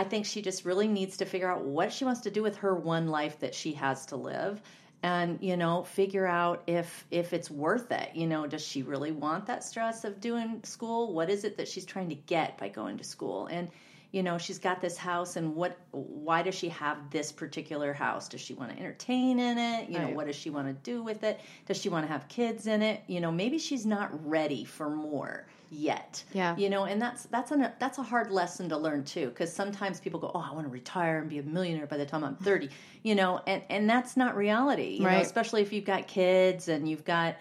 I 0.00 0.04
think 0.04 0.24
she 0.24 0.40
just 0.40 0.64
really 0.64 0.88
needs 0.88 1.18
to 1.18 1.26
figure 1.26 1.50
out 1.50 1.62
what 1.62 1.92
she 1.92 2.06
wants 2.06 2.22
to 2.22 2.30
do 2.30 2.42
with 2.42 2.56
her 2.56 2.74
one 2.74 3.08
life 3.08 3.38
that 3.40 3.54
she 3.54 3.74
has 3.74 4.06
to 4.06 4.16
live 4.16 4.62
and 5.02 5.38
you 5.42 5.58
know 5.58 5.82
figure 5.82 6.26
out 6.26 6.62
if 6.66 7.04
if 7.10 7.34
it's 7.34 7.50
worth 7.50 7.92
it. 7.92 8.08
You 8.14 8.26
know 8.26 8.46
does 8.46 8.66
she 8.66 8.82
really 8.82 9.12
want 9.12 9.44
that 9.44 9.62
stress 9.62 10.04
of 10.04 10.18
doing 10.18 10.62
school? 10.64 11.12
What 11.12 11.28
is 11.28 11.44
it 11.44 11.58
that 11.58 11.68
she's 11.68 11.84
trying 11.84 12.08
to 12.08 12.14
get 12.14 12.56
by 12.56 12.70
going 12.70 12.96
to 12.96 13.04
school? 13.04 13.48
And 13.48 13.68
you 14.12 14.22
know 14.22 14.38
she's 14.38 14.58
got 14.58 14.80
this 14.80 14.96
house 14.96 15.36
and 15.36 15.54
what 15.54 15.76
why 15.92 16.42
does 16.42 16.54
she 16.54 16.68
have 16.68 16.98
this 17.10 17.30
particular 17.32 17.92
house 17.92 18.28
does 18.28 18.40
she 18.40 18.54
want 18.54 18.72
to 18.72 18.78
entertain 18.78 19.38
in 19.38 19.56
it 19.58 19.88
you 19.88 19.98
know 19.98 20.06
Right. 20.06 20.14
what 20.16 20.26
does 20.26 20.36
she 20.36 20.50
want 20.50 20.66
to 20.68 20.74
do 20.90 21.02
with 21.02 21.22
it 21.22 21.38
does 21.66 21.76
she 21.80 21.88
want 21.88 22.06
to 22.06 22.12
have 22.12 22.26
kids 22.28 22.66
in 22.66 22.82
it 22.82 23.02
you 23.06 23.20
know 23.20 23.30
maybe 23.30 23.58
she's 23.58 23.86
not 23.86 24.10
ready 24.28 24.64
for 24.64 24.90
more 24.90 25.46
yet 25.72 26.24
Yeah. 26.32 26.56
you 26.56 26.68
know 26.68 26.84
and 26.84 27.00
that's 27.00 27.24
that's 27.26 27.52
an 27.52 27.70
that's 27.78 27.98
a 27.98 28.02
hard 28.02 28.30
lesson 28.32 28.68
to 28.70 28.76
learn 28.76 29.04
too 29.04 29.28
because 29.28 29.52
sometimes 29.52 30.00
people 30.00 30.18
go 30.18 30.32
oh 30.34 30.44
i 30.50 30.52
want 30.52 30.66
to 30.66 30.72
retire 30.72 31.18
and 31.20 31.30
be 31.30 31.38
a 31.38 31.42
millionaire 31.44 31.86
by 31.86 31.96
the 31.96 32.06
time 32.06 32.24
i'm 32.24 32.34
30 32.36 32.68
you 33.04 33.14
know 33.14 33.40
and 33.46 33.62
and 33.70 33.88
that's 33.88 34.16
not 34.16 34.36
reality 34.36 34.94
you 34.96 35.00
know 35.02 35.06
Right. 35.06 35.24
especially 35.24 35.62
if 35.62 35.72
you've 35.72 35.84
got 35.84 36.08
kids 36.08 36.66
and 36.68 36.88
you've 36.88 37.04
got 37.04 37.36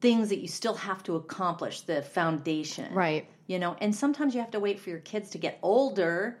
things 0.00 0.28
that 0.28 0.38
you 0.38 0.48
still 0.48 0.74
have 0.74 1.02
to 1.04 1.16
accomplish 1.16 1.80
the 1.82 2.02
foundation 2.02 2.92
Right. 2.94 3.26
you 3.46 3.58
know 3.58 3.76
and 3.80 3.94
sometimes 3.94 4.34
you 4.34 4.40
have 4.40 4.50
to 4.52 4.60
wait 4.60 4.78
for 4.80 4.90
your 4.90 5.00
kids 5.00 5.30
to 5.30 5.38
get 5.38 5.58
older 5.62 6.38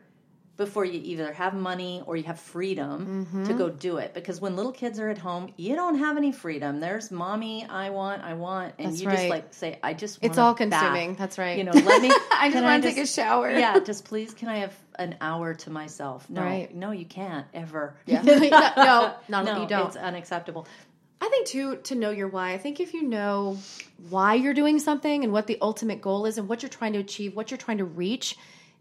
before 0.56 0.84
you 0.84 1.00
either 1.04 1.32
have 1.32 1.54
money 1.54 2.02
or 2.06 2.16
you 2.16 2.24
have 2.24 2.40
freedom 2.40 3.26
Mm-hmm. 3.28 3.44
to 3.44 3.52
go 3.54 3.68
do 3.68 3.98
it 3.98 4.12
because 4.12 4.40
when 4.40 4.56
little 4.56 4.72
kids 4.72 4.98
are 4.98 5.08
at 5.08 5.18
home 5.18 5.52
you 5.56 5.76
don't 5.76 5.98
have 5.98 6.16
any 6.16 6.32
freedom 6.32 6.80
there's 6.80 7.10
mommy 7.10 7.64
i 7.66 7.90
want 7.90 8.22
i 8.22 8.34
want 8.34 8.74
and 8.78 8.88
That's 8.88 9.00
you 9.00 9.08
just 9.10 9.28
like 9.28 9.54
say 9.54 9.78
i 9.84 9.94
just 9.94 10.18
It's 10.22 10.36
all 10.38 10.54
consuming. 10.54 11.10
bath. 11.10 11.18
That's 11.18 11.38
right. 11.38 11.56
you 11.58 11.64
know 11.64 11.72
let 11.72 12.02
me 12.02 12.10
I 12.32 12.50
just 12.50 12.62
want 12.64 12.82
to 12.82 12.88
take 12.90 12.98
a 12.98 13.06
shower. 13.06 13.50
yeah 13.50 13.78
just 13.80 14.04
please 14.04 14.34
can 14.34 14.48
i 14.48 14.58
have 14.58 14.74
an 14.98 15.14
hour 15.20 15.54
to 15.54 15.70
myself 15.70 16.28
no 16.28 16.42
Right. 16.42 16.74
no 16.74 16.90
you 16.90 17.04
can't 17.06 17.46
ever 17.54 17.94
Yeah. 18.06 18.22
no, 18.22 18.34
no, 19.28 19.42
no, 19.42 19.42
no 19.54 19.62
you 19.62 19.68
don't. 19.68 19.86
it's 19.86 19.96
unacceptable 19.96 20.66
I 21.20 21.28
think 21.28 21.46
too 21.48 21.76
to 21.84 21.94
know 21.94 22.10
your 22.10 22.28
why. 22.28 22.52
I 22.52 22.58
think 22.58 22.78
if 22.80 22.94
you 22.94 23.02
know 23.02 23.58
why 24.08 24.34
you're 24.34 24.54
doing 24.54 24.78
something 24.78 25.24
and 25.24 25.32
what 25.32 25.46
the 25.46 25.58
ultimate 25.60 26.00
goal 26.00 26.26
is 26.26 26.38
and 26.38 26.48
what 26.48 26.62
you're 26.62 26.68
trying 26.70 26.92
to 26.92 27.00
achieve, 27.00 27.34
what 27.34 27.50
you're 27.50 27.58
trying 27.58 27.78
to 27.78 27.84
reach, 27.84 28.36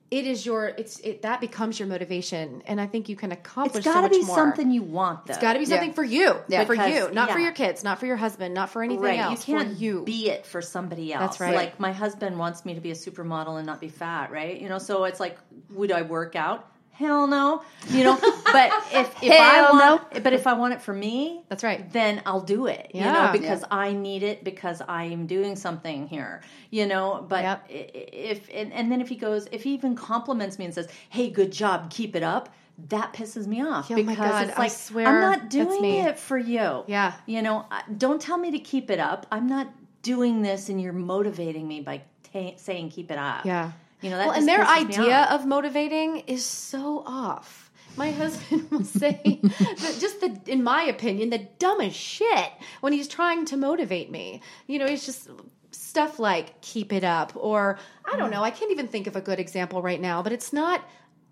it 0.10 0.26
is 0.26 0.46
your 0.46 0.68
it's 0.68 1.00
it 1.00 1.24
that 1.24 1.42
becomes 1.42 1.80
your 1.80 1.88
motivation, 1.90 2.62
and 2.66 2.80
I 2.80 2.86
think 2.88 3.10
you 3.10 3.18
can 3.18 3.34
accomplish. 3.34 3.78
it's 3.78 3.86
so 3.86 3.92
got 3.94 4.02
to 4.02 4.08
much 4.08 4.12
be 4.12 4.24
more. 4.24 4.36
something 4.38 4.72
you 4.72 4.82
want 4.84 5.26
though 5.26 5.34
It's 5.34 5.42
got 5.42 5.54
to 5.54 5.60
be 5.60 5.66
something 5.66 5.90
Yeah. 5.90 5.96
for 5.96 6.04
you, 6.06 6.36
Yeah. 6.48 6.64
for 6.64 6.76
you, 6.76 7.12
not 7.12 7.32
for 7.32 7.40
your 7.40 7.52
kids, 7.52 7.84
not 7.84 8.00
for 8.00 8.06
your 8.06 8.16
husband, 8.16 8.54
not 8.54 8.70
for 8.70 8.82
anything 8.84 9.04
right 9.04 9.20
else. 9.20 9.46
you 9.48 9.58
can't 9.58 9.78
you. 9.78 10.04
be 10.04 10.30
it 10.30 10.46
for 10.46 10.62
somebody 10.62 11.12
else 11.12 11.22
That's 11.38 11.40
right. 11.42 11.56
like 11.56 11.80
my 11.82 11.92
husband 11.92 12.40
wants 12.40 12.64
me 12.64 12.76
to 12.76 12.80
be 12.80 12.92
a 12.92 12.96
supermodel 12.96 13.58
and 13.58 13.66
not 13.66 13.82
be 13.82 13.90
fat 13.90 14.32
right 14.32 14.62
you 14.62 14.70
know 14.70 14.78
so 14.78 15.04
it's 15.04 15.20
like 15.20 15.38
would 15.72 15.92
i 15.92 16.04
work 16.04 16.38
out 16.38 16.72
hell 16.98 17.28
no 17.28 17.62
you 17.90 18.04
know 18.04 18.18
but 18.52 18.72
if, 18.92 19.24
if 19.24 19.32
i 19.40 19.70
want 19.72 20.24
but 20.24 20.34
if 20.34 20.48
i 20.48 20.54
want 20.54 20.74
it 20.74 20.82
for 20.82 20.94
me 20.94 21.42
That's 21.50 21.64
right. 21.64 21.92
then 21.94 22.22
I'll 22.26 22.42
do 22.42 22.68
it. 22.68 22.92
You 22.94 23.02
Yeah. 23.02 23.12
know, 23.14 23.32
because 23.32 23.64
I 23.72 23.94
need 23.94 24.24
it 24.24 24.44
because 24.44 24.82
I 24.88 25.04
am 25.06 25.28
doing 25.28 25.56
something 25.56 26.08
here. 26.08 26.42
You 26.72 26.86
know, 26.88 27.26
but 27.28 27.44
Yep. 27.44 27.66
i- 27.70 27.74
i- 27.74 28.10
if 28.34 28.50
and, 28.54 28.74
and 28.74 28.92
then 28.92 29.00
if 29.02 29.08
he 29.10 29.16
goes, 29.16 29.48
if 29.52 29.64
he 29.64 29.74
even 29.74 29.96
compliments 29.96 30.58
me 30.60 30.66
and 30.66 30.74
says, 30.74 30.88
"Hey, 31.10 31.30
good 31.30 31.52
job, 31.52 31.90
keep 31.90 32.16
it 32.16 32.24
up," 32.24 32.50
that 32.90 33.14
pisses 33.14 33.48
me 33.48 33.62
off 33.62 33.90
Oh 33.90 33.96
my 33.96 34.02
because 34.02 34.18
God, 34.32 34.48
it's 34.50 34.58
I 34.58 34.62
like 34.64 34.72
swear 34.72 35.08
I'm 35.08 35.22
not 35.22 35.50
doing 35.50 35.84
it 35.86 36.20
for 36.20 36.38
you. 36.38 36.84
Yeah. 36.88 37.14
you 37.26 37.42
know, 37.42 37.66
don't 37.98 38.22
tell 38.22 38.38
me 38.38 38.52
to 38.52 38.60
keep 38.60 38.90
it 38.92 39.00
up. 39.00 39.26
I'm 39.32 39.48
not 39.48 39.68
doing 40.02 40.42
this, 40.42 40.70
and 40.70 40.82
you're 40.82 40.94
motivating 40.94 41.68
me 41.68 41.82
by 41.82 42.02
ta 42.34 42.52
saying 42.58 42.90
keep 42.90 43.10
it 43.12 43.18
up. 43.18 43.46
Yeah. 43.46 43.72
You 44.02 44.10
know 44.10 44.18
that. 44.18 44.28
well, 44.28 44.36
and 44.38 44.48
their 44.48 44.66
idea 44.66 45.28
of 45.32 45.46
motivating 45.46 46.20
is 46.28 46.46
so 46.46 47.04
off. 47.06 47.72
My 47.96 48.12
husband 48.22 48.70
will 48.70 48.84
say 48.84 49.40
that 49.44 49.98
just 50.00 50.22
the, 50.22 50.40
in 50.46 50.64
my 50.64 50.84
opinion, 50.84 51.30
the 51.32 51.48
dumbest 51.60 51.98
shit 51.98 52.52
when 52.82 52.94
he's 52.94 53.08
trying 53.08 53.46
to 53.46 53.58
motivate 53.58 54.12
me. 54.12 54.42
You 54.68 54.78
know, 54.80 54.88
he's 54.88 55.06
just 55.06 55.28
stuff 55.72 56.20
like 56.20 56.62
keep 56.62 56.94
it 56.94 57.04
up, 57.04 57.34
or 57.36 57.80
I 58.06 58.16
don't 58.18 58.30
know. 58.30 58.44
I 58.44 58.52
can't 58.52 58.72
even 58.72 58.88
think 58.88 59.08
of 59.08 59.16
a 59.16 59.22
good 59.22 59.40
example 59.40 59.82
right 59.82 60.00
now, 60.00 60.22
but 60.22 60.32
it's 60.32 60.54
not 60.54 60.84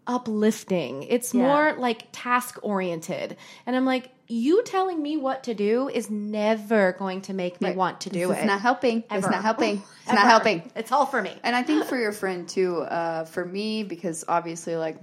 uplifting. 0.07 1.03
It's 1.03 1.33
Yeah. 1.33 1.41
more 1.41 1.73
like 1.77 2.07
task 2.11 2.57
oriented. 2.61 3.37
And 3.65 3.75
I'm 3.75 3.85
like, 3.85 4.11
you 4.27 4.63
telling 4.63 5.01
me 5.01 5.17
what 5.17 5.43
to 5.43 5.53
do 5.53 5.87
is 5.87 6.09
never 6.09 6.93
going 6.93 7.21
to 7.21 7.33
make 7.33 7.61
me 7.61 7.69
Right. 7.69 7.77
want 7.77 8.01
to 8.01 8.09
do 8.09 8.31
it's 8.31 8.39
it. 8.39 8.43
It's 8.43 8.47
not 8.47 8.61
helping. 8.61 9.03
It's 9.11 9.27
not 9.27 9.43
helping. 9.43 9.83
It's 10.05 10.11
Ever. 10.11 10.19
not 10.21 10.27
helping. 10.29 10.71
It's 10.75 10.91
all 10.91 11.07
for 11.07 11.19
me. 11.21 11.35
And 11.43 11.55
I 11.55 11.63
think 11.63 11.85
for 11.85 11.97
your 12.05 12.11
friend 12.11 12.47
too, 12.47 12.81
uh, 12.81 13.25
for 13.25 13.43
me, 13.43 13.83
because 13.83 14.23
obviously, 14.27 14.75
like, 14.75 14.97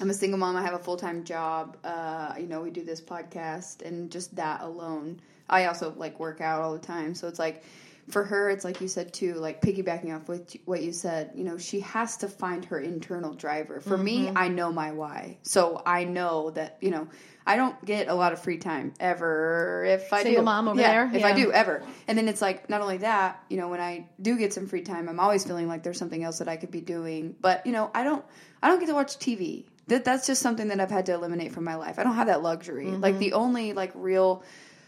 I'm 0.00 0.08
a 0.08 0.14
single 0.14 0.38
mom. 0.38 0.56
I 0.56 0.62
have 0.62 0.72
a 0.74 0.78
full 0.78 0.96
time 0.96 1.24
job. 1.24 1.76
Uh, 1.84 2.34
you 2.38 2.46
know, 2.46 2.60
we 2.62 2.70
do 2.70 2.82
this 2.84 3.00
podcast, 3.02 3.82
and 3.82 4.10
just 4.10 4.34
that 4.36 4.62
alone. 4.62 5.20
I 5.48 5.66
also 5.66 5.92
like 5.96 6.18
work 6.18 6.40
out 6.40 6.62
all 6.62 6.72
the 6.72 6.78
time, 6.78 7.14
so 7.14 7.28
it's 7.28 7.38
like 7.38 7.64
for 8.08 8.24
her, 8.24 8.48
it's 8.50 8.64
like 8.64 8.80
you 8.80 8.88
said 8.88 9.12
too, 9.12 9.34
like 9.34 9.60
piggybacking 9.60 10.14
off 10.14 10.26
with 10.28 10.56
what 10.64 10.82
you 10.82 10.92
said. 10.92 11.30
You 11.34 11.44
know, 11.44 11.58
she 11.58 11.80
has 11.80 12.16
to 12.18 12.28
find 12.28 12.64
her 12.64 12.78
internal 12.80 13.34
driver. 13.34 13.80
For 13.80 13.96
me, 13.98 14.30
I 14.34 14.48
know 14.48 14.72
my 14.72 14.92
why, 14.92 15.36
so 15.42 15.82
I 15.84 16.04
know 16.04 16.50
that 16.50 16.78
you 16.80 16.90
know. 16.90 17.08
I 17.46 17.56
don't 17.56 17.82
get 17.84 18.08
a 18.08 18.14
lot 18.14 18.32
of 18.32 18.40
free 18.40 18.56
time 18.56 18.94
ever. 18.98 19.84
If 19.84 20.12
I 20.12 20.22
Single 20.22 20.42
do, 20.42 20.44
mom 20.44 20.68
over 20.68 20.80
Yeah, 20.80 21.06
there? 21.06 21.16
If 21.16 21.24
I 21.24 21.34
do, 21.34 21.52
ever. 21.52 21.82
And 22.08 22.16
then 22.16 22.28
it's 22.28 22.40
like 22.40 22.70
not 22.70 22.80
only 22.80 22.98
that, 22.98 23.42
you 23.50 23.58
know, 23.58 23.68
when 23.68 23.80
I 23.80 24.08
do 24.20 24.38
get 24.38 24.52
some 24.54 24.66
free 24.66 24.80
time, 24.82 25.08
I'm 25.08 25.20
always 25.20 25.44
feeling 25.44 25.68
like 25.68 25.82
there's 25.82 25.98
something 25.98 26.24
else 26.24 26.38
that 26.38 26.48
I 26.48 26.56
could 26.56 26.70
be 26.70 26.80
doing. 26.80 27.34
But 27.40 27.66
you 27.66 27.72
know, 27.72 27.90
I 27.94 28.02
don't, 28.02 28.24
I 28.62 28.68
don't 28.68 28.80
get 28.80 28.86
to 28.86 28.94
watch 28.94 29.18
TV. 29.18 29.64
That 29.88 30.04
that's 30.04 30.26
just 30.26 30.40
something 30.40 30.68
that 30.68 30.80
I've 30.80 30.90
had 30.90 31.06
to 31.06 31.12
eliminate 31.12 31.52
from 31.52 31.64
my 31.64 31.74
life. 31.74 31.98
I 31.98 32.04
don't 32.04 32.14
have 32.14 32.28
that 32.28 32.42
luxury. 32.42 32.90
Like 32.90 33.18
the 33.18 33.34
only 33.34 33.74
like 33.74 33.92
real 33.94 34.42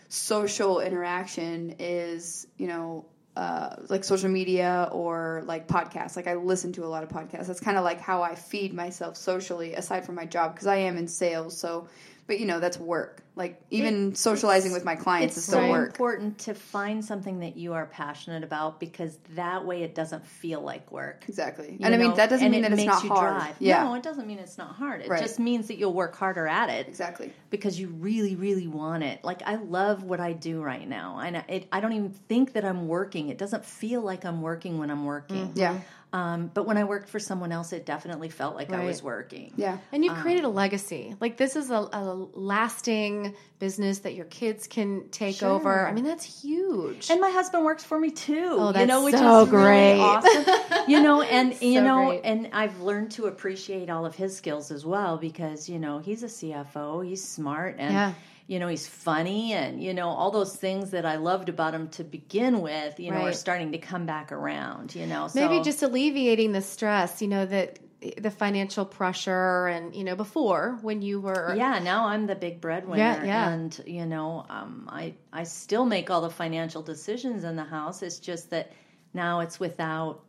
social 0.08 0.80
interaction 0.80 1.76
is, 1.78 2.46
you 2.56 2.66
know, 2.66 3.04
uh, 3.36 3.76
like 3.88 4.02
social 4.04 4.30
media 4.30 4.88
or 4.92 5.42
like 5.44 5.68
podcasts. 5.68 6.16
Like 6.16 6.26
I 6.26 6.34
listen 6.34 6.72
to 6.72 6.84
a 6.84 6.86
lot 6.86 7.02
of 7.02 7.10
podcasts. 7.10 7.46
That's 7.46 7.60
kind 7.60 7.76
of 7.76 7.84
like 7.84 8.00
how 8.00 8.22
I 8.22 8.34
feed 8.34 8.72
myself 8.72 9.16
socially, 9.18 9.74
aside 9.74 10.06
from 10.06 10.14
my 10.14 10.24
job, 10.24 10.54
because 10.54 10.66
I 10.66 10.76
am 10.76 10.96
in 10.96 11.06
sales. 11.08 11.58
So, 11.58 11.88
but 12.26 12.40
you 12.40 12.46
know, 12.46 12.58
that's 12.60 12.78
work. 12.78 13.22
Like 13.36 13.60
even 13.70 14.12
It- 14.12 14.16
socializing 14.18 14.70
it's- 14.70 14.80
with 14.80 14.84
my 14.84 14.96
clients 14.96 15.36
it's 15.36 15.46
is 15.46 15.52
still 15.52 15.60
so 15.60 15.70
work. 15.70 15.88
It's 15.90 15.94
important 15.98 16.38
to 16.38 16.54
find 16.54 17.04
something 17.04 17.40
that 17.40 17.56
you 17.56 17.74
are 17.74 17.84
passionate 17.86 18.42
about 18.42 18.80
because 18.80 19.18
that 19.34 19.64
way 19.66 19.82
it 19.82 19.94
doesn't 19.94 20.24
feel 20.26 20.60
like 20.62 20.90
work. 20.90 21.24
Exactly. 21.28 21.72
you 21.72 21.78
And 21.82 21.94
I 21.94 21.98
mean, 21.98 22.14
that 22.14 22.30
doesn't 22.30 22.44
And 22.44 22.52
mean 22.52 22.64
it 22.64 22.70
that 22.70 22.72
it's 22.78 22.86
makes 22.86 22.94
not 22.94 23.04
you 23.04 23.10
hard. 23.10 23.36
drive. 23.36 23.56
Yeah. 23.58 23.84
No, 23.84 23.94
it 23.94 24.02
doesn't 24.02 24.26
mean 24.26 24.38
it's 24.38 24.56
not 24.56 24.74
hard. 24.74 25.02
It 25.02 25.08
Right. 25.10 25.20
just 25.22 25.38
means 25.38 25.68
that 25.68 25.76
you'll 25.76 25.92
work 25.92 26.16
harder 26.16 26.46
at 26.46 26.70
it. 26.70 26.88
Exactly. 26.88 27.32
because 27.50 27.78
you 27.78 27.88
really 27.88 28.34
really 28.36 28.66
want 28.66 29.02
it 29.04 29.22
like 29.24 29.40
i 29.46 29.54
love 29.54 30.02
what 30.02 30.18
i 30.20 30.32
do 30.32 30.60
right 30.60 30.86
now 30.88 31.20
and 31.20 31.36
it, 31.48 31.66
i 31.72 31.78
don't 31.80 31.92
even 31.92 32.10
think 32.10 32.52
that 32.54 32.64
i'm 32.64 32.88
working 32.88 33.28
it 33.28 33.38
doesn't 33.38 33.64
feel 33.64 34.00
like 34.02 34.24
i'm 34.24 34.42
working 34.42 34.78
when 34.78 34.90
i'm 34.90 35.04
working 35.04 35.52
Yeah. 35.54 35.74
Mm-hmm. 35.74 35.82
Um, 36.12 36.50
but 36.54 36.66
when 36.66 36.76
i 36.76 36.84
worked 36.84 37.08
for 37.08 37.18
someone 37.18 37.52
else 37.52 37.72
it 37.72 37.84
definitely 37.84 38.28
felt 38.28 38.54
like 38.54 38.72
i 38.72 38.84
was 38.84 39.02
working 39.02 39.52
Yeah. 39.56 39.78
And 39.92 40.04
you've 40.04 40.16
created 40.18 40.44
a 40.44 40.48
legacy. 40.48 41.14
Like 41.20 41.36
this 41.36 41.56
is 41.56 41.70
a, 41.70 41.74
a 41.92 42.26
lasting 42.34 43.34
business 43.58 44.00
that 44.00 44.14
your 44.14 44.24
kids 44.26 44.66
can 44.66 45.08
take 45.10 45.36
Sure. 45.36 45.48
over. 45.50 45.86
I 45.86 45.92
mean, 45.92 46.04
that's 46.04 46.42
huge. 46.42 47.10
and 47.10 47.20
my 47.20 47.30
husband 47.30 47.64
works 47.64 47.84
for 47.84 47.98
me 47.98 48.10
too 48.10 48.50
Oh, 48.58 48.66
you 48.68 48.72
that's 48.74 48.88
know 48.88 49.04
which 49.04 49.14
so 49.14 49.42
is 49.44 49.48
really 49.50 49.62
great. 49.64 50.00
awesome 50.00 50.44
you 50.88 51.00
know 51.02 51.22
and 51.22 51.60
you 51.60 51.80
know 51.82 52.06
great. 52.08 52.20
and 52.24 52.48
i've 52.52 52.80
learned 52.80 53.10
to 53.12 53.26
appreciate 53.26 53.90
all 53.90 54.04
of 54.06 54.14
his 54.14 54.36
skills 54.36 54.70
as 54.70 54.84
well 54.86 55.16
because 55.18 55.68
you 55.68 55.78
know 55.78 55.98
he's 55.98 56.22
a 56.22 56.26
cfo 56.26 57.04
he's 57.06 57.22
smart 57.26 57.76
and 57.78 57.92
Yeah. 57.92 58.12
You 58.46 58.58
know 58.58 58.68
he's 58.68 58.86
funny 58.86 59.52
and 59.52 59.82
you 59.82 59.92
know 59.92 60.08
all 60.08 60.30
those 60.30 60.54
things 60.56 60.90
that 60.90 61.04
i 61.04 61.16
loved 61.16 61.48
about 61.48 61.74
him 61.74 61.88
to 61.88 62.04
begin 62.04 62.60
with 62.60 62.98
you 63.00 63.10
know 63.10 63.18
are 63.22 63.32
starting 63.32 63.72
to 63.72 63.78
come 63.78 64.06
back 64.06 64.30
around 64.32 64.94
you 64.94 65.06
know 65.06 65.28
Maybe 65.34 65.60
just 65.62 65.82
alleviating 65.82 66.52
the 66.52 66.62
stress, 66.62 67.20
you 67.20 67.28
know, 67.28 67.44
that 67.46 67.78
the 68.18 68.30
financial 68.30 68.84
pressure 68.84 69.66
and, 69.66 69.94
you 69.94 70.04
know, 70.04 70.14
before 70.14 70.78
when 70.82 71.02
you 71.02 71.20
were 71.20 71.54
yeah 71.56 71.78
now 71.78 72.06
i'm 72.06 72.26
the 72.26 72.34
big 72.36 72.60
breadwinner 72.60 73.02
Yeah, 73.02 73.24
yeah. 73.24 73.48
and 73.50 73.82
you 73.86 74.06
know 74.06 74.44
um, 74.48 74.88
i 74.92 75.14
i 75.32 75.42
still 75.44 75.84
make 75.86 76.10
all 76.10 76.20
the 76.20 76.30
financial 76.30 76.82
decisions 76.82 77.42
in 77.42 77.56
the 77.56 77.64
house 77.64 78.02
it's 78.02 78.18
just 78.20 78.50
that 78.50 78.70
now 79.14 79.40
it's 79.40 79.58
without 79.58 80.22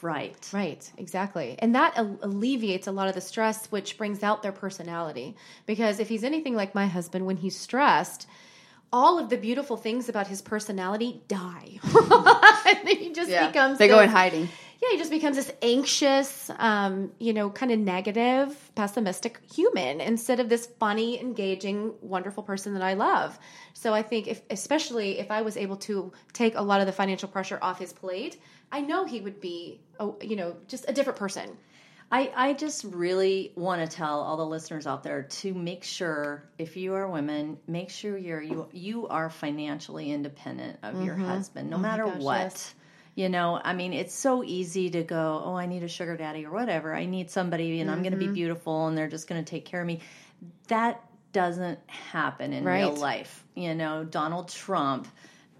fright 0.00 0.48
Right, 0.52 0.90
exactly. 0.96 1.56
And 1.58 1.74
that 1.74 1.92
alleviates 1.98 2.86
a 2.86 2.92
lot 2.92 3.08
of 3.08 3.14
the 3.14 3.20
stress, 3.20 3.66
which 3.66 3.98
brings 3.98 4.22
out 4.22 4.42
their 4.42 4.52
personality. 4.52 5.36
Because 5.66 6.00
if 6.00 6.08
he's 6.08 6.24
anything 6.24 6.54
like 6.54 6.74
my 6.74 6.86
husband, 6.86 7.26
when 7.26 7.36
he's 7.36 7.56
stressed, 7.56 8.26
all 8.92 9.18
of 9.18 9.28
the 9.28 9.36
beautiful 9.36 9.76
things 9.76 10.08
about 10.08 10.26
his 10.26 10.40
personality 10.40 11.22
die. 11.28 11.78
and 12.66 12.88
then 12.88 12.96
he 12.96 13.12
just 13.12 13.30
Yeah. 13.30 13.46
becomes 13.46 13.78
They 13.78 13.88
go 13.88 14.00
in 14.00 14.08
hiding. 14.08 14.48
Yeah, 14.80 14.90
he 14.92 14.96
just 14.98 15.10
becomes 15.10 15.34
this 15.36 15.50
anxious, 15.60 16.50
um, 16.56 17.10
you 17.18 17.32
know, 17.32 17.50
kind 17.50 17.72
of 17.72 17.80
negative, 17.80 18.70
pessimistic 18.76 19.40
human 19.52 20.00
instead 20.00 20.38
of 20.38 20.48
this 20.48 20.66
funny, 20.78 21.20
engaging, 21.20 21.94
wonderful 22.00 22.44
person 22.44 22.74
that 22.74 22.82
I 22.82 22.94
love. 22.94 23.36
So 23.74 23.92
I 23.92 24.02
think, 24.02 24.28
if, 24.28 24.40
especially 24.50 25.18
if 25.18 25.32
I 25.32 25.42
was 25.42 25.56
able 25.56 25.76
to 25.78 26.12
take 26.32 26.54
a 26.54 26.62
lot 26.62 26.80
of 26.80 26.86
the 26.86 26.92
financial 26.92 27.28
pressure 27.28 27.58
off 27.60 27.80
his 27.80 27.92
plate, 27.92 28.40
I 28.70 28.80
know 28.80 29.04
he 29.04 29.20
would 29.20 29.40
be, 29.40 29.80
a, 29.98 30.10
you 30.22 30.36
know, 30.36 30.56
just 30.68 30.84
a 30.88 30.92
different 30.92 31.18
person. 31.18 31.56
I, 32.10 32.32
I 32.34 32.52
just 32.54 32.84
really 32.84 33.52
want 33.54 33.82
to 33.88 33.96
tell 33.96 34.20
all 34.20 34.38
the 34.38 34.46
listeners 34.46 34.86
out 34.86 35.02
there 35.02 35.24
to 35.24 35.52
make 35.52 35.84
sure 35.84 36.42
if 36.58 36.74
you 36.76 36.94
are 36.94 37.06
women, 37.06 37.58
make 37.66 37.90
sure 37.90 38.16
you're 38.16 38.40
you 38.40 38.66
you 38.72 39.06
are 39.08 39.28
financially 39.28 40.10
independent 40.10 40.78
of 40.82 41.02
your 41.02 41.16
husband, 41.16 41.68
no 41.68 41.76
matter 41.76 42.04
Mm-hmm. 42.04 42.12
Oh 42.12 42.14
gosh, 42.16 42.22
what. 42.24 42.38
yes. 42.40 42.74
You 43.14 43.28
know, 43.28 43.60
I 43.62 43.74
mean, 43.74 43.92
it's 43.92 44.14
so 44.14 44.44
easy 44.44 44.88
to 44.90 45.02
go, 45.02 45.42
oh, 45.44 45.54
I 45.56 45.66
need 45.66 45.82
a 45.82 45.88
sugar 45.88 46.16
daddy 46.16 46.46
or 46.46 46.52
whatever. 46.52 46.94
I 46.94 47.04
need 47.04 47.30
somebody, 47.30 47.80
and 47.80 47.90
I'm 47.90 48.02
going 48.02 48.12
to 48.12 48.18
Mm-hmm. 48.18 48.28
be 48.32 48.32
beautiful, 48.32 48.86
and 48.86 48.96
they're 48.96 49.08
just 49.08 49.26
going 49.28 49.44
to 49.44 49.50
take 49.50 49.64
care 49.64 49.80
of 49.80 49.86
me. 49.88 49.98
That 50.68 51.02
doesn't 51.32 51.80
happen 51.88 52.52
in 52.52 52.64
real 52.64 52.94
life. 52.94 53.44
You 53.54 53.74
know, 53.74 54.04
Donald 54.04 54.48
Trump. 54.48 55.08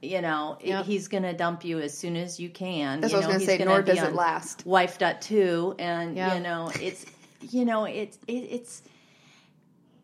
You 0.03 0.20
know, 0.22 0.59
Yep. 0.62 0.84
he's 0.84 1.09
going 1.09 1.24
to 1.24 1.32
dump 1.32 1.64
you 1.64 1.80
as 1.80 1.96
soon 1.96 2.16
as 2.16 2.38
you 2.38 2.49
can. 2.51 3.01
That's 3.01 3.12
you 3.12 3.18
what 3.18 3.24
I 3.24 3.28
know, 3.28 3.34
was 3.34 3.38
going 3.38 3.40
he's 3.40 3.49
to 3.49 3.53
say. 3.53 3.59
gonna 3.59 3.70
Nor 3.70 3.82
does 3.82 3.99
it 4.03 4.14
last. 4.14 4.64
wife 4.66 4.99
dot 4.99 5.20
two 5.20 5.74
and 5.78 6.16
you 6.34 6.40
know 6.40 6.70
it's 6.80 7.05
you 7.40 7.64
know 7.64 7.84
it's 7.84 8.18
it, 8.26 8.32
it's 8.32 8.82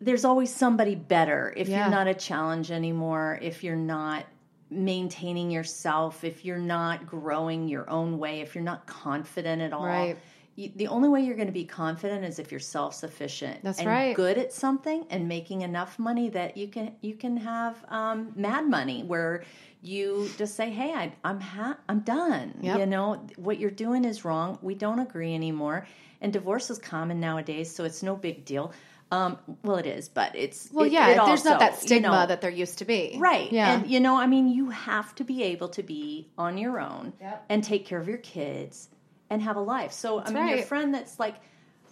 there's 0.01 0.24
always 0.24 0.53
somebody 0.55 0.95
better 0.95 1.53
if 1.57 1.68
Yeah. 1.68 1.82
you're 1.82 1.90
not 1.90 2.07
a 2.09 2.14
challenge 2.14 2.70
anymore 2.70 3.38
if 3.42 3.62
you're 3.64 3.76
not 3.76 4.24
maintaining 4.70 5.51
yourself 5.51 6.24
if 6.24 6.45
you're 6.45 6.59
not 6.59 7.07
growing 7.07 7.68
your 7.68 7.88
own 7.88 8.18
way 8.18 8.40
if 8.40 8.55
you're 8.55 8.64
not 8.64 8.86
confident 8.86 9.62
at 9.62 9.72
all 9.72 9.86
Right. 9.86 10.16
You, 10.57 10.71
the 10.77 10.87
only 10.89 11.09
way 11.09 11.21
you're 11.23 11.37
going 11.37 11.49
to 11.49 11.53
be 11.53 11.65
confident 11.65 12.25
is 12.25 12.39
if 12.39 12.51
you're 12.53 12.61
self-sufficient 12.61 13.63
That's 13.63 13.79
and 13.81 13.89
right. 13.89 14.15
good 14.15 14.39
at 14.39 14.53
something 14.53 15.05
and 15.11 15.29
making 15.29 15.63
enough 15.63 15.99
money 15.99 16.29
that 16.31 16.57
you 16.57 16.69
can 16.69 16.95
you 17.01 17.15
can 17.15 17.37
have 17.39 17.85
um, 17.89 18.33
mad 18.37 18.69
money 18.69 19.03
where 19.03 19.43
you 19.83 20.31
just 20.39 20.55
say 20.57 20.71
hey 20.71 20.93
I, 20.93 21.13
i'm 21.25 21.41
ha- 21.41 21.77
i'm 21.89 22.01
done 22.01 22.55
Yep. 22.63 22.79
you 22.79 22.87
know 22.87 23.27
what 23.37 23.59
you're 23.59 23.71
doing 23.71 24.05
is 24.05 24.25
wrong 24.25 24.59
we 24.63 24.75
don't 24.75 24.99
agree 25.01 25.35
anymore 25.35 25.87
and 26.23 26.33
divorce 26.33 26.71
is 26.71 26.79
common 26.79 27.21
nowadays 27.21 27.75
so 27.75 27.85
it's 27.85 28.03
no 28.03 28.17
big 28.17 28.45
deal 28.45 28.73
um, 29.13 29.39
well 29.63 29.77
it 29.77 29.87
is 29.87 30.09
but 30.09 30.35
it's 30.35 30.71
Well, 30.73 30.87
it- 30.87 30.93
yeah, 30.93 31.09
it 31.11 31.27
there's 31.27 31.45
not 31.45 31.59
that 31.61 31.77
stigma 31.79 32.09
you 32.09 32.15
know, 32.15 32.27
that 32.27 32.41
there 32.41 32.51
used 32.51 32.79
to 32.79 32.85
be. 32.85 33.17
Right. 33.19 33.53
Yeah. 33.53 33.75
And 33.75 33.87
you 33.89 34.01
know, 34.01 34.17
I 34.17 34.27
mean, 34.27 34.49
you 34.49 34.71
have 34.71 35.15
to 35.17 35.25
be 35.25 35.43
able 35.45 35.69
to 35.69 35.83
be 35.85 36.27
on 36.39 36.59
your 36.59 36.81
own 36.81 37.13
Yep. 37.21 37.45
and 37.51 37.63
take 37.63 37.87
care 37.87 38.01
of 38.01 38.09
your 38.09 38.19
kids 38.19 38.89
and 39.35 39.43
have 39.43 39.57
a 39.57 39.61
life. 39.61 39.93
So, 39.93 40.20
I 40.20 40.30
mean, 40.30 40.49
your 40.49 40.62
friend 40.62 40.95
that's 40.95 41.18
like 41.18 41.35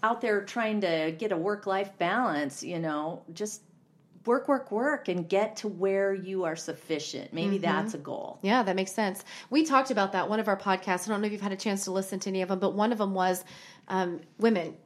out 0.03 0.21
there 0.21 0.43
trying 0.45 0.81
to 0.81 1.15
get 1.19 1.31
a 1.33 1.37
work 1.37 1.67
life 1.67 1.91
balance, 1.99 2.63
you 2.63 2.79
know, 2.79 3.23
just 3.35 3.63
work, 4.25 4.49
work, 4.49 4.71
work 4.71 5.09
and 5.09 5.29
get 5.29 5.57
to 5.57 5.69
where 5.69 6.15
you 6.15 6.45
are 6.45 6.57
sufficient. 6.57 7.33
Maybe 7.33 7.57
Mm-hmm. 7.57 7.63
that's 7.63 7.95
a 7.95 7.99
goal. 7.99 8.39
Yeah, 8.43 8.63
that 8.63 8.77
makes 8.77 8.93
sense. 8.93 9.25
We 9.51 9.65
talked 9.65 9.91
about 9.91 10.13
that 10.13 10.29
one 10.29 10.41
of 10.41 10.49
our 10.49 10.57
podcasts. 10.57 11.07
I 11.07 11.11
don't 11.11 11.21
know 11.21 11.27
if 11.27 11.33
you've 11.33 11.41
had 11.41 11.53
a 11.53 11.57
chance 11.57 11.85
to 11.85 11.91
listen 11.91 12.21
to 12.21 12.31
any 12.31 12.43
of 12.43 12.49
them, 12.49 12.59
but 12.61 12.75
one 12.75 12.93
of 12.93 12.99
them 12.99 13.15
was 13.15 13.45
um, 13.89 14.21
women. 14.39 14.77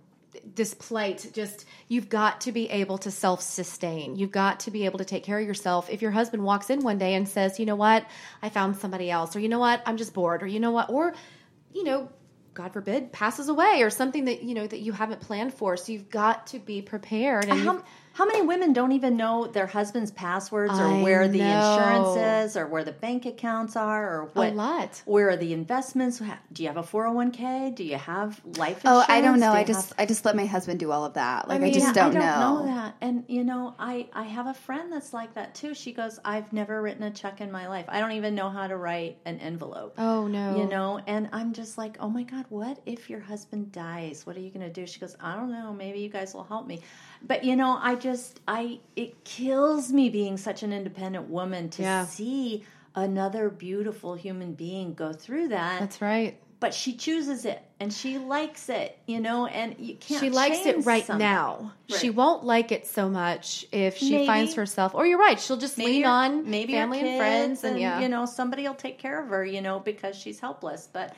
This 0.54 0.74
plight, 0.74 1.30
just 1.32 1.64
you've 1.88 2.10
got 2.10 2.42
to 2.42 2.52
be 2.52 2.68
able 2.68 2.98
to 2.98 3.10
self 3.10 3.40
sustain. 3.40 4.16
You've 4.16 4.32
got 4.32 4.60
to 4.60 4.70
be 4.70 4.84
able 4.84 4.98
to 4.98 5.04
take 5.04 5.24
care 5.24 5.38
of 5.38 5.46
yourself. 5.46 5.88
If 5.88 6.02
your 6.02 6.10
husband 6.10 6.42
walks 6.44 6.68
in 6.68 6.80
one 6.82 6.98
day 6.98 7.14
and 7.14 7.26
says, 7.26 7.58
"You 7.58 7.64
know 7.64 7.76
what, 7.76 8.04
I 8.42 8.50
found 8.50 8.76
somebody 8.76 9.10
else," 9.10 9.34
or 9.34 9.40
"You 9.40 9.48
know 9.48 9.58
what, 9.58 9.82
I'm 9.86 9.96
just 9.96 10.12
bored," 10.12 10.42
or 10.42 10.46
"You 10.46 10.60
know 10.60 10.72
what," 10.72 10.90
or 10.90 11.14
you 11.72 11.84
know, 11.84 12.10
God 12.56 12.72
forbid, 12.72 13.12
passes 13.12 13.48
away, 13.48 13.82
or 13.82 13.90
something 13.90 14.24
that 14.24 14.42
you 14.42 14.54
know 14.54 14.66
that 14.66 14.80
you 14.80 14.92
haven't 14.92 15.20
planned 15.20 15.54
for. 15.54 15.76
So 15.76 15.92
you've 15.92 16.10
got 16.10 16.48
to 16.48 16.58
be 16.58 16.82
prepared. 16.82 17.44
And 17.44 17.60
How, 17.60 17.82
how 18.16 18.24
many 18.24 18.40
women 18.40 18.72
don't 18.72 18.92
even 18.92 19.14
know 19.14 19.46
their 19.46 19.66
husband's 19.66 20.10
passwords 20.10 20.72
or 20.78 20.86
I 20.86 21.02
where 21.02 21.28
the 21.28 21.38
know. 21.38 21.44
insurance 21.74 22.16
is 22.50 22.56
or 22.56 22.66
where 22.66 22.82
the 22.82 22.92
bank 22.92 23.26
accounts 23.26 23.76
are 23.76 24.04
or 24.22 24.30
what 24.32 24.52
A 24.52 24.54
lot. 24.54 25.02
where 25.04 25.28
are 25.28 25.36
the 25.36 25.52
investments 25.52 26.22
do 26.50 26.62
you 26.62 26.68
have 26.68 26.78
a 26.78 26.82
401k 26.82 27.74
do 27.74 27.84
you 27.84 27.96
have 27.96 28.40
life 28.56 28.78
insurance? 28.78 29.06
Oh, 29.08 29.12
I 29.12 29.20
don't 29.20 29.38
know. 29.38 29.52
Do 29.52 29.58
I 29.58 29.64
just 29.64 29.90
have- 29.90 29.98
I 30.00 30.06
just 30.06 30.24
let 30.24 30.34
my 30.34 30.46
husband 30.46 30.80
do 30.80 30.92
all 30.92 31.04
of 31.04 31.12
that. 31.14 31.46
Like 31.46 31.60
I, 31.60 31.64
mean, 31.64 31.74
just 31.74 31.94
don't, 31.94 32.16
I 32.16 32.20
know. 32.20 32.20
don't 32.56 32.66
know 32.66 32.74
that. 32.74 32.94
And 33.02 33.24
you 33.28 33.44
know, 33.44 33.74
I 33.78 34.08
I 34.14 34.22
have 34.22 34.46
a 34.46 34.54
friend 34.54 34.90
that's 34.90 35.12
like 35.12 35.34
that 35.34 35.54
too. 35.54 35.74
She 35.74 35.92
goes, 35.92 36.18
"I've 36.24 36.50
never 36.54 36.80
written 36.80 37.02
a 37.02 37.10
check 37.10 37.42
in 37.42 37.52
my 37.52 37.68
life. 37.68 37.84
I 37.88 38.00
don't 38.00 38.12
even 38.12 38.34
know 38.34 38.48
how 38.48 38.66
to 38.66 38.76
write 38.78 39.18
an 39.26 39.38
envelope." 39.40 39.94
oh 39.98 40.26
no, 40.26 40.56
You 40.56 40.66
know, 40.68 41.00
and 41.06 41.28
I'm 41.32 41.52
just 41.52 41.76
like, 41.76 41.98
"Oh 42.00 42.08
my 42.08 42.22
god, 42.22 42.46
what 42.48 42.78
if 42.86 43.10
your 43.10 43.20
husband 43.20 43.72
dies? 43.72 44.24
What 44.24 44.36
are 44.36 44.40
you 44.40 44.50
going 44.50 44.66
to 44.66 44.72
do?" 44.72 44.86
She 44.86 45.00
goes, 45.00 45.14
"I 45.20 45.36
don't 45.36 45.50
know. 45.52 45.74
Maybe 45.74 45.98
you 46.00 46.08
guys 46.08 46.32
will 46.34 46.44
help 46.44 46.66
me." 46.66 46.80
But 47.26 47.44
you 47.44 47.56
know, 47.56 47.78
I 47.80 47.94
just 47.96 48.40
I 48.46 48.78
it 48.94 49.24
kills 49.24 49.92
me 49.92 50.08
being 50.10 50.36
such 50.36 50.62
an 50.62 50.72
independent 50.72 51.28
woman 51.28 51.68
to 51.70 51.82
Yeah. 51.82 52.04
see 52.06 52.64
another 52.94 53.50
beautiful 53.50 54.14
human 54.14 54.54
being 54.54 54.94
go 54.94 55.12
through 55.12 55.48
that 55.48 55.80
that's 55.80 56.00
right. 56.00 56.38
but 56.60 56.72
she 56.72 56.94
chooses 56.94 57.44
it 57.44 57.62
and 57.78 57.92
she 57.92 58.16
likes 58.16 58.70
it, 58.70 58.98
you 59.06 59.20
know, 59.20 59.44
and 59.46 59.74
you 59.78 59.94
can't. 59.96 60.18
she 60.22 60.30
likes 60.30 60.64
it 60.64 60.86
right 60.86 61.06
now. 61.10 61.72
She 61.88 62.08
won't 62.08 62.42
like 62.44 62.72
it 62.72 62.86
so 62.86 63.10
much 63.10 63.66
if 63.70 63.98
she 63.98 64.12
Maybe. 64.12 64.26
finds 64.26 64.54
herself. 64.54 64.94
Or 64.94 65.04
you're 65.06 65.18
right, 65.18 65.38
she'll 65.38 65.58
just 65.58 65.76
lean 65.76 66.06
on 66.06 66.48
maybe 66.48 66.72
family 66.72 67.00
and 67.00 67.18
friends, 67.18 67.64
and, 67.64 67.78
yeah, 67.78 68.00
you 68.00 68.08
know 68.08 68.24
somebody 68.24 68.62
will 68.66 68.74
take 68.74 68.98
care 68.98 69.22
of 69.22 69.28
her, 69.28 69.44
you 69.44 69.60
know, 69.60 69.78
because 69.78 70.16
she's 70.16 70.40
helpless. 70.40 70.88
But 70.90 71.14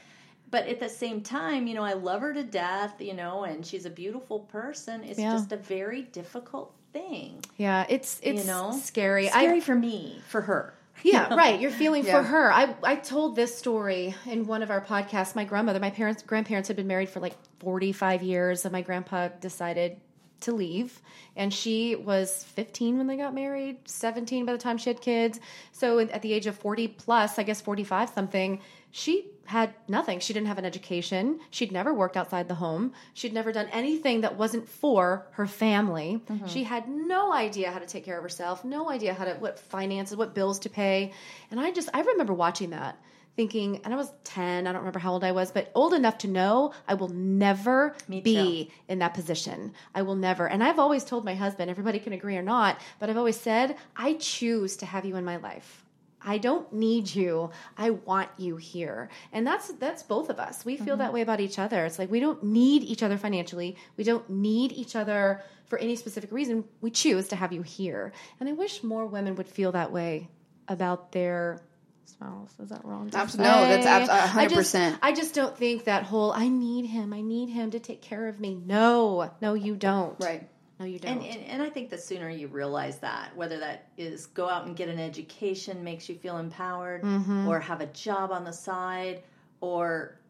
but 0.51 0.67
at 0.67 0.81
the 0.81 0.89
same 0.89 1.21
time, 1.21 1.67
you 1.67 1.75
know, 1.75 1.85
I 1.85 1.93
love 1.95 2.21
her 2.23 2.33
to 2.33 2.43
death, 2.43 2.95
you 3.01 3.15
know, 3.15 3.45
and 3.45 3.65
she's 3.65 3.85
a 3.87 3.91
beautiful 3.91 4.41
person. 4.41 5.05
It's 5.05 5.19
Yeah. 5.19 5.33
just 5.33 5.53
a 5.53 5.57
very 5.57 6.03
difficult 6.03 6.75
thing, 6.93 7.45
yeah. 7.57 7.85
It's 7.89 8.19
it's 8.23 8.43
you 8.43 8.47
know, 8.47 8.73
scary. 8.83 9.29
Scary 9.29 9.59
I, 9.59 9.61
for 9.61 9.75
me, 9.75 10.21
for 10.29 10.41
her. 10.43 10.75
yeah, 11.05 11.33
right. 11.35 11.61
You're 11.61 11.71
feeling 11.71 12.05
Yeah. 12.05 12.17
for 12.19 12.23
her. 12.25 12.53
I 12.53 12.75
I 12.83 12.97
told 12.97 13.37
this 13.37 13.57
story 13.57 14.15
in 14.27 14.47
one 14.47 14.63
of 14.63 14.71
our 14.71 14.81
podcasts. 14.81 15.37
My 15.37 15.45
grandmother, 15.45 15.79
my 15.81 15.91
parents, 15.91 16.23
grandparents 16.23 16.67
had 16.69 16.77
been 16.77 16.89
married 16.89 17.09
for 17.09 17.21
like 17.21 17.35
45 17.61 18.23
years, 18.23 18.65
and 18.65 18.73
my 18.73 18.83
grandpa 18.83 19.29
decided 19.29 20.01
to 20.41 20.53
leave. 20.53 21.01
And 21.37 21.53
she 21.53 21.95
was 21.97 22.45
15 22.45 22.97
when 22.99 23.07
they 23.07 23.17
got 23.17 23.35
married, 23.35 23.77
17 23.89 24.45
by 24.47 24.53
the 24.53 24.59
time 24.59 24.79
she 24.79 24.91
had 24.91 25.01
kids. 25.01 25.39
So 25.73 25.99
at 25.99 26.23
the 26.23 26.33
age 26.33 26.47
of 26.47 26.57
40 26.57 26.89
plus, 26.89 27.39
I 27.39 27.43
guess 27.43 27.61
45 27.61 28.11
something, 28.11 28.61
she 28.91 29.27
had 29.49 29.73
nothing. 29.89 30.21
She 30.21 30.35
didn't 30.35 30.49
have 30.49 30.59
an 30.59 30.67
education. 30.67 31.41
She'd 31.51 31.73
never 31.73 31.95
worked 31.95 32.19
outside 32.19 32.49
the 32.49 32.55
home. 32.55 32.93
She'd 33.15 33.33
never 33.33 33.51
done 33.51 33.67
anything 33.73 34.21
that 34.21 34.37
wasn't 34.37 34.69
for 34.69 35.27
her 35.33 35.47
family. 35.47 36.23
Mm-hmm. 36.29 36.47
She 36.47 36.65
had 36.65 36.87
no 36.87 37.33
idea 37.33 37.71
how 37.71 37.79
to 37.79 37.87
take 37.87 38.05
care 38.05 38.19
of 38.19 38.23
herself, 38.23 38.63
no 38.63 38.91
idea 38.91 39.15
how 39.15 39.25
to 39.25 39.35
what 39.35 39.59
finances, 39.59 40.19
what 40.19 40.35
bills 40.35 40.59
to 40.61 40.69
pay. 40.69 41.13
And 41.51 41.59
I 41.59 41.71
just 41.71 41.89
I 41.95 42.03
remember 42.03 42.35
watching 42.35 42.71
that 42.71 43.01
thinking, 43.37 43.81
and 43.85 43.95
I 43.95 43.97
was 43.97 44.13
10, 44.25 44.67
I 44.67 44.73
don't 44.73 44.81
remember 44.81 44.99
how 44.99 45.13
old 45.13 45.23
I 45.23 45.31
was, 45.31 45.53
but 45.53 45.71
old 45.77 45.95
enough 45.95 46.19
to 46.19 46.29
know 46.29 46.75
I 46.89 46.95
will 46.95 47.09
never 47.09 47.95
be 48.09 48.73
in 48.89 48.99
that 48.99 49.15
position. 49.15 49.73
I 49.95 50.03
will 50.03 50.17
never. 50.17 50.49
And 50.49 50.63
I've 50.63 50.81
always 50.81 51.05
told 51.05 51.25
my 51.25 51.37
husband, 51.37 51.71
everybody 51.71 52.01
can 52.01 52.13
agree 52.13 52.37
or 52.37 52.43
not, 52.43 52.81
but 52.99 53.09
I've 53.09 53.17
always 53.17 53.39
said, 53.41 53.77
I 53.97 54.15
choose 54.15 54.77
to 54.79 54.87
have 54.87 55.05
you 55.05 55.15
in 55.15 55.25
my 55.25 55.37
life. 55.37 55.85
I 56.29 56.37
don't 56.37 56.71
need 56.75 57.15
you. 57.15 57.51
I 57.79 57.89
want 57.89 58.29
you 58.37 58.59
here. 58.59 59.09
And 59.33 59.47
that's 59.47 59.69
that's 59.73 60.03
both 60.03 60.29
of 60.29 60.39
us. 60.39 60.63
We 60.63 60.77
feel 60.77 60.89
mm-hmm. 60.89 60.99
that 60.99 61.13
way 61.15 61.23
about 61.23 61.41
each 61.41 61.59
other. 61.59 61.87
It's 61.87 61.99
like 61.99 62.11
we 62.11 62.21
don't 62.21 62.43
need 62.43 62.83
each 62.83 63.03
other 63.03 63.17
financially. 63.17 63.77
We 63.97 64.05
don't 64.05 64.29
need 64.29 64.73
each 64.73 64.95
other 64.95 65.43
for 65.69 65.79
any 65.79 65.97
specific 65.97 66.31
reason. 66.31 66.65
We 66.83 66.91
choose 66.91 67.29
to 67.29 67.37
have 67.37 67.55
you 67.55 67.63
here. 67.63 68.13
And 68.41 68.49
I 68.49 68.53
wish 68.53 68.83
more 68.83 69.07
women 69.07 69.37
would 69.37 69.49
feel 69.49 69.73
that 69.73 69.91
way 69.91 70.29
about 70.69 71.13
their 71.13 71.63
spouse. 72.05 72.53
Is 72.61 72.69
that 72.69 72.85
wrong? 72.85 73.11
Absolutely. 73.15 73.51
no, 73.51 73.83
that's 73.83 74.11
hundred 74.31 74.55
percent. 74.55 74.99
I 75.01 75.13
just 75.13 75.35
don't 75.35 75.57
think 75.57 75.85
that 75.85 76.03
whole 76.03 76.33
"I 76.33 76.49
need 76.49 76.85
him, 76.85 77.15
I 77.15 77.23
need 77.23 77.49
him 77.49 77.71
to 77.71 77.81
take 77.81 78.03
care 78.03 78.29
of 78.29 78.39
me." 78.39 78.55
No, 78.55 79.31
no, 79.41 79.55
you 79.55 79.77
don't. 79.77 80.23
Right. 80.23 80.47
No, 80.79 80.87
you 80.87 80.99
don't. 80.99 81.19
And, 81.19 81.25
and, 81.25 81.45
and, 81.45 81.63
I 81.63 81.71
think 81.71 81.91
the 81.91 81.99
sooner 81.99 82.31
you 82.31 82.47
realize 82.47 82.99
that, 82.99 83.35
whether 83.37 83.59
that 83.59 83.89
is 83.97 84.27
go 84.27 84.49
out 84.49 84.67
and 84.67 84.77
get 84.77 84.89
an 84.89 85.01
education 85.01 85.83
makes 85.83 86.09
you 86.09 86.15
feel 86.15 86.39
empowered, 86.39 87.03
mm-hmm. 87.03 87.49
or 87.49 87.59
have 87.59 87.81
a 87.81 87.87
job 87.87 88.31
on 88.31 88.45
the 88.45 88.53
side, 88.53 89.23
or 89.61 90.21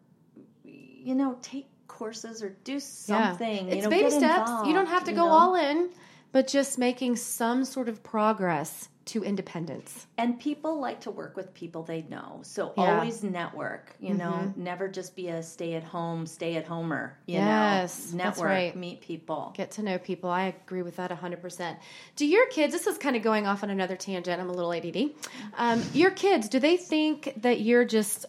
you 0.64 1.14
know 1.14 1.38
take 1.42 1.68
courses 1.86 2.42
or 2.42 2.51
do 2.64 2.80
something. 2.80 3.68
Yeah. 3.68 3.74
It's 3.74 3.76
you 3.76 3.82
know, 3.82 3.90
baby 3.90 4.11
steps. 4.11 4.49
Involved, 4.49 4.68
you 4.68 4.74
don't 4.74 4.86
have 4.86 5.05
to 5.05 5.12
go 5.12 5.26
know? 5.26 5.28
all 5.28 5.55
in, 5.57 5.90
but 6.33 6.47
just 6.47 6.79
making 6.79 7.16
some 7.16 7.64
sort 7.64 7.89
of 7.89 8.03
progress 8.03 8.89
to 9.09 9.24
independence. 9.24 10.07
And 10.18 10.39
people 10.39 10.79
like 10.79 11.01
to 11.01 11.11
work 11.11 11.35
with 11.35 11.55
people 11.55 11.83
they 11.83 12.03
know. 12.03 12.41
So 12.43 12.74
yeah. 12.76 12.95
always 12.95 13.24
network, 13.24 13.95
you 14.01 14.11
mm-hmm. 14.11 14.18
know, 14.18 14.53
never 14.55 14.87
just 14.87 15.16
be 15.16 15.29
a 15.29 15.43
stay 15.43 15.74
at 15.74 15.83
home, 15.83 16.26
stay 16.26 16.57
at 16.57 16.66
homer, 16.66 17.18
you 17.24 17.37
yes, 17.37 18.12
know, 18.12 18.24
network, 18.24 18.47
right. 18.47 18.76
meet 18.76 19.01
people. 19.01 19.55
Get 19.57 19.70
to 19.72 19.83
know 19.83 19.99
people. 19.99 20.29
I 20.29 20.55
agree 20.66 20.83
with 20.83 20.97
that 20.97 21.11
100%. 21.11 21.76
Do 22.16 22.26
your 22.26 22.47
kids, 22.49 22.74
this 22.74 22.87
is 22.87 22.99
kind 22.99 23.16
of 23.16 23.22
going 23.22 23.47
off 23.47 23.62
on 23.62 23.70
another 23.70 23.97
tangent, 23.97 24.41
I'm 24.41 24.51
a 24.51 24.53
little 24.53 24.74
ADD. 24.74 25.11
Um, 25.57 25.83
your 25.95 26.11
kids, 26.11 26.51
do 26.51 26.59
they 26.59 26.76
think 26.76 27.33
that 27.39 27.62
you're 27.62 27.87
just 27.87 28.26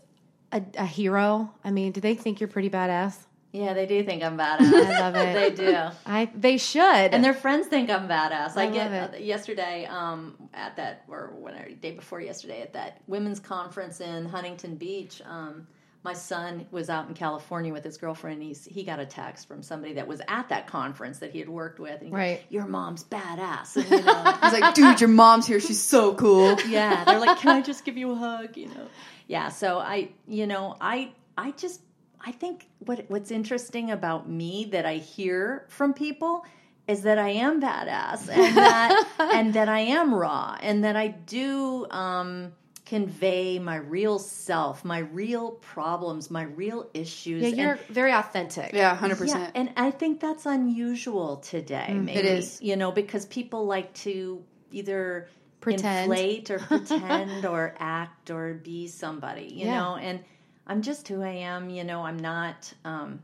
a, 0.53 0.63
a 0.77 0.85
hero? 0.85 1.53
I 1.61 1.71
mean, 1.71 1.91
do 1.91 1.99
they 1.99 2.15
think 2.15 2.39
you're 2.39 2.47
pretty 2.47 2.69
badass? 2.69 3.17
Yeah, 3.51 3.73
they 3.73 3.87
do 3.87 4.03
think 4.03 4.23
I'm 4.23 4.37
badass. 4.37 4.61
I 4.61 4.99
love 4.99 5.15
it. 5.15 5.33
they 5.57 5.65
do. 5.65 5.77
I 6.05 6.29
they 6.35 6.57
should, 6.57 6.81
and 6.83 7.23
their 7.23 7.33
friends 7.33 7.67
think 7.67 7.89
I'm 7.89 8.07
badass. 8.07 8.55
I, 8.55 8.67
I 8.67 8.69
get 8.69 9.13
uh, 9.13 9.17
yesterday 9.17 9.85
um, 9.85 10.35
at 10.53 10.75
that 10.75 11.03
or 11.07 11.33
whatever 11.35 11.69
day 11.71 11.91
before 11.91 12.21
yesterday 12.21 12.61
at 12.61 12.73
that 12.73 13.01
women's 13.07 13.39
conference 13.39 14.01
in 14.01 14.25
Huntington 14.25 14.75
Beach. 14.75 15.21
Um, 15.25 15.67
my 16.03 16.13
son 16.13 16.65
was 16.71 16.89
out 16.89 17.09
in 17.09 17.13
California 17.13 17.73
with 17.73 17.83
his 17.83 17.97
girlfriend. 17.97 18.41
He's 18.41 18.65
he 18.65 18.83
got 18.83 18.99
a 18.99 19.05
text 19.05 19.47
from 19.47 19.61
somebody 19.63 19.93
that 19.93 20.07
was 20.07 20.21
at 20.27 20.49
that 20.49 20.67
conference 20.67 21.19
that 21.19 21.31
he 21.31 21.39
had 21.39 21.49
worked 21.49 21.79
with. 21.79 22.01
And 22.01 22.13
right, 22.13 22.41
your 22.49 22.67
mom's 22.67 23.03
badass. 23.03 23.75
And, 23.75 23.89
you 23.89 24.03
know, 24.03 24.37
he's 24.43 24.59
like, 24.59 24.75
dude, 24.75 25.01
your 25.01 25.09
mom's 25.09 25.45
here. 25.47 25.59
She's 25.59 25.81
so 25.81 26.13
cool. 26.13 26.57
Yeah, 26.69 27.03
they're 27.03 27.19
like, 27.19 27.39
can 27.39 27.49
I 27.49 27.61
just 27.61 27.83
give 27.83 27.97
you 27.97 28.11
a 28.11 28.15
hug? 28.15 28.55
You 28.55 28.67
know, 28.67 28.87
yeah. 29.27 29.49
So 29.49 29.79
I, 29.79 30.09
you 30.27 30.45
know, 30.45 30.77
I 30.79 31.11
I 31.35 31.51
just 31.51 31.81
I 32.21 32.31
think 32.31 32.67
what 32.79 33.05
what's 33.07 33.31
interesting 33.31 33.91
about 33.91 34.29
me 34.29 34.65
that 34.71 34.85
I 34.85 34.95
hear 34.95 35.65
from 35.69 35.93
people 35.93 36.45
is 36.87 37.03
that 37.03 37.19
I 37.19 37.29
am 37.29 37.61
badass 37.61 38.29
and 38.29 38.57
that 38.57 39.07
and 39.19 39.53
that 39.53 39.69
I 39.69 39.79
am 39.79 40.13
raw 40.13 40.57
and 40.61 40.83
that 40.83 40.95
I 40.95 41.09
do 41.09 41.87
um, 41.91 42.51
convey 42.85 43.59
my 43.59 43.75
real 43.75 44.17
self, 44.17 44.83
my 44.83 44.97
real 44.97 45.51
problems, 45.51 46.31
my 46.31 46.41
real 46.41 46.89
issues. 46.95 47.43
Yeah, 47.43 47.49
you're 47.49 47.71
and, 47.73 47.81
very 47.89 48.11
authentic. 48.11 48.73
Yeah, 48.73 48.95
hundred 48.95 49.15
yeah, 49.15 49.19
percent. 49.19 49.51
And 49.53 49.71
I 49.77 49.91
think 49.91 50.19
that's 50.19 50.47
unusual 50.47 51.37
today. 51.37 51.87
Mm, 51.89 52.05
maybe 52.05 52.19
it 52.19 52.25
is, 52.25 52.59
you 52.61 52.75
know, 52.75 52.91
because 52.91 53.27
people 53.27 53.67
like 53.67 53.93
to 54.05 54.43
either 54.71 55.27
pretend, 55.61 56.11
inflate 56.11 56.49
or 56.49 56.57
pretend 56.57 57.45
or 57.53 57.75
act 57.77 58.31
or 58.31 58.55
be 58.55 58.87
somebody, 58.87 59.45
you 59.45 59.67
yeah. 59.67 59.79
know, 59.79 59.95
and 59.95 60.23
I'm 60.69 60.81
just 60.81 61.07
who 61.07 61.21
I 61.23 61.31
am. 61.31 61.69
You 61.69 61.83
know, 61.83 62.03
I'm 62.03 62.17
not. 62.17 62.71
Um, 62.85 63.21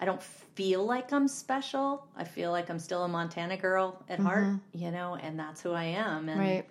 I 0.00 0.04
don't 0.04 0.22
feel 0.22 0.84
like 0.84 1.12
I'm 1.12 1.26
special. 1.26 2.06
I 2.16 2.24
feel 2.24 2.52
like 2.52 2.70
I'm 2.70 2.78
still 2.78 3.02
a 3.02 3.08
Montana 3.08 3.56
girl 3.56 4.02
at 4.08 4.18
mm-hmm. 4.18 4.26
heart. 4.26 4.46
You 4.72 4.92
know, 4.92 5.16
and 5.16 5.38
that's 5.38 5.60
who 5.60 5.72
I 5.72 5.84
am. 5.84 6.28
And 6.28 6.40
right. 6.40 6.66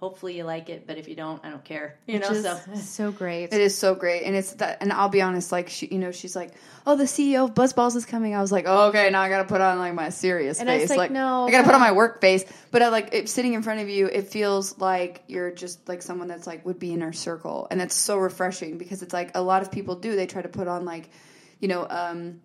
Hopefully 0.00 0.36
you 0.36 0.44
like 0.44 0.68
it, 0.68 0.86
but 0.86 0.96
if 0.96 1.08
you 1.08 1.16
don't, 1.16 1.44
I 1.44 1.50
don't 1.50 1.64
care. 1.64 1.98
You 2.06 2.20
Which 2.20 2.30
know, 2.30 2.32
so 2.32 2.60
so 2.76 3.10
great. 3.10 3.52
It 3.52 3.60
is 3.60 3.76
so 3.76 3.96
great, 3.96 4.22
and 4.22 4.36
it's 4.36 4.52
that. 4.54 4.78
And 4.80 4.92
I'll 4.92 5.08
be 5.08 5.22
honest, 5.22 5.50
like 5.50 5.68
she, 5.68 5.88
you 5.88 5.98
know, 5.98 6.12
she's 6.12 6.36
like, 6.36 6.52
"Oh, 6.86 6.94
the 6.94 7.02
CEO 7.02 7.46
of 7.46 7.54
BuzzBallz 7.54 7.96
is 7.96 8.06
coming." 8.06 8.32
I 8.32 8.40
was 8.40 8.52
like, 8.52 8.66
oh, 8.68 8.90
"Okay, 8.90 9.10
now 9.10 9.22
I 9.22 9.28
got 9.28 9.38
to 9.38 9.48
put 9.48 9.60
on 9.60 9.80
like 9.80 9.94
my 9.94 10.10
serious 10.10 10.60
and 10.60 10.68
face. 10.68 10.90
like, 10.90 10.98
like, 10.98 11.10
no, 11.10 11.48
I 11.48 11.50
got 11.50 11.58
to 11.58 11.64
put 11.64 11.74
on 11.74 11.80
my 11.80 11.90
work 11.90 12.20
face." 12.20 12.44
But 12.70 12.82
I 12.82 12.90
like 12.90 13.08
it, 13.12 13.28
sitting 13.28 13.54
in 13.54 13.62
front 13.64 13.80
of 13.80 13.88
you. 13.88 14.06
It 14.06 14.28
feels 14.28 14.78
like 14.78 15.24
you're 15.26 15.50
just 15.50 15.88
like 15.88 16.02
someone 16.02 16.28
that's 16.28 16.46
like 16.46 16.64
would 16.64 16.78
be 16.78 16.92
in 16.92 17.02
our 17.02 17.12
circle, 17.12 17.66
and 17.68 17.80
that's 17.80 17.96
so 17.96 18.18
refreshing 18.18 18.78
because 18.78 19.02
it's 19.02 19.12
like 19.12 19.36
a 19.36 19.42
lot 19.42 19.62
of 19.62 19.72
people 19.72 19.96
do. 19.96 20.14
They 20.14 20.26
try 20.26 20.42
to 20.42 20.48
put 20.48 20.68
on 20.68 20.84
like, 20.84 21.10
you 21.58 21.66
know, 21.66 21.84
um, 21.90 22.40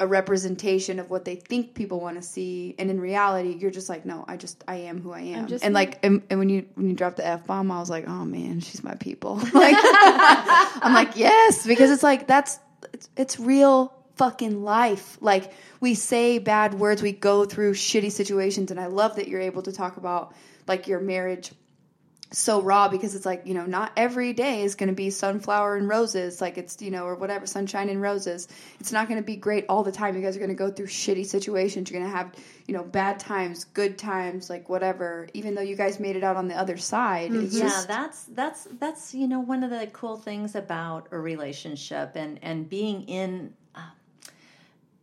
a 0.00 0.06
representation 0.06 0.98
of 0.98 1.10
what 1.10 1.26
they 1.26 1.36
think 1.36 1.74
people 1.74 2.00
want 2.00 2.16
to 2.16 2.22
see. 2.22 2.74
And 2.78 2.90
in 2.90 2.98
reality 2.98 3.54
you're 3.56 3.70
just 3.70 3.88
like 3.88 4.04
no 4.06 4.24
i 4.26 4.36
just 4.36 4.64
i 4.66 4.76
am 4.76 5.00
who 5.00 5.12
i 5.12 5.20
am. 5.20 5.46
And 5.62 5.74
like 5.74 5.98
and, 6.02 6.22
and, 6.30 6.38
when 6.38 6.48
you 6.48 6.66
when 6.74 6.88
you 6.88 6.96
drop 6.96 7.16
the 7.16 7.26
f-bomb 7.26 7.70
i 7.70 7.78
was 7.78 7.90
like 7.90 8.08
oh 8.08 8.24
man 8.24 8.60
she's 8.60 8.82
my 8.82 8.94
people. 8.94 9.36
Like 9.60 9.76
i'm 9.78 10.94
like 10.94 11.16
yes 11.16 11.66
because 11.66 11.90
it's 11.90 12.02
like 12.02 12.26
that's 12.26 12.58
it's, 12.94 13.10
it's 13.16 13.38
real 13.38 13.92
fucking 14.16 14.64
life. 14.64 15.18
Like 15.20 15.52
we 15.80 15.94
say 15.94 16.38
bad 16.38 16.74
words 16.74 17.02
we 17.02 17.12
go 17.12 17.44
through 17.44 17.74
shitty 17.74 18.10
situations. 18.10 18.70
And 18.70 18.80
i 18.80 18.86
love 18.86 19.16
that 19.16 19.28
you're 19.28 19.40
able 19.40 19.62
to 19.62 19.72
talk 19.72 19.98
about 19.98 20.34
like 20.66 20.88
your 20.88 21.00
marriage 21.00 21.52
so 22.32 22.62
raw 22.62 22.88
because 22.88 23.14
it's 23.14 23.26
like 23.26 23.42
you 23.44 23.54
know 23.54 23.66
not 23.66 23.92
every 23.96 24.32
day 24.32 24.62
is 24.62 24.76
going 24.76 24.88
to 24.88 24.94
be 24.94 25.10
sunflower 25.10 25.76
and 25.76 25.88
roses 25.88 26.40
like 26.40 26.58
it's 26.58 26.80
you 26.80 26.90
know 26.90 27.04
or 27.04 27.16
whatever 27.16 27.46
sunshine 27.46 27.88
and 27.88 28.00
roses. 28.00 28.46
It's 28.78 28.92
not 28.92 29.08
going 29.08 29.20
to 29.20 29.26
be 29.26 29.36
great 29.36 29.66
all 29.68 29.82
the 29.82 29.92
time. 29.92 30.14
You 30.14 30.22
guys 30.22 30.36
are 30.36 30.40
going 30.40 30.50
to 30.50 30.54
go 30.54 30.70
through 30.70 30.86
shitty 30.86 31.26
situations. 31.26 31.90
You're 31.90 32.00
going 32.00 32.10
to 32.10 32.16
have 32.16 32.32
you 32.66 32.74
know 32.74 32.84
bad 32.84 33.18
times 33.18 33.64
good 33.64 33.98
times 33.98 34.48
like 34.48 34.68
whatever. 34.68 35.28
Even 35.34 35.54
though 35.54 35.62
you 35.62 35.76
guys 35.76 35.98
made 35.98 36.16
it 36.16 36.22
out 36.22 36.36
on 36.36 36.46
the 36.46 36.54
other 36.54 36.76
side 36.76 37.30
mm-hmm. 37.30 37.46
yeah 37.50 37.62
just... 37.62 37.88
that's 37.88 38.24
that's 38.24 38.68
that's 38.78 39.14
you 39.14 39.26
know 39.26 39.40
one 39.40 39.64
of 39.64 39.70
the 39.70 39.86
cool 39.88 40.16
things 40.16 40.54
about 40.54 41.08
a 41.10 41.18
relationship 41.18 42.12
and 42.14 42.38
and 42.42 42.68
being 42.68 43.02
in 43.02 43.52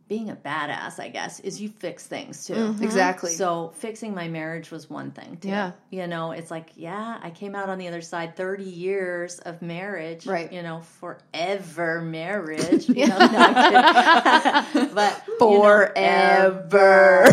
being 0.08 0.30
a 0.30 0.36
badass, 0.36 0.98
I 0.98 1.10
guess, 1.10 1.38
is 1.40 1.60
you 1.60 1.68
fix 1.68 2.06
things 2.06 2.46
too. 2.46 2.54
Mm-hmm. 2.54 2.82
Exactly. 2.82 3.32
So 3.32 3.72
fixing 3.76 4.14
my 4.14 4.26
marriage 4.28 4.70
was 4.70 4.88
one 4.88 5.10
thing 5.10 5.36
too. 5.36 5.48
Yeah. 5.48 5.72
You 5.90 6.06
know, 6.06 6.32
it's 6.32 6.50
like, 6.50 6.70
yeah, 6.76 7.18
I 7.22 7.30
came 7.30 7.54
out 7.54 7.68
on 7.68 7.76
the 7.78 7.88
other 7.88 8.00
side 8.00 8.34
30 8.34 8.64
years 8.64 9.38
of 9.40 9.60
marriage. 9.60 10.26
Right. 10.26 10.50
You 10.50 10.62
know, 10.62 10.80
forever 10.80 12.00
marriage. 12.00 12.88
You 12.98 13.06
know, 13.06 13.18
no, 13.18 14.88
but 14.92 15.22
forever. 15.38 17.26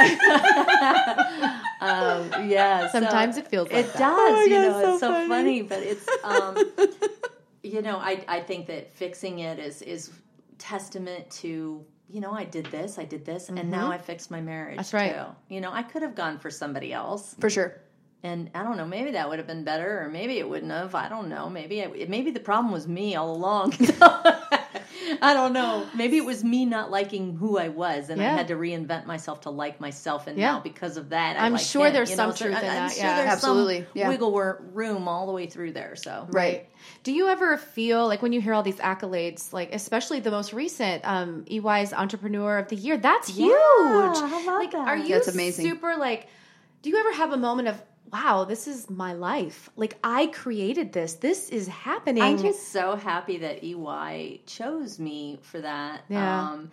You 0.00 0.16
know, 0.16 1.60
um, 1.80 2.48
yeah. 2.48 2.88
Sometimes 2.88 3.34
so 3.34 3.40
it 3.42 3.48
feels 3.48 3.70
like 3.70 3.86
it 3.86 3.92
that. 3.92 3.98
does. 3.98 4.32
Oh 4.34 4.44
you 4.44 4.50
know, 4.50 4.72
so 4.80 4.90
it's 4.92 5.00
so 5.00 5.08
funny. 5.08 5.28
funny, 5.28 5.62
but 5.62 5.82
it's 5.82 6.08
um, 6.24 6.56
you 7.62 7.82
know, 7.82 7.98
I 7.98 8.24
I 8.26 8.40
think 8.40 8.68
that 8.68 8.94
fixing 8.94 9.40
it 9.40 9.58
is 9.58 9.82
is 9.82 10.10
testament 10.58 11.28
to 11.30 11.84
you 12.08 12.20
know, 12.20 12.32
I 12.32 12.44
did 12.44 12.66
this, 12.66 12.98
I 12.98 13.04
did 13.04 13.24
this, 13.24 13.46
mm-hmm. 13.46 13.58
and 13.58 13.70
now 13.70 13.84
mm-hmm. 13.84 13.92
I 13.92 13.98
fixed 13.98 14.30
my 14.30 14.40
marriage. 14.40 14.76
That's 14.76 14.92
right. 14.92 15.14
Too. 15.14 15.54
You 15.54 15.60
know, 15.60 15.72
I 15.72 15.82
could 15.82 16.02
have 16.02 16.14
gone 16.14 16.38
for 16.38 16.50
somebody 16.50 16.92
else. 16.92 17.34
For 17.40 17.50
sure. 17.50 17.80
And 18.22 18.50
I 18.54 18.62
don't 18.62 18.76
know, 18.76 18.86
maybe 18.86 19.12
that 19.12 19.28
would 19.28 19.38
have 19.38 19.48
been 19.48 19.64
better, 19.64 20.02
or 20.02 20.08
maybe 20.08 20.38
it 20.38 20.48
wouldn't 20.48 20.70
have. 20.70 20.94
I 20.94 21.08
don't 21.08 21.28
know. 21.28 21.48
Maybe 21.48 21.82
I, 21.82 22.06
maybe 22.08 22.30
the 22.30 22.40
problem 22.40 22.72
was 22.72 22.86
me 22.86 23.16
all 23.16 23.34
along. 23.34 23.72
I 25.22 25.34
don't 25.34 25.52
know. 25.52 25.86
Maybe 25.94 26.16
it 26.16 26.24
was 26.24 26.42
me 26.44 26.64
not 26.64 26.90
liking 26.90 27.36
who 27.36 27.58
I 27.58 27.68
was, 27.68 28.10
and 28.10 28.20
Yeah. 28.20 28.32
I 28.32 28.36
had 28.36 28.48
to 28.48 28.54
reinvent 28.54 29.06
myself 29.06 29.42
to 29.42 29.50
like 29.50 29.80
myself. 29.80 30.26
And 30.26 30.38
Yeah. 30.38 30.52
now, 30.52 30.60
because 30.60 30.96
of 30.96 31.10
that, 31.10 31.36
I 31.38 31.46
I'm 31.46 31.52
like 31.52 31.62
sure 31.62 31.86
him, 31.86 31.92
there's 31.92 32.10
you 32.10 32.16
some 32.16 32.30
know? 32.30 32.36
Truth 32.36 32.56
I- 32.56 32.60
in 32.60 32.68
I'm 32.68 32.74
that, 32.74 32.92
sure 32.92 33.04
yeah. 33.04 33.16
there's 33.16 33.32
Absolutely, 33.32 33.78
some 33.80 33.86
yeah. 33.94 34.08
wiggle 34.08 34.32
room 34.72 35.08
all 35.08 35.26
the 35.26 35.32
way 35.32 35.46
through 35.46 35.72
there. 35.72 35.96
So 35.96 36.26
Right. 36.30 36.68
Do 37.04 37.12
you 37.12 37.28
ever 37.28 37.56
feel 37.56 38.06
like 38.06 38.22
when 38.22 38.32
you 38.32 38.40
hear 38.40 38.54
all 38.54 38.62
these 38.62 38.76
accolades, 38.76 39.52
like 39.52 39.72
especially 39.74 40.20
the 40.20 40.30
most 40.30 40.52
recent 40.52 41.04
um, 41.04 41.44
EY's 41.50 41.92
Entrepreneur 41.92 42.58
of 42.58 42.68
the 42.68 42.76
Year? 42.76 42.96
That's 42.96 43.28
huge. 43.28 43.52
how 43.52 44.42
about 44.42 44.46
like, 44.58 44.70
that? 44.72 44.88
are 44.88 44.96
you 44.96 45.08
That's 45.14 45.28
amazing. 45.28 45.64
super 45.68 45.96
like? 45.96 46.26
Do 46.82 46.90
you 46.90 46.96
ever 46.98 47.12
have 47.12 47.32
a 47.32 47.36
moment 47.36 47.68
of 47.68 47.80
wow, 48.12 48.44
this 48.44 48.68
is 48.68 48.90
my 48.90 49.12
life? 49.14 49.70
Like 49.76 49.96
I 50.04 50.26
created 50.26 50.92
this. 50.92 51.14
This 51.14 51.48
is 51.48 51.66
happening. 51.68 52.22
I'm 52.22 52.38
just 52.38 52.68
so 52.72 52.96
happy 52.96 53.38
that 53.38 53.64
EY 53.64 54.42
chose 54.46 54.98
me 54.98 55.38
for 55.42 55.60
that. 55.60 56.02
Yeah. 56.08 56.42
Um, 56.50 56.70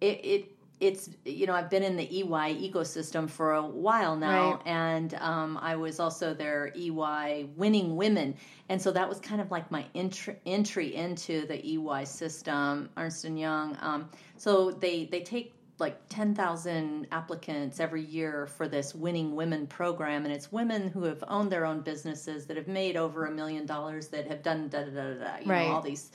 it, 0.00 0.20
it 0.24 0.52
it's 0.80 1.10
you 1.24 1.44
know 1.46 1.54
I've 1.54 1.68
been 1.70 1.82
in 1.82 1.96
the 1.96 2.04
EY 2.20 2.70
ecosystem 2.70 3.28
for 3.28 3.54
a 3.54 3.62
while 3.62 4.14
now, 4.16 4.52
Right. 4.52 4.66
and 4.66 5.14
um, 5.14 5.58
I 5.60 5.74
was 5.74 5.98
also 5.98 6.34
their 6.34 6.72
EY 6.76 7.48
winning 7.56 7.96
women, 7.96 8.36
and 8.68 8.80
so 8.80 8.92
that 8.92 9.08
was 9.08 9.18
kind 9.18 9.40
of 9.40 9.50
like 9.50 9.70
my 9.72 9.84
entry 9.96 10.36
entry 10.46 10.94
into 10.94 11.46
the 11.48 11.58
EY 11.74 12.04
system, 12.04 12.88
Ernst 12.96 13.24
and 13.24 13.38
Young. 13.38 13.76
Um, 13.80 14.08
so 14.36 14.70
they 14.70 15.06
they 15.06 15.20
take 15.20 15.52
like 15.78 15.96
10,000 16.08 17.06
applicants 17.12 17.78
every 17.80 18.02
year 18.02 18.46
for 18.46 18.66
this 18.68 18.94
winning 18.94 19.36
women 19.36 19.66
program 19.66 20.24
and 20.24 20.34
it's 20.34 20.50
women 20.50 20.88
who 20.88 21.04
have 21.04 21.22
owned 21.28 21.50
their 21.52 21.64
own 21.64 21.80
businesses 21.80 22.46
that 22.46 22.56
have 22.56 22.68
made 22.68 22.96
over 22.96 23.26
a 23.26 23.30
million 23.30 23.64
dollars 23.64 24.08
that 24.08 24.26
have 24.26 24.42
done 24.42 24.68
da 24.68 24.82
da 24.82 24.90
da 24.90 25.14
da, 25.14 25.36
you 25.38 25.50
Right. 25.50 25.68
know 25.68 25.74
all 25.74 25.80
these 25.82 26.10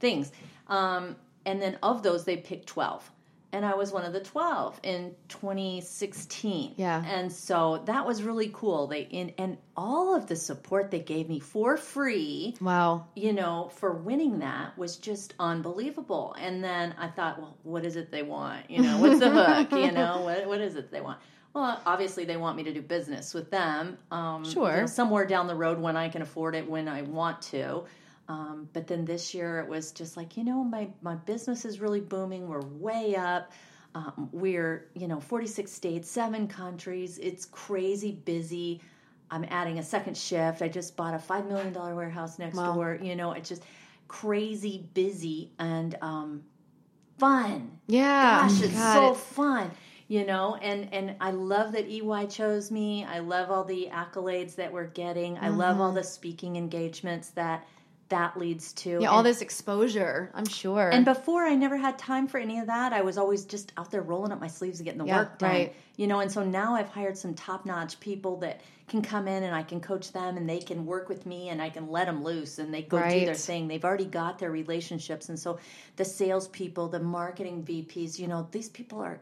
things 0.00 0.32
um, 0.68 1.14
and 1.44 1.60
then 1.60 1.78
of 1.82 2.02
those 2.02 2.24
they 2.24 2.38
picked 2.38 2.66
12 2.66 3.10
and 3.52 3.64
I 3.66 3.74
was 3.74 3.92
one 3.92 4.04
of 4.04 4.12
the 4.12 4.20
12 4.20 4.80
in 4.82 5.14
2016 5.28 6.74
Yeah. 6.76 7.02
and 7.06 7.30
so 7.32 7.82
that 7.86 8.06
was 8.06 8.22
really 8.22 8.50
cool 8.52 8.86
they 8.86 9.02
in 9.02 9.32
and 9.38 9.58
all 9.76 10.14
of 10.14 10.26
the 10.26 10.36
support 10.36 10.90
they 10.90 11.00
gave 11.00 11.28
me 11.28 11.38
for 11.40 11.76
free 11.76 12.54
wow. 12.60 13.06
you 13.14 13.32
know, 13.32 13.70
for 13.76 13.92
winning 13.92 14.40
that 14.40 14.76
was 14.76 14.96
just 14.96 15.34
unbelievable. 15.38 16.34
And 16.38 16.62
then 16.62 16.94
I 16.98 17.08
thought, 17.08 17.38
well, 17.38 17.56
what 17.62 17.84
is 17.86 17.96
it 17.96 18.10
they 18.10 18.22
want? 18.22 18.70
You 18.70 18.82
know, 18.82 18.98
what's 18.98 19.18
the 19.20 19.30
hook? 19.44 19.72
You 19.72 19.92
know, 19.92 20.22
what 20.22 20.46
what 20.46 20.60
is 20.60 20.76
it 20.76 20.90
they 20.90 21.00
want? 21.00 21.18
Well, 21.54 21.80
obviously 21.84 22.24
they 22.24 22.36
want 22.36 22.56
me 22.56 22.62
to 22.64 22.72
do 22.72 22.80
business 22.82 23.34
with 23.34 23.50
them. 23.50 23.98
Um, 24.10 24.44
Sure. 24.44 24.74
you 24.74 24.80
know, 24.82 24.86
somewhere 24.86 25.26
down 25.26 25.46
the 25.46 25.54
road 25.54 25.78
when 25.78 25.96
I 25.96 26.08
can 26.08 26.22
afford 26.22 26.54
it, 26.54 26.68
when 26.68 26.88
I 26.88 27.02
want 27.02 27.42
to. 27.52 27.84
Um, 28.28 28.68
but 28.72 28.86
then 28.86 29.04
this 29.04 29.34
year 29.34 29.58
it 29.60 29.68
was 29.68 29.92
just 29.92 30.16
like, 30.16 30.36
you 30.36 30.44
know, 30.44 30.62
my 30.64 30.88
my 31.02 31.14
business 31.16 31.64
is 31.64 31.80
really 31.80 32.00
booming. 32.00 32.48
We're 32.48 32.60
way 32.62 33.16
up. 33.16 33.52
Um, 33.94 34.30
we're 34.32 34.88
you 34.94 35.06
know 35.08 35.20
46 35.20 35.70
states, 35.70 36.10
seven 36.10 36.48
countries. 36.48 37.18
It's 37.18 37.44
crazy 37.46 38.12
busy. 38.24 38.80
I'm 39.30 39.44
adding 39.50 39.78
a 39.78 39.82
second 39.82 40.16
shift. 40.16 40.62
I 40.62 40.68
just 40.68 40.96
bought 40.96 41.14
a 41.14 41.18
five 41.18 41.46
million 41.46 41.72
dollar 41.72 41.94
warehouse 41.94 42.38
next 42.38 42.56
Wow. 42.56 42.74
door. 42.74 42.98
You 43.02 43.16
know, 43.16 43.32
it's 43.32 43.48
just 43.48 43.64
crazy 44.08 44.88
busy 44.94 45.50
and 45.58 45.96
um, 46.00 46.42
fun. 47.18 47.78
Yeah. 47.86 48.42
Gosh, 48.48 48.62
it's 48.62 48.74
God, 48.74 48.94
so 48.94 49.04
it's- 49.10 49.24
fun. 49.24 49.70
You 50.08 50.26
know, 50.26 50.56
and 50.56 50.92
and 50.92 51.16
I 51.22 51.30
love 51.30 51.72
that 51.72 51.88
EY 51.88 52.26
chose 52.26 52.70
me. 52.70 53.02
I 53.04 53.20
love 53.20 53.50
all 53.50 53.64
the 53.64 53.88
accolades 53.90 54.56
that 54.56 54.70
we're 54.70 54.88
getting. 54.88 55.38
I 55.38 55.48
love 55.48 55.74
Mm-hmm. 55.74 55.80
all 55.80 55.92
the 55.92 56.04
speaking 56.04 56.56
engagements 56.56 57.30
that 57.30 57.66
that 58.12 58.38
leads 58.38 58.72
to. 58.74 58.98
yeah, 59.00 59.08
all 59.08 59.22
this 59.22 59.40
exposure. 59.40 60.30
I'm 60.34 60.46
sure. 60.46 60.90
and 60.90 61.04
before, 61.04 61.44
I 61.44 61.54
never 61.54 61.76
had 61.76 61.98
time 61.98 62.28
for 62.28 62.38
any 62.38 62.58
of 62.58 62.66
that. 62.66 62.92
I 62.92 63.00
was 63.00 63.18
always 63.18 63.44
just 63.44 63.72
out 63.76 63.90
there 63.90 64.02
rolling 64.02 64.32
up 64.32 64.40
my 64.40 64.48
sleeves 64.48 64.78
and 64.78 64.84
getting 64.84 64.98
the 64.98 65.06
Yeah, 65.06 65.18
work 65.18 65.38
done. 65.38 65.50
right. 65.50 65.74
You 65.96 66.06
know, 66.06 66.20
and 66.20 66.30
so 66.30 66.44
now 66.44 66.74
I've 66.74 66.88
hired 66.88 67.16
some 67.18 67.34
top 67.34 67.66
notch 67.66 67.98
people 68.00 68.36
that 68.40 68.60
can 68.88 69.00
come 69.02 69.26
in 69.28 69.42
and 69.42 69.54
I 69.54 69.62
can 69.62 69.80
coach 69.80 70.12
them 70.12 70.36
and 70.36 70.48
they 70.48 70.58
can 70.58 70.84
work 70.84 71.08
with 71.08 71.24
me 71.24 71.48
and 71.48 71.62
I 71.62 71.70
can 71.70 71.88
let 71.90 72.06
them 72.06 72.22
loose 72.22 72.58
and 72.58 72.72
they 72.72 72.82
go 72.82 72.98
do 73.08 73.24
their 73.24 73.34
thing. 73.34 73.66
They've 73.68 73.84
already 73.84 74.04
got 74.04 74.38
their 74.38 74.50
relationships. 74.50 75.28
And 75.30 75.38
so 75.38 75.58
the 75.96 76.04
salespeople, 76.04 76.88
the 76.88 77.00
marketing 77.00 77.64
VPs, 77.64 78.18
you 78.18 78.28
know, 78.28 78.46
these 78.52 78.68
people 78.68 79.00
are 79.00 79.20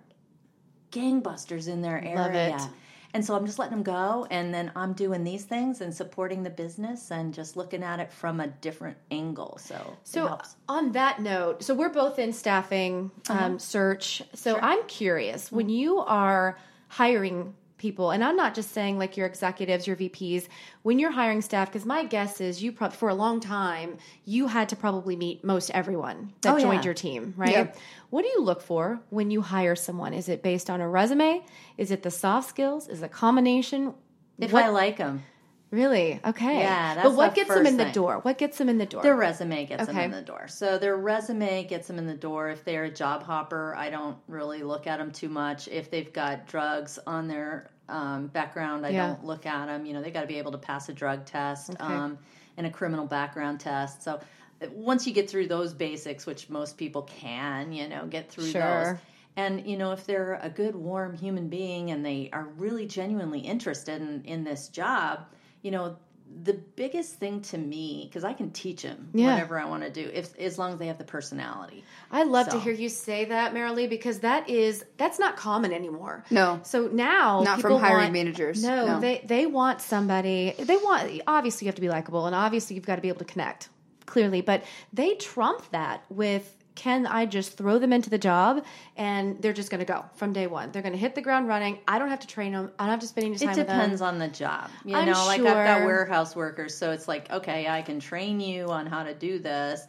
gangbusters 0.90 1.68
in 1.68 1.82
their 1.82 2.02
Love 2.16 2.34
area. 2.34 2.70
And 3.12 3.24
so 3.24 3.34
I'm 3.34 3.44
just 3.44 3.58
letting 3.58 3.74
them 3.74 3.82
go, 3.82 4.26
and 4.30 4.54
then 4.54 4.70
I'm 4.76 4.92
doing 4.92 5.24
these 5.24 5.44
things 5.44 5.80
and 5.80 5.92
supporting 5.92 6.42
the 6.42 6.50
business 6.50 7.10
and 7.10 7.34
just 7.34 7.56
looking 7.56 7.82
at 7.82 7.98
it 7.98 8.12
from 8.12 8.40
a 8.40 8.46
different 8.46 8.96
angle. 9.10 9.58
So, 9.60 9.96
So 10.04 10.38
on 10.68 10.92
that 10.92 11.20
note, 11.20 11.62
so 11.62 11.74
we're 11.74 11.88
both 11.88 12.18
in 12.18 12.32
staffing 12.32 13.10
um, 13.28 13.58
search. 13.58 14.22
So 14.34 14.58
I'm 14.60 14.86
curious 14.86 15.50
when 15.50 15.68
you 15.68 15.98
are 15.98 16.56
hiring 16.88 17.54
people, 17.80 18.12
and 18.12 18.22
I'm 18.22 18.36
not 18.36 18.54
just 18.54 18.70
saying 18.72 18.96
like 18.98 19.16
your 19.16 19.26
executives, 19.26 19.86
your 19.88 19.96
VPs, 19.96 20.46
when 20.82 21.00
you're 21.00 21.10
hiring 21.10 21.40
staff, 21.42 21.68
because 21.72 21.84
my 21.84 22.04
guess 22.04 22.40
is 22.40 22.62
you 22.62 22.70
probably 22.70 22.96
for 22.96 23.08
a 23.08 23.14
long 23.14 23.40
time 23.40 23.96
you 24.24 24.46
had 24.46 24.68
to 24.68 24.76
probably 24.76 25.16
meet 25.16 25.42
most 25.42 25.70
everyone 25.70 26.32
that 26.42 26.54
Oh, 26.54 26.58
joined 26.60 26.84
yeah. 26.84 26.88
your 26.88 26.94
team, 26.94 27.34
right? 27.36 27.50
Yeah. 27.50 27.72
What 28.10 28.22
do 28.22 28.28
you 28.28 28.42
look 28.42 28.62
for 28.62 29.00
when 29.10 29.32
you 29.32 29.40
hire 29.42 29.74
someone? 29.74 30.12
Is 30.14 30.28
it 30.28 30.42
based 30.42 30.70
on 30.70 30.80
a 30.80 30.88
resume? 30.88 31.42
Is 31.76 31.90
it 31.90 32.02
the 32.04 32.10
soft 32.10 32.48
skills? 32.48 32.86
Is 32.86 33.02
it 33.02 33.06
a 33.06 33.08
combination? 33.08 33.94
if 34.38 34.52
what- 34.52 34.64
I 34.64 34.68
like 34.68 34.96
them, 34.98 35.22
Really? 35.70 36.20
Okay. 36.26 36.58
Yeah, 36.62 37.00
but 37.04 37.14
what 37.14 37.34
gets 37.34 37.48
them 37.48 37.64
in 37.64 37.76
the 37.76 37.84
thing. 37.84 37.92
door? 37.92 38.18
What 38.22 38.38
gets 38.38 38.58
them 38.58 38.68
in 38.68 38.78
the 38.78 38.86
door? 38.86 39.02
their 39.02 39.14
resume 39.14 39.66
gets 39.66 39.86
them 39.86 39.96
in 39.96 40.10
the 40.10 40.20
door. 40.22 40.48
So 40.48 40.78
their 40.78 40.96
resume 40.96 41.64
gets 41.64 41.86
them 41.86 41.98
in 41.98 42.06
the 42.08 42.14
door. 42.14 42.48
If 42.48 42.64
they're 42.64 42.84
a 42.84 42.90
job 42.90 43.22
hopper, 43.22 43.74
I 43.76 43.88
don't 43.88 44.16
really 44.26 44.64
look 44.64 44.88
at 44.88 44.98
them 44.98 45.12
too 45.12 45.28
much. 45.28 45.68
If 45.68 45.90
they've 45.90 46.12
got 46.12 46.48
drugs 46.48 46.98
on 47.06 47.28
their 47.28 47.70
um, 47.88 48.26
background, 48.28 48.84
I 48.84 48.90
Yeah. 48.90 49.06
don't 49.08 49.24
look 49.24 49.46
at 49.46 49.66
them. 49.66 49.86
You 49.86 49.94
know, 49.94 50.02
they 50.02 50.10
got 50.10 50.22
to 50.22 50.26
be 50.26 50.38
able 50.38 50.52
to 50.52 50.58
pass 50.58 50.88
a 50.88 50.92
drug 50.92 51.24
test 51.24 51.70
Okay. 51.70 51.84
um, 51.84 52.18
and 52.56 52.66
a 52.66 52.70
criminal 52.70 53.06
background 53.06 53.60
test. 53.60 54.02
So 54.02 54.20
uh, 54.60 54.66
once 54.72 55.06
you 55.06 55.12
get 55.12 55.30
through 55.30 55.46
those 55.46 55.72
basics, 55.72 56.26
which 56.26 56.50
most 56.50 56.78
people 56.78 57.02
can, 57.02 57.72
you 57.72 57.88
know, 57.88 58.06
get 58.06 58.28
through 58.28 58.44
Sure. 58.50 58.92
those. 58.94 59.00
And 59.36 59.64
you 59.66 59.76
know, 59.76 59.92
if 59.92 60.04
they're 60.04 60.40
a 60.42 60.50
good, 60.50 60.74
warm 60.74 61.16
human 61.16 61.48
being 61.48 61.92
and 61.92 62.04
they 62.04 62.28
are 62.32 62.48
really 62.58 62.86
genuinely 62.86 63.38
interested 63.40 64.02
in, 64.02 64.22
in 64.24 64.42
this 64.42 64.68
job, 64.68 65.26
you 65.62 65.70
know, 65.70 65.96
the 66.44 66.52
biggest 66.54 67.16
thing 67.16 67.40
to 67.42 67.58
me 67.58 68.06
because 68.08 68.22
I 68.22 68.32
can 68.34 68.52
teach 68.52 68.82
them 68.82 69.08
Yeah. 69.12 69.32
whatever 69.32 69.58
I 69.58 69.64
want 69.64 69.82
to 69.82 69.90
do, 69.90 70.08
if 70.14 70.38
as 70.38 70.58
long 70.60 70.72
as 70.74 70.78
they 70.78 70.86
have 70.86 70.96
the 70.98 71.04
personality. 71.04 71.82
I 72.10 72.22
love 72.22 72.48
to 72.50 72.60
hear 72.60 72.72
you 72.72 72.88
say 72.88 73.24
that, 73.24 73.52
Merrilee, 73.52 73.88
because 73.90 74.20
that 74.20 74.48
is 74.48 74.84
that's 74.96 75.18
not 75.18 75.36
common 75.36 75.72
anymore. 75.72 76.24
No. 76.30 76.60
So 76.62 76.86
now 76.86 77.42
Not 77.42 77.60
from 77.60 77.80
hiring 77.80 77.96
want- 78.04 78.12
managers. 78.12 78.62
No, 78.62 78.86
No. 78.86 79.00
they 79.00 79.22
they 79.26 79.46
want 79.46 79.80
somebody. 79.80 80.54
They 80.56 80.76
want 80.76 81.20
obviously 81.26 81.64
you 81.64 81.68
have 81.70 81.74
to 81.74 81.80
be 81.82 81.88
likable, 81.88 82.26
and 82.26 82.34
obviously 82.36 82.76
you've 82.76 82.86
got 82.86 82.96
to 82.96 83.02
be 83.02 83.08
able 83.08 83.18
to 83.18 83.24
connect 83.24 83.68
clearly. 84.06 84.40
But 84.40 84.62
they 84.92 85.16
trump 85.16 85.68
that 85.72 86.04
with. 86.08 86.56
Can 86.80 87.06
I 87.06 87.26
just 87.26 87.58
throw 87.58 87.78
them 87.78 87.92
into 87.92 88.08
the 88.08 88.16
job 88.16 88.64
and 88.96 89.40
they're 89.42 89.52
just 89.52 89.70
going 89.70 89.80
to 89.80 89.84
go 89.84 90.02
from 90.14 90.32
day 90.32 90.46
one? 90.46 90.72
They're 90.72 90.80
going 90.80 90.94
to 90.94 90.98
hit 90.98 91.14
the 91.14 91.20
ground 91.20 91.46
running. 91.46 91.78
I 91.86 91.98
don't 91.98 92.08
have 92.08 92.20
to 92.20 92.26
train 92.26 92.52
them. 92.52 92.72
I 92.78 92.84
don't 92.84 92.92
have 92.92 93.00
to 93.00 93.06
spend 93.06 93.26
any 93.26 93.36
time 93.36 93.50
It 93.50 93.58
with 93.58 93.66
them. 93.66 93.78
It 93.78 93.82
depends 93.82 94.00
on 94.00 94.18
the 94.18 94.28
job. 94.28 94.70
You 94.86 94.96
I'm 94.96 95.04
know, 95.04 95.26
like 95.26 95.40
I've 95.42 95.44
got 95.44 95.84
warehouse 95.84 96.34
workers, 96.34 96.74
so 96.74 96.90
it's 96.92 97.06
like, 97.06 97.30
okay, 97.30 97.68
I 97.68 97.82
can 97.82 98.00
train 98.00 98.40
you 98.40 98.64
on 98.70 98.86
how 98.86 99.02
to 99.02 99.12
do 99.12 99.38
this. 99.38 99.86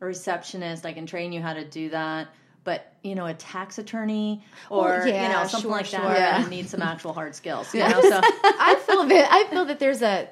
A 0.00 0.04
receptionist, 0.06 0.86
I 0.86 0.92
can 0.92 1.06
train 1.06 1.32
you 1.32 1.42
how 1.42 1.54
to 1.54 1.64
do 1.64 1.90
that. 1.90 2.28
But 2.62 2.92
you 3.02 3.16
know, 3.16 3.26
a 3.26 3.34
tax 3.34 3.78
attorney 3.78 4.44
or 4.70 4.84
Well, 4.84 5.08
yeah, 5.08 5.26
you 5.26 5.28
know 5.32 5.48
something 5.48 5.62
sure, 5.62 5.70
like 5.72 5.86
sure. 5.86 6.02
that, 6.02 6.40
Yeah. 6.40 6.46
I 6.46 6.48
need 6.56 6.68
some 6.68 6.82
actual 6.82 7.14
hard 7.14 7.34
skills. 7.34 7.74
You 7.74 7.80
know, 7.80 8.00
so 8.00 8.20
I 8.22 8.80
feel 8.86 9.06
that 9.06 9.28
I 9.28 9.50
feel 9.50 9.64
that 9.64 9.80
there's 9.80 10.02
a 10.02 10.28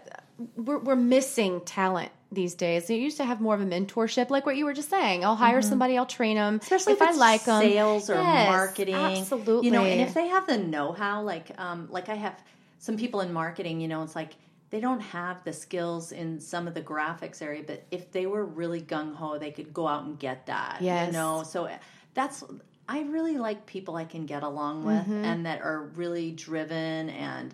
we're, 0.54 0.78
we're 0.78 0.94
missing 0.94 1.62
talent 1.62 2.12
these 2.32 2.54
days. 2.54 2.88
You 2.88 2.96
used 2.96 3.16
to 3.16 3.24
have 3.24 3.40
more 3.40 3.54
of 3.54 3.60
a 3.60 3.64
mentorship, 3.66 4.30
like 4.30 4.46
what 4.46 4.56
you 4.56 4.64
were 4.64 4.72
just 4.72 4.88
saying. 4.90 5.24
I'll 5.24 5.36
hire 5.36 5.60
somebody, 5.62 5.98
I'll 5.98 6.06
train 6.06 6.36
them, 6.36 6.54
Mm-hmm. 6.60 6.62
especially 6.62 6.92
if, 6.92 7.02
if, 7.02 7.08
I 7.08 7.12
like 7.12 7.44
them. 7.44 7.60
sales 7.62 8.08
or 8.10 8.14
Yes, 8.14 8.46
marketing 8.46 8.94
absolutely. 8.94 9.66
you 9.66 9.72
know 9.72 9.84
and 9.84 10.00
if 10.00 10.14
they 10.14 10.28
have 10.28 10.46
the 10.46 10.56
know-how 10.58 11.22
like 11.22 11.50
um 11.58 11.88
like 11.90 12.08
i 12.08 12.14
have 12.14 12.34
some 12.78 12.96
people 12.96 13.20
in 13.20 13.32
marketing 13.32 13.80
you 13.80 13.88
know 13.88 14.02
it's 14.02 14.14
like 14.14 14.32
they 14.70 14.78
don't 14.80 15.00
have 15.00 15.42
the 15.44 15.52
skills 15.52 16.12
in 16.12 16.38
some 16.40 16.68
of 16.68 16.74
the 16.74 16.80
graphics 16.80 17.42
area 17.42 17.62
but 17.66 17.82
if 17.90 18.10
they 18.12 18.26
were 18.26 18.44
really 18.44 18.80
gung-ho 18.80 19.38
they 19.38 19.50
could 19.50 19.74
go 19.74 19.86
out 19.88 20.04
and 20.04 20.18
get 20.18 20.46
that 20.46 20.78
Yes. 20.80 21.06
you 21.08 21.12
know 21.12 21.42
so 21.42 21.64
uh, 21.66 21.76
that's 22.14 22.44
i 22.88 23.00
really 23.02 23.36
like 23.38 23.66
people 23.66 23.96
i 23.96 24.04
can 24.04 24.24
get 24.26 24.42
along 24.44 24.84
with 24.84 24.96
Mm-hmm. 25.04 25.24
and 25.24 25.46
that 25.46 25.60
are 25.62 25.82
really 25.96 26.30
driven 26.30 27.10
and 27.10 27.52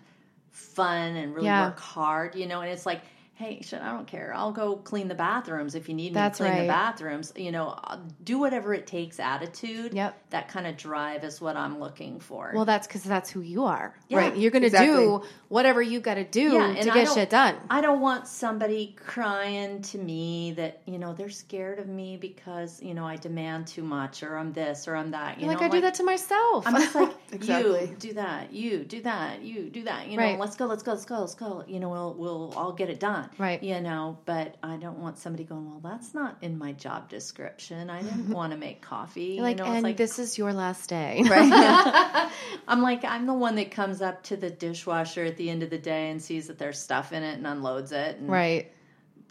fun 0.51 1.15
and 1.15 1.33
really 1.35 1.47
Yeah. 1.47 1.65
work 1.67 1.79
hard 1.79 2.35
you 2.35 2.45
know 2.47 2.61
and 2.61 2.71
it's 2.71 2.85
like 2.85 3.01
hey, 3.37 3.61
shit, 3.61 3.79
I 3.79 3.91
don't 3.91 4.07
care. 4.07 4.33
I'll 4.35 4.51
go 4.51 4.75
clean 4.77 5.07
the 5.07 5.13
bathrooms 5.15 5.75
if 5.75 5.87
you 5.87 5.93
need 5.93 6.09
me 6.11 6.15
That's 6.15 6.39
to 6.39 6.43
clean 6.45 6.53
right. 6.55 6.61
the 6.63 6.67
bathrooms. 6.67 7.31
You 7.35 7.51
know, 7.51 7.67
uh, 7.83 7.99
do 8.23 8.39
whatever 8.39 8.73
it 8.73 8.87
takes 8.87 9.19
attitude. 9.19 9.93
Yep. 9.93 10.29
That 10.31 10.47
kind 10.47 10.65
of 10.65 10.75
drive 10.75 11.23
is 11.23 11.39
what 11.39 11.55
I'm 11.55 11.79
looking 11.79 12.19
for. 12.19 12.51
Well, 12.55 12.65
that's 12.65 12.87
because 12.87 13.03
that's 13.03 13.29
who 13.29 13.41
you 13.41 13.65
are, 13.65 13.93
Yeah, 14.09 14.17
right? 14.17 14.35
You're 14.35 14.49
going 14.49 14.63
to 14.63 14.67
exactly. 14.67 15.03
do 15.03 15.21
whatever 15.49 15.83
you 15.83 15.99
got 15.99 16.15
to 16.15 16.23
do 16.23 16.53
Yeah, 16.53 16.73
to 16.81 16.91
get 16.91 17.11
shit 17.13 17.29
done. 17.29 17.55
I 17.69 17.81
don't 17.81 18.01
want 18.01 18.27
somebody 18.27 18.95
crying 19.05 19.83
to 19.83 19.99
me 19.99 20.53
that, 20.53 20.81
you 20.87 20.97
know, 20.97 21.13
they're 21.13 21.29
scared 21.29 21.77
of 21.77 21.87
me 21.87 22.17
because, 22.17 22.81
you 22.81 22.95
know, 22.95 23.05
I 23.05 23.17
demand 23.17 23.67
too 23.67 23.83
much 23.83 24.23
or 24.23 24.35
I'm 24.35 24.51
this 24.51 24.87
or 24.87 24.95
I'm 24.95 25.11
that. 25.11 25.37
You 25.39 25.45
know, 25.45 25.51
like 25.51 25.59
know, 25.61 25.67
I 25.67 25.69
do 25.69 25.81
that 25.81 25.93
to 25.95 26.03
myself. 26.03 26.65
I'm 26.65 26.75
just 26.75 26.95
like 26.95 27.11
Exactly. 27.31 27.81
you 27.89 27.95
do 27.99 28.13
that, 28.13 28.51
you 28.53 28.83
do 28.83 29.01
that, 29.03 29.41
you 29.43 29.69
do 29.69 29.83
that. 29.83 30.07
You 30.07 30.17
know, 30.17 30.23
Right. 30.23 30.39
let's 30.39 30.55
go, 30.55 30.65
let's 30.65 30.81
go, 30.81 30.91
let's 30.93 31.05
go, 31.05 31.19
let's 31.19 31.35
go. 31.35 31.63
You 31.67 31.79
know, 31.79 31.89
we'll 31.89 32.13
we'll 32.15 32.53
all 32.55 32.71
get 32.71 32.89
it 32.89 32.99
done. 32.99 33.26
Right. 33.37 33.61
You 33.61 33.81
know, 33.81 34.17
but 34.25 34.55
I 34.63 34.77
don't 34.77 34.99
want 34.99 35.17
somebody 35.17 35.43
going, 35.43 35.69
well, 35.69 35.79
that's 35.83 36.13
not 36.13 36.37
in 36.41 36.57
my 36.57 36.73
job 36.73 37.09
description. 37.09 37.89
I 37.89 38.01
didn't 38.01 38.29
want 38.33 38.53
to 38.53 38.57
make 38.57 38.81
coffee. 38.81 39.35
You're 39.35 39.43
like, 39.43 39.57
you 39.57 39.63
know, 39.63 39.69
and 39.69 39.77
it's 39.77 39.83
like 39.83 39.97
this 39.97 40.19
is 40.19 40.37
your 40.37 40.53
last 40.53 40.89
day. 40.89 41.23
Right. 41.27 42.31
I'm 42.67 42.81
like 42.81 43.03
I'm 43.03 43.25
the 43.25 43.33
one 43.33 43.55
that 43.55 43.71
comes 43.71 44.01
up 44.01 44.23
to 44.23 44.37
the 44.37 44.49
dishwasher 44.49 45.25
at 45.25 45.37
the 45.37 45.49
end 45.49 45.61
of 45.61 45.69
the 45.69 45.77
day 45.77 46.09
and 46.09 46.21
sees 46.21 46.47
that 46.47 46.57
there's 46.57 46.79
stuff 46.79 47.11
in 47.11 47.21
it 47.21 47.37
and 47.37 47.45
unloads 47.45 47.91
it 47.91 48.17
and 48.17 48.29
right. 48.29 48.71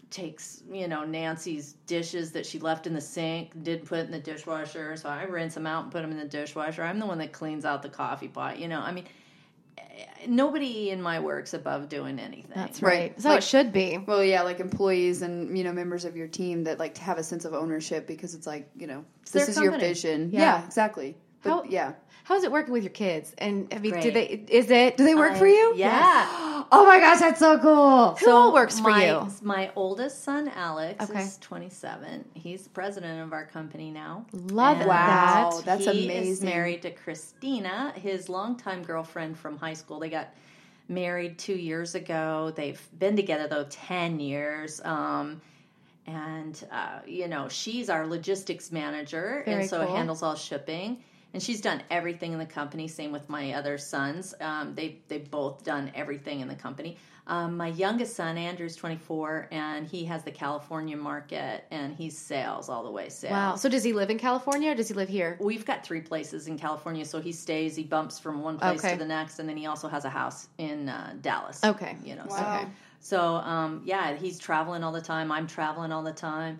takes 0.09 0.61
you 0.71 0.87
know 0.87 1.03
Nancy's 1.03 1.73
dishes 1.85 2.33
that 2.33 2.45
she 2.45 2.59
left 2.59 2.87
in 2.87 2.93
the 2.93 3.01
sink, 3.01 3.51
didn't 3.63 3.85
put 3.85 3.99
in 3.99 4.11
the 4.11 4.19
dishwasher, 4.19 4.95
so 4.95 5.09
I 5.09 5.23
rinse 5.23 5.55
them 5.55 5.67
out 5.67 5.83
and 5.83 5.91
put 5.91 6.01
them 6.01 6.11
in 6.11 6.17
the 6.17 6.25
dishwasher. 6.25 6.83
I'm 6.83 6.99
the 6.99 7.07
one 7.07 7.17
that 7.17 7.31
cleans 7.31 7.65
out 7.65 7.81
the 7.81 7.89
coffee 7.89 8.27
pot. 8.27 8.59
You 8.59 8.67
know, 8.67 8.79
I 8.79 8.91
mean, 8.91 9.05
nobody 10.27 10.89
in 10.89 11.01
my 11.01 11.19
work's 11.19 11.53
above 11.53 11.89
doing 11.89 12.19
anything. 12.19 12.51
That's 12.53 12.81
Right. 12.81 12.99
right. 12.99 13.11
That's 13.15 13.25
how 13.25 13.35
it 13.35 13.43
should 13.43 13.71
be. 13.71 13.97
Well, 13.97 14.23
yeah, 14.23 14.41
like 14.41 14.59
employees 14.59 15.21
and 15.21 15.57
you 15.57 15.63
know 15.63 15.73
members 15.73 16.05
of 16.05 16.15
your 16.15 16.27
team 16.27 16.65
that 16.65 16.79
like 16.79 16.95
to 16.95 17.01
have 17.01 17.17
a 17.17 17.23
sense 17.23 17.45
of 17.45 17.53
ownership 17.53 18.07
because 18.07 18.35
it's 18.35 18.47
like 18.47 18.69
you 18.75 18.87
know 18.87 19.05
this 19.31 19.45
their 19.45 19.49
is 19.49 19.57
your 19.59 19.77
vision. 19.77 20.29
Yeah. 20.31 20.39
Yeah, 20.59 20.65
exactly. 20.65 21.17
But 21.43 21.49
How- 21.49 21.63
yeah, 21.63 21.93
How's 22.23 22.43
it 22.43 22.51
working 22.51 22.73
with 22.73 22.83
your 22.83 22.91
kids? 22.91 23.33
And 23.37 23.73
I 23.73 23.77
mean, 23.79 23.97
do 24.01 24.11
they? 24.11 24.25
Is 24.49 24.69
it? 24.69 24.97
do 24.97 25.05
they 25.05 25.15
work 25.15 25.31
I- 25.33 25.39
for 25.39 25.47
you? 25.47 25.73
Yes. 25.75 26.27
Oh 26.69 26.85
my 26.85 26.99
gosh, 26.99 27.19
that's 27.21 27.39
so 27.39 27.57
cool. 27.59 28.15
Who 28.15 28.29
all 28.29 28.51
works 28.51 28.77
for 28.77 28.89
my, 28.89 29.05
you? 29.05 29.31
My 29.41 29.71
oldest 29.77 30.25
son, 30.25 30.51
Alex, 30.53 31.09
Okay. 31.09 31.21
is 31.21 31.37
27. 31.37 32.25
He's 32.33 32.63
the 32.63 32.69
president 32.71 33.21
of 33.21 33.31
our 33.31 33.45
company 33.45 33.89
now. 33.89 34.25
Love 34.33 34.79
And 34.79 34.89
Wow, 34.89 35.51
that. 35.63 35.65
that's 35.65 35.85
he 35.85 36.09
is 36.09 36.39
amazing. 36.41 36.49
married 36.49 36.81
to 36.81 36.91
Christina, 36.91 37.93
his 37.95 38.27
longtime 38.27 38.83
girlfriend 38.83 39.37
from 39.39 39.55
high 39.57 39.75
school. 39.75 39.99
They 39.99 40.09
got 40.09 40.27
married 40.89 41.37
two 41.37 41.55
years 41.55 41.95
ago. 41.95 42.51
They've 42.53 42.81
been 42.99 43.15
together 43.15 43.47
though 43.47 43.67
ten 43.69 44.19
years. 44.19 44.81
Um, 44.83 45.39
and 46.05 46.61
uh, 46.69 46.99
you 47.05 47.29
know 47.29 47.47
she's 47.47 47.89
our 47.89 48.05
logistics 48.07 48.73
manager, 48.73 49.43
Very 49.45 49.61
and 49.61 49.69
so 49.69 49.85
cool. 49.85 49.95
handles 49.95 50.21
all 50.21 50.35
shipping. 50.35 51.01
And 51.37 51.43
she's 51.43 51.61
done 51.61 51.83
everything 51.91 52.33
in 52.33 52.39
the 52.39 52.47
company. 52.47 52.87
Same 52.87 53.11
with 53.11 53.29
my 53.29 53.53
other 53.53 53.77
sons. 53.77 54.33
Um, 54.41 54.73
they 54.73 54.97
they've 55.07 55.29
both 55.29 55.63
done 55.63 55.91
everything 55.93 56.39
in 56.39 56.47
the 56.47 56.55
company. 56.55 56.97
Um, 57.27 57.55
my 57.57 57.67
youngest 57.67 58.15
son, 58.15 58.39
Andrew's 58.39 58.75
24, 58.75 59.49
and 59.51 59.85
he 59.85 60.03
has 60.05 60.23
the 60.23 60.31
California 60.31 60.97
market, 60.97 61.65
and 61.69 61.93
he's 61.93 62.17
sales 62.17 62.69
all 62.69 62.83
the 62.83 62.89
way. 62.89 63.09
Sales. 63.09 63.31
Wow. 63.33 63.55
So 63.55 63.69
does 63.69 63.83
he 63.83 63.93
live 63.93 64.09
in 64.09 64.17
California 64.17 64.71
or 64.71 64.73
does 64.73 64.87
he 64.87 64.95
live 64.95 65.09
here? 65.09 65.37
We've 65.39 65.63
got 65.63 65.85
three 65.85 66.01
places 66.01 66.47
in 66.47 66.57
California, 66.57 67.05
so 67.05 67.21
he 67.21 67.31
stays. 67.31 67.75
He 67.75 67.83
bumps 67.83 68.17
from 68.17 68.41
one 68.41 68.57
place 68.57 68.79
Okay. 68.79 68.93
to 68.93 68.97
the 68.97 69.05
next, 69.05 69.37
and 69.37 69.47
then 69.47 69.57
he 69.57 69.67
also 69.67 69.87
has 69.87 70.05
a 70.05 70.09
house 70.09 70.47
in 70.57 70.89
uh, 70.89 71.13
Dallas. 71.21 71.63
Okay. 71.63 71.97
you 72.03 72.15
know. 72.15 72.25
Wow. 72.27 72.67
So, 72.99 73.15
so 73.15 73.35
um, 73.35 73.83
yeah, 73.85 74.15
he's 74.15 74.39
traveling 74.39 74.83
all 74.83 74.91
the 74.91 75.01
time. 75.01 75.31
I'm 75.31 75.45
traveling 75.45 75.91
all 75.91 76.01
the 76.01 76.13
time. 76.13 76.59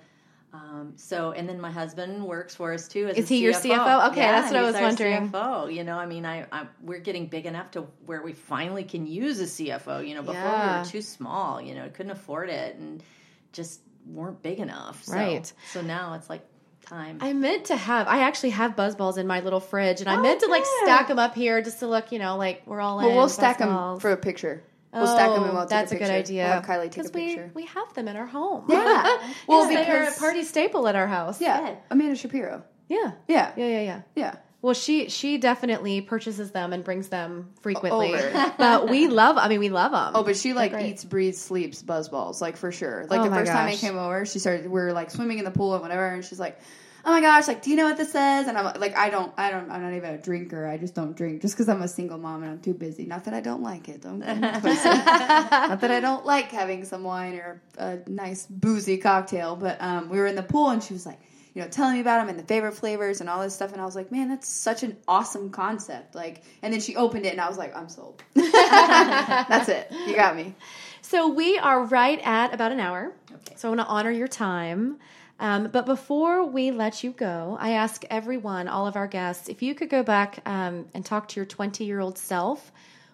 Um, 0.53 0.93
so, 0.95 1.31
and 1.33 1.47
then 1.47 1.59
my 1.59 1.69
husband 1.71 2.23
works 2.25 2.55
for 2.55 2.73
us 2.73 2.87
too. 2.87 3.07
As 3.07 3.17
Is 3.17 3.25
a 3.25 3.33
he 3.33 3.41
your 3.41 3.53
CFO? 3.53 4.11
Okay, 4.11 4.21
Yeah, 4.21 4.31
that's 4.41 4.51
what 4.51 4.59
I 4.59 4.63
was 4.63 4.75
our 4.75 4.81
wondering. 4.81 5.29
CFO. 5.29 5.73
You 5.73 5.83
know, 5.83 5.97
I 5.97 6.05
mean, 6.05 6.25
I, 6.25 6.45
I 6.51 6.67
we're 6.81 6.99
getting 6.99 7.27
big 7.27 7.45
enough 7.45 7.71
to 7.71 7.81
where 8.05 8.21
we 8.23 8.33
finally 8.33 8.83
can 8.83 9.05
use 9.05 9.39
a 9.39 9.43
CFO. 9.43 10.07
You 10.07 10.15
know, 10.15 10.21
before 10.21 10.41
we 10.41 10.77
were 10.79 10.83
too 10.85 11.01
small. 11.01 11.61
You 11.61 11.75
know, 11.75 11.89
couldn't 11.89 12.11
afford 12.13 12.49
it 12.49 12.75
and 12.77 13.03
just 13.51 13.81
weren't 14.07 14.41
big 14.41 14.59
enough. 14.59 15.03
So, 15.03 15.13
Right. 15.13 15.51
So 15.73 15.81
now 15.81 16.13
it's 16.13 16.29
like 16.29 16.41
time. 16.85 17.17
I 17.19 17.33
meant 17.33 17.65
to 17.65 17.75
have. 17.75 18.07
I 18.07 18.19
actually 18.21 18.51
have 18.51 18.75
BuzzBallz 18.77 19.17
in 19.17 19.27
my 19.27 19.41
little 19.41 19.59
fridge, 19.59 19.99
and 19.99 20.09
I 20.09 20.15
Oh, 20.15 20.21
meant 20.21 20.39
to 20.39 20.47
like 20.47 20.63
good. 20.63 20.83
stack 20.85 21.09
them 21.09 21.19
up 21.19 21.35
here 21.35 21.61
just 21.61 21.79
to 21.79 21.87
look, 21.87 22.13
you 22.13 22.19
know, 22.19 22.37
like 22.37 22.63
we're 22.65 22.79
all 22.79 22.99
in. 23.01 23.07
Well, 23.07 23.17
we'll 23.17 23.29
stack 23.29 23.57
them 23.57 23.99
for 23.99 24.11
a 24.11 24.17
picture. 24.17 24.63
We'll 25.01 25.13
stack 25.13 25.29
them 25.29 25.43
and 25.43 25.51
oh, 25.51 25.53
we'll 25.55 25.61
take 25.63 25.69
that's 25.69 25.91
a 25.91 25.95
a, 25.95 25.99
good 25.99 26.09
idea. 26.09 26.43
We'll 26.43 26.53
have 26.53 26.65
Kylie 26.65 26.91
take 26.91 27.05
a 27.05 27.09
Because 27.09 27.13
we, 27.13 27.39
we 27.53 27.65
have 27.65 27.93
them 27.93 28.07
in 28.07 28.15
our 28.15 28.25
home. 28.25 28.65
Yeah. 28.69 29.03
well, 29.47 29.67
Well, 29.67 29.67
they're 29.69 30.09
a 30.09 30.13
party 30.13 30.43
staple 30.43 30.87
at 30.87 30.95
our 30.95 31.07
house. 31.07 31.41
Yeah, 31.41 31.61
Good. 31.61 31.77
Amanda 31.91 32.15
Shapiro. 32.15 32.63
yeah, 32.89 33.11
Yeah, 33.27 33.53
yeah, 33.55 33.67
yeah, 33.67 33.81
yeah. 33.81 34.01
yeah. 34.15 34.35
Well, 34.61 34.73
she 34.73 35.09
she 35.09 35.37
definitely 35.37 36.01
purchases 36.01 36.51
them 36.51 36.73
and 36.73 36.83
brings 36.83 37.09
them 37.09 37.51
frequently. 37.61 38.15
Over. 38.15 38.53
but 38.57 38.89
we 38.89 39.07
love. 39.07 39.37
I 39.37 39.49
mean, 39.49 39.59
we 39.59 39.69
love 39.69 39.91
them. 39.91 40.13
Oh, 40.15 40.23
but 40.23 40.35
she 40.35 40.53
like 40.53 40.73
eats, 40.73 41.05
breathes, 41.05 41.39
sleeps 41.39 41.83
BuzzBallz, 41.83 42.41
like 42.41 42.57
for 42.57 42.71
sure. 42.71 43.05
Like 43.07 43.21
Oh 43.21 43.23
the 43.25 43.29
first 43.29 43.51
time 43.51 43.67
I 43.67 43.75
came 43.75 43.97
over, 43.97 44.25
she 44.25 44.39
started. 44.39 44.65
We 44.65 44.71
were 44.71 44.93
like 44.93 45.11
swimming 45.11 45.37
in 45.37 45.45
the 45.45 45.51
pool 45.51 45.73
and 45.73 45.81
whatever, 45.81 46.07
and 46.07 46.25
she's 46.25 46.39
like, 46.39 46.59
"Oh 47.07 47.11
my 47.11 47.21
gosh, 47.21 47.47
like, 47.47 47.61
do 47.61 47.69
you 47.69 47.77
know 47.77 47.85
what 47.85 47.97
this 47.97 48.11
says?" 48.11 48.47
And 48.47 48.57
I'm 48.57 48.79
like, 48.79 48.97
"I 48.97 49.09
don't, 49.09 49.33
I 49.37 49.49
don't, 49.49 49.71
I'm 49.71 49.81
not 49.81 49.93
even 49.93 50.13
a 50.13 50.17
drinker. 50.17 50.67
I 50.67 50.77
just 50.77 50.93
don't 50.93 51.15
drink 51.15 51.41
just 51.41 51.55
because 51.55 51.69
I'm 51.69 51.81
a 51.81 51.87
single 51.87 52.17
mom 52.17 52.43
and 52.43 52.51
I'm 52.51 52.59
too 52.59 52.73
busy. 52.73 53.05
Not 53.05 53.23
that 53.25 53.33
I 53.33 53.39
don't 53.39 53.63
like 53.63 53.87
it. 53.89 54.01
Don't 54.01 54.19
get 54.19 54.39
me 54.39 54.49
twisted. 54.59 54.91
not 54.93 55.81
that 55.81 55.91
I 55.91 55.99
don't 56.01 56.25
like 56.25 56.51
having 56.51 56.85
some 56.85 57.03
wine 57.03 57.35
or 57.35 57.61
a 57.77 57.99
nice 58.07 58.45
boozy 58.45 58.97
cocktail. 58.97 59.55
But 59.55 59.81
um, 59.81 60.09
we 60.09 60.19
were 60.19 60.27
in 60.27 60.35
the 60.35 60.43
pool 60.43 60.69
and 60.69 60.83
she 60.83 60.93
was 60.93 61.05
like." 61.05 61.19
You 61.53 61.63
know, 61.63 61.69
telling 61.69 61.95
me 61.95 62.01
about 62.01 62.19
them 62.19 62.29
and 62.29 62.37
the 62.37 62.43
favorite 62.43 62.73
flavors 62.73 63.19
and 63.19 63.27
all 63.27 63.41
this 63.41 63.55
stuff, 63.55 63.71
and 63.71 63.81
I 63.81 63.85
was 63.85 63.95
like, 63.95 64.11
"Man, 64.11 64.29
that's 64.29 64.47
such 64.47 64.83
an 64.83 64.95
awesome 65.07 65.49
concept!" 65.49 66.13
Like, 66.13 66.43
and 66.61 66.71
then 66.71 66.79
she 66.79 66.95
opened 66.95 67.25
it, 67.25 67.31
and 67.31 67.41
I 67.41 67.49
was 67.49 67.57
like, 67.57 67.75
"I'm 67.75 67.89
sold." 67.89 68.21
that's 68.35 69.67
it. 69.67 69.91
You 70.05 70.15
got 70.15 70.35
me. 70.35 70.53
So 71.01 71.29
we 71.29 71.57
are 71.57 71.85
right 71.85 72.19
at 72.23 72.53
about 72.53 72.73
an 72.73 72.79
hour. 72.79 73.13
Okay. 73.31 73.55
So 73.55 73.69
I 73.69 73.75
want 73.75 73.81
to 73.81 73.87
honor 73.87 74.11
your 74.11 74.27
time. 74.27 74.99
Um, 75.39 75.67
but 75.67 75.85
before 75.85 76.45
we 76.45 76.71
let 76.71 77.03
you 77.03 77.11
go, 77.11 77.57
I 77.59 77.71
ask 77.73 78.03
everyone, 78.09 78.67
all 78.67 78.87
of 78.87 78.95
our 78.95 79.07
guests, 79.07 79.49
if 79.49 79.61
you 79.61 79.75
could 79.75 79.89
go 79.89 80.01
back 80.03 80.39
um, 80.47 80.87
and 80.93 81.05
talk 81.05 81.27
to 81.29 81.35
your 81.39 81.45
20 81.45 81.85
year 81.85 81.99
old 81.99 82.17
self, 82.17 82.71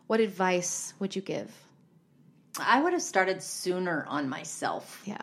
what 0.07 0.19
advice 0.21 0.93
would 0.99 1.15
you 1.15 1.21
give? 1.21 1.51
I 2.59 2.81
would 2.81 2.93
have 2.93 3.01
started 3.01 3.41
sooner 3.41 4.05
on 4.07 4.29
myself. 4.29 5.01
Yeah. 5.05 5.17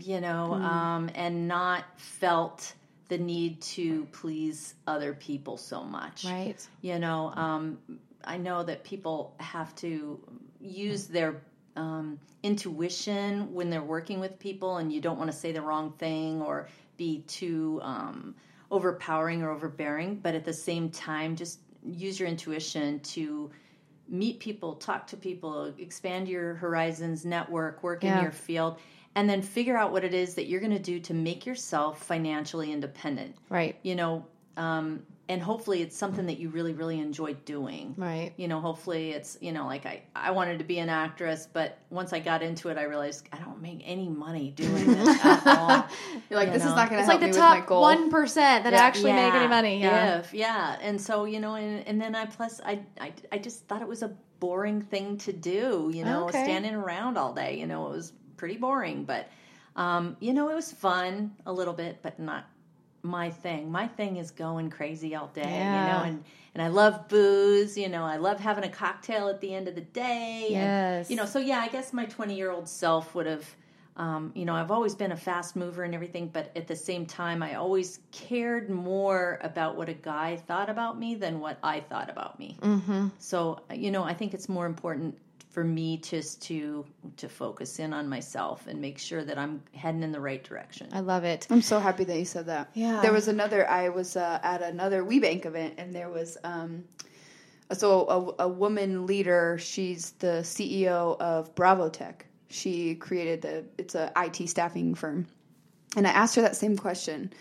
you 0.00 0.20
know, 0.20 0.46
Hmm. 0.54 0.64
um, 0.64 1.10
and 1.14 1.46
not 1.46 1.84
felt 1.96 2.74
the 3.08 3.16
need 3.18 3.60
to 3.62 4.06
please 4.10 4.74
other 4.88 5.14
people 5.14 5.56
so 5.56 5.84
much. 5.84 6.24
Right. 6.24 6.56
You 6.82 6.98
know, 6.98 7.30
um, 7.36 7.78
I 8.24 8.38
know 8.38 8.64
that 8.64 8.82
people 8.82 9.34
have 9.38 9.72
to 9.76 10.18
use 10.60 11.06
their 11.06 11.40
um, 11.76 12.18
intuition 12.42 13.52
when 13.52 13.70
they're 13.70 13.82
working 13.82 14.20
with 14.20 14.38
people, 14.38 14.76
and 14.78 14.92
you 14.92 15.00
don't 15.00 15.18
want 15.18 15.30
to 15.30 15.36
say 15.36 15.52
the 15.52 15.62
wrong 15.62 15.92
thing 15.98 16.40
or 16.42 16.68
be 16.96 17.20
too 17.26 17.80
um, 17.82 18.34
overpowering 18.70 19.42
or 19.42 19.50
overbearing, 19.50 20.16
but 20.16 20.34
at 20.34 20.44
the 20.44 20.52
same 20.52 20.88
time, 20.90 21.36
just 21.36 21.60
use 21.84 22.18
your 22.18 22.28
intuition 22.28 23.00
to 23.00 23.50
meet 24.08 24.38
people, 24.40 24.74
talk 24.74 25.06
to 25.06 25.16
people, 25.16 25.72
expand 25.78 26.28
your 26.28 26.54
horizons, 26.54 27.24
network, 27.24 27.82
work 27.82 28.04
Yeah. 28.04 28.18
in 28.18 28.22
your 28.22 28.32
field, 28.32 28.78
and 29.14 29.28
then 29.28 29.40
figure 29.42 29.76
out 29.76 29.92
what 29.92 30.04
it 30.04 30.12
is 30.14 30.34
that 30.34 30.46
you're 30.46 30.60
going 30.60 30.72
to 30.72 30.78
do 30.78 31.00
to 31.00 31.14
make 31.14 31.46
yourself 31.46 32.02
financially 32.04 32.72
independent. 32.72 33.34
Right. 33.48 33.76
You 33.82 33.94
know, 33.94 34.26
um, 34.56 35.02
and 35.28 35.40
hopefully 35.40 35.80
it's 35.80 35.96
something 35.96 36.26
that 36.26 36.38
you 36.38 36.50
really, 36.50 36.74
really 36.74 37.00
enjoy 37.00 37.32
doing. 37.46 37.94
Right. 37.96 38.32
You 38.36 38.46
know, 38.46 38.60
hopefully 38.60 39.12
it's, 39.12 39.38
you 39.40 39.52
know, 39.52 39.64
like 39.66 39.86
I, 39.86 40.02
I 40.14 40.32
wanted 40.32 40.58
to 40.58 40.64
be 40.64 40.78
an 40.78 40.90
actress, 40.90 41.48
but 41.50 41.78
once 41.88 42.12
I 42.12 42.18
got 42.18 42.42
into 42.42 42.68
it, 42.68 42.76
I 42.76 42.82
realized 42.82 43.26
I 43.32 43.38
don't 43.38 43.62
make 43.62 43.80
any 43.84 44.08
money 44.08 44.50
doing 44.50 44.86
this 44.86 45.08
at 45.24 45.46
all. 45.46 45.86
You're 46.28 46.38
like, 46.38 46.48
You 46.48 46.52
this 46.54 46.64
is 46.64 46.74
not 46.74 46.90
going 46.90 46.98
to 47.02 47.04
It's 47.04 47.08
help 47.08 47.08
like 47.08 47.20
the 47.20 47.26
me 47.26 47.30
with 47.32 47.38
my 47.40 47.58
top 47.60 47.66
goal. 47.66 47.80
one 47.80 48.10
percent 48.10 48.64
that 48.64 48.72
Yeah. 48.74 48.80
actually 48.82 49.12
make 49.14 49.32
any 49.32 49.48
money. 49.48 49.80
Yeah. 49.80 50.18
If, 50.18 50.34
yeah. 50.34 50.76
And 50.82 51.00
so, 51.00 51.24
you 51.24 51.40
know, 51.40 51.54
and, 51.54 51.86
and 51.88 52.00
then 52.00 52.14
I 52.14 52.26
plus 52.26 52.60
I, 52.64 52.80
I 53.00 53.12
I 53.32 53.38
just 53.38 53.66
thought 53.66 53.80
it 53.80 53.88
was 53.88 54.02
a 54.02 54.14
boring 54.40 54.82
thing 54.82 55.16
to 55.18 55.32
do, 55.32 55.90
you 55.94 56.04
know, 56.04 56.24
Okay. 56.28 56.42
standing 56.44 56.74
around 56.74 57.16
all 57.16 57.32
day. 57.32 57.58
You 57.58 57.66
know, 57.66 57.86
it 57.86 57.92
was 57.92 58.12
pretty 58.36 58.56
boring. 58.58 59.04
But 59.04 59.28
um, 59.76 60.16
you 60.20 60.34
know, 60.34 60.50
it 60.50 60.54
was 60.54 60.70
fun 60.70 61.32
a 61.46 61.52
little 61.52 61.74
bit, 61.74 62.00
but 62.02 62.18
not 62.20 62.44
my 63.04 63.30
thing. 63.30 63.70
My 63.70 63.86
thing 63.86 64.16
is 64.16 64.30
going 64.30 64.70
crazy 64.70 65.14
all 65.14 65.28
day, 65.28 65.42
you 65.42 65.48
know, 65.48 66.02
and 66.04 66.24
and 66.54 66.62
I 66.62 66.68
love 66.68 67.08
booze, 67.08 67.76
you 67.76 67.88
know, 67.88 68.04
I 68.04 68.16
love 68.16 68.38
having 68.38 68.64
a 68.64 68.68
cocktail 68.68 69.28
at 69.28 69.40
the 69.40 69.52
end 69.54 69.66
of 69.66 69.74
the 69.74 69.80
day. 69.80 70.44
and, 70.46 70.52
Yes. 70.52 71.10
you 71.10 71.16
know, 71.16 71.24
so 71.26 71.40
yeah, 71.40 71.58
I 71.58 71.68
guess 71.68 71.92
my 71.92 72.04
20 72.06 72.34
year 72.36 72.50
old 72.52 72.68
self 72.68 73.12
would 73.16 73.26
have, 73.26 73.44
um, 73.96 74.30
you 74.36 74.44
know, 74.44 74.54
I've 74.54 74.70
always 74.70 74.94
been 74.94 75.10
a 75.10 75.16
fast 75.16 75.56
mover 75.56 75.82
and 75.82 75.94
everything, 75.96 76.28
but 76.32 76.56
at 76.56 76.68
the 76.68 76.76
same 76.76 77.06
time, 77.06 77.42
I 77.42 77.54
always 77.54 77.98
cared 78.12 78.70
more 78.70 79.40
about 79.42 79.76
what 79.76 79.88
a 79.88 79.94
guy 79.94 80.36
thought 80.36 80.70
about 80.70 80.96
me 80.96 81.16
than 81.16 81.40
what 81.40 81.58
I 81.62 81.80
thought 81.80 82.08
about 82.08 82.38
me. 82.38 82.56
Mm-hmm. 82.60 83.08
So, 83.18 83.60
you 83.74 83.90
know, 83.90 84.04
I 84.04 84.14
think 84.14 84.32
it's 84.32 84.48
more 84.48 84.66
important 84.66 85.18
for 85.54 85.62
me 85.62 85.96
just 85.98 86.42
to 86.42 86.84
to 87.16 87.28
focus 87.28 87.78
in 87.78 87.94
on 87.94 88.08
myself 88.08 88.66
and 88.66 88.80
make 88.80 88.98
sure 88.98 89.24
that 89.24 89.38
I'm 89.38 89.62
heading 89.72 90.02
in 90.02 90.10
the 90.10 90.20
right 90.20 90.42
direction. 90.42 90.88
I 90.92 90.98
love 90.98 91.22
it. 91.22 91.46
I'm 91.48 91.62
so 91.62 91.78
happy 91.78 92.02
that 92.02 92.18
you 92.18 92.24
said 92.24 92.46
that. 92.46 92.70
Yeah. 92.74 93.00
There 93.00 93.12
was 93.12 93.28
another. 93.28 93.70
I 93.70 93.88
was 93.88 94.16
uh, 94.16 94.40
at 94.42 94.62
another 94.62 95.04
WeBank 95.04 95.46
event, 95.46 95.74
and 95.78 95.94
there 95.94 96.10
was 96.10 96.36
um, 96.42 96.82
so 97.72 98.34
a, 98.38 98.42
a 98.42 98.48
woman 98.48 99.06
leader. 99.06 99.56
She's 99.60 100.10
the 100.18 100.42
CEO 100.42 101.16
of 101.20 101.54
Bravo 101.54 101.88
Tech. 101.88 102.26
She 102.48 102.96
created 102.96 103.42
the. 103.42 103.64
It's 103.78 103.94
a 103.94 104.12
IT 104.16 104.48
staffing 104.48 104.96
firm, 104.96 105.24
and 105.96 106.04
I 106.04 106.10
asked 106.10 106.34
her 106.34 106.42
that 106.42 106.56
same 106.56 106.76
question. 106.76 107.32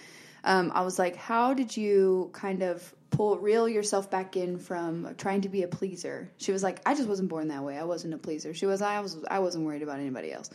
Um, 0.44 0.72
I 0.76 0.82
was 0.82 1.00
like, 1.00 1.16
"How 1.16 1.56
did 1.56 1.76
you 1.76 2.30
kind 2.32 2.62
of 2.62 2.94
pull 3.14 3.38
reel 3.38 3.70
yourself 3.70 4.12
back 4.12 4.36
in 4.36 4.58
from 4.60 5.16
trying 5.18 5.42
to 5.42 5.50
be 5.50 5.64
a 5.64 5.68
pleaser?" 5.68 6.30
She 6.38 6.52
was 6.52 6.64
like, 6.64 6.82
"I 6.86 6.94
just 6.96 7.08
wasn't 7.08 7.30
born 7.30 7.48
that 7.48 7.64
way. 7.64 7.78
I 7.78 7.84
wasn't 7.84 8.14
a 8.14 8.18
pleaser." 8.18 8.54
She 8.54 8.66
was, 8.66 8.82
"I 8.82 9.00
was, 9.00 9.18
I 9.30 9.40
wasn't 9.40 9.66
worried 9.66 9.84
about 9.84 10.00
anybody 10.00 10.32
else." 10.32 10.50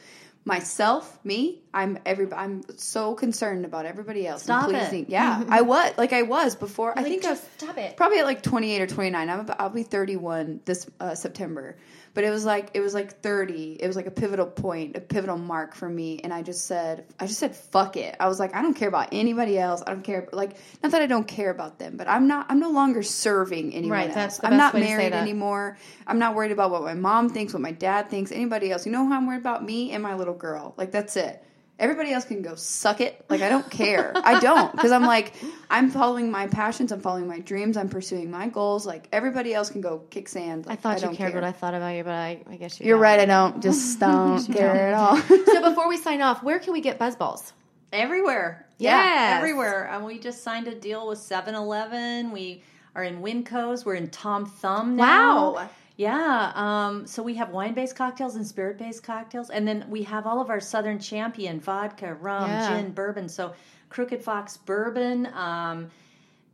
Myself, 0.49 1.19
me, 1.25 1.61
I'm 1.75 1.99
every. 2.07 2.33
I'm 2.33 2.63
so 2.79 3.15
concerned 3.15 3.67
about 3.67 3.85
everybody 3.85 4.27
else. 4.27 4.49
and 4.49 4.59
Stop 4.63 4.93
it. 4.93 5.09
Yeah, 5.11 5.45
I 5.49 5.61
was 5.61 5.93
like 5.99 6.15
I 6.15 6.23
was 6.23 6.57
before. 6.57 6.99
I 6.99 7.03
think 7.03 7.25
I 7.27 7.33
was 7.33 7.41
stop 7.59 7.77
it. 7.77 7.97
probably 7.99 8.19
at 8.19 8.25
like 8.25 8.43
28 8.43 8.81
or 8.81 8.87
29 8.87 9.29
i'm 9.29 9.41
about, 9.41 9.61
i'll 9.61 9.69
be 9.69 9.83
31 9.83 10.61
this 10.65 10.89
uh, 11.01 11.15
september 11.15 11.77
but 12.15 12.25
it 12.25 12.31
was 12.31 12.45
like 12.45 12.71
it 12.75 12.81
was 12.81 12.95
like 12.95 13.21
30 13.21 13.77
it 13.81 13.87
was 13.87 13.95
like 13.97 14.07
a 14.07 14.11
pivotal 14.11 14.47
point 14.47 14.97
a 14.97 15.01
pivotal 15.01 15.37
mark 15.37 15.75
for 15.75 15.89
me 15.89 16.21
and 16.25 16.33
i 16.33 16.41
just 16.43 16.67
said 16.67 17.05
i 17.21 17.27
just 17.27 17.39
said 17.39 17.55
fuck 17.55 17.97
it 17.97 18.17
i 18.21 18.27
was 18.27 18.39
like 18.41 18.55
i 18.55 18.63
don't 18.63 18.75
care 18.75 18.89
about 18.89 19.09
anybody 19.13 19.59
else 19.59 19.83
i 19.87 19.91
don't 19.91 20.03
care 20.03 20.29
like 20.33 20.57
not 20.83 20.93
that 20.93 21.03
i 21.03 21.07
don't 21.07 21.29
care 21.29 21.51
about 21.51 21.79
them 21.79 21.97
but 21.97 22.09
i'm 22.09 22.27
not 22.27 22.47
i'm 22.49 22.59
no 22.61 22.71
longer 22.71 23.03
serving 23.03 23.75
anyone 23.75 23.93
Right, 23.99 24.07
else 24.07 24.15
that's 24.15 24.39
the 24.39 24.47
i'm 24.47 24.57
not 24.57 24.73
way 24.75 24.81
to 24.81 24.87
say 24.87 24.97
married 24.97 25.13
anymore 25.13 25.77
i'm 26.07 26.19
not 26.19 26.35
worried 26.35 26.53
about 26.53 26.71
what 26.71 26.83
my 26.83 26.95
mom 26.95 27.29
thinks 27.29 27.53
what 27.53 27.63
my 27.63 27.73
dad 27.73 28.09
thinks 28.09 28.33
anybody 28.33 28.71
else 28.73 28.87
you 28.87 28.93
know 28.93 29.07
how 29.07 29.17
i'm 29.17 29.27
worried 29.27 29.39
about 29.41 29.65
me 29.65 29.93
and 29.93 30.03
my 30.03 30.15
little 30.15 30.35
girl 30.39 30.75
like 30.77 30.91
that's 30.93 31.17
it 31.17 31.43
Everybody 31.81 32.13
else 32.13 32.25
can 32.25 32.43
go 32.43 32.57
suck 32.57 33.01
it. 33.01 33.25
Like 33.29 33.41
I 33.41 33.49
don't 33.49 33.71
care. 33.71 34.11
I 34.17 34.41
don't 34.41 34.73
because 34.73 34.91
I'm 34.91 35.05
like 35.05 35.33
I'm 35.71 35.93
following 35.93 36.29
my 36.29 36.49
passions. 36.49 36.91
I'm 36.91 37.01
following 37.01 37.29
my 37.29 37.39
dreams. 37.39 37.77
I'm 37.77 37.89
pursuing 37.89 38.33
my 38.33 38.49
goals. 38.49 38.85
Like 38.85 39.07
everybody 39.13 39.55
else 39.55 39.71
can 39.71 39.81
go 39.81 39.99
kick 40.11 40.29
sand. 40.29 40.65
I 40.67 40.71
Like, 40.71 40.81
thought 40.81 40.97
you 40.97 41.03
don't 41.07 41.15
cared 41.15 41.31
care. 41.35 41.41
what 41.41 41.47
I 41.49 41.53
thought 41.53 41.75
about 41.75 41.91
you, 41.91 42.03
but 42.03 42.15
I, 42.15 42.43
I 42.51 42.57
guess 42.57 42.81
you 42.81 42.87
You're 42.87 42.97
don't. 42.97 43.03
right. 43.03 43.21
I 43.21 43.27
don't. 43.27 43.63
Just 43.63 44.01
don't 44.01 44.45
care 44.53 44.89
at 44.89 44.95
all. 44.95 45.19
so 45.19 45.63
before 45.71 45.89
we 45.89 45.99
sign 45.99 46.21
off, 46.21 46.43
where 46.43 46.59
can 46.59 46.73
we 46.73 46.81
get 46.81 46.99
BuzzBallz? 46.99 47.53
Everywhere. 47.93 48.67
Yes. 48.79 48.93
Yeah, 49.31 49.37
everywhere. 49.39 49.89
And 49.89 50.05
we 50.05 50.19
just 50.19 50.43
signed 50.43 50.67
a 50.67 50.75
deal 50.75 51.07
with 51.07 51.21
7-Eleven. 51.21 52.33
We 52.33 52.65
are 52.97 53.05
in 53.05 53.21
Winco's. 53.23 53.85
We're 53.85 53.95
in 53.95 54.11
Tom 54.11 54.47
Thumb 54.47 54.97
now. 54.97 55.55
Wow. 55.55 55.71
Yeah. 55.99 56.53
Um, 56.55 57.07
so 57.07 57.23
we 57.25 57.35
have 57.35 57.51
wine-based 57.51 57.97
cocktails 57.97 58.37
and 58.37 58.47
spirit-based 58.47 59.03
cocktails. 59.03 59.51
And 59.51 59.67
then 59.67 59.85
we 59.89 60.05
have 60.05 60.27
all 60.27 60.41
of 60.41 60.49
our 60.49 60.61
Southern 60.61 61.01
Champion, 61.01 61.61
vodka, 61.61 62.15
rum, 62.15 62.49
Yeah. 62.49 62.77
gin, 62.81 62.93
bourbon. 62.93 63.29
So 63.29 63.53
Crooked 63.91 64.23
Fox 64.23 64.57
Bourbon. 64.57 65.27
Um, 65.35 65.91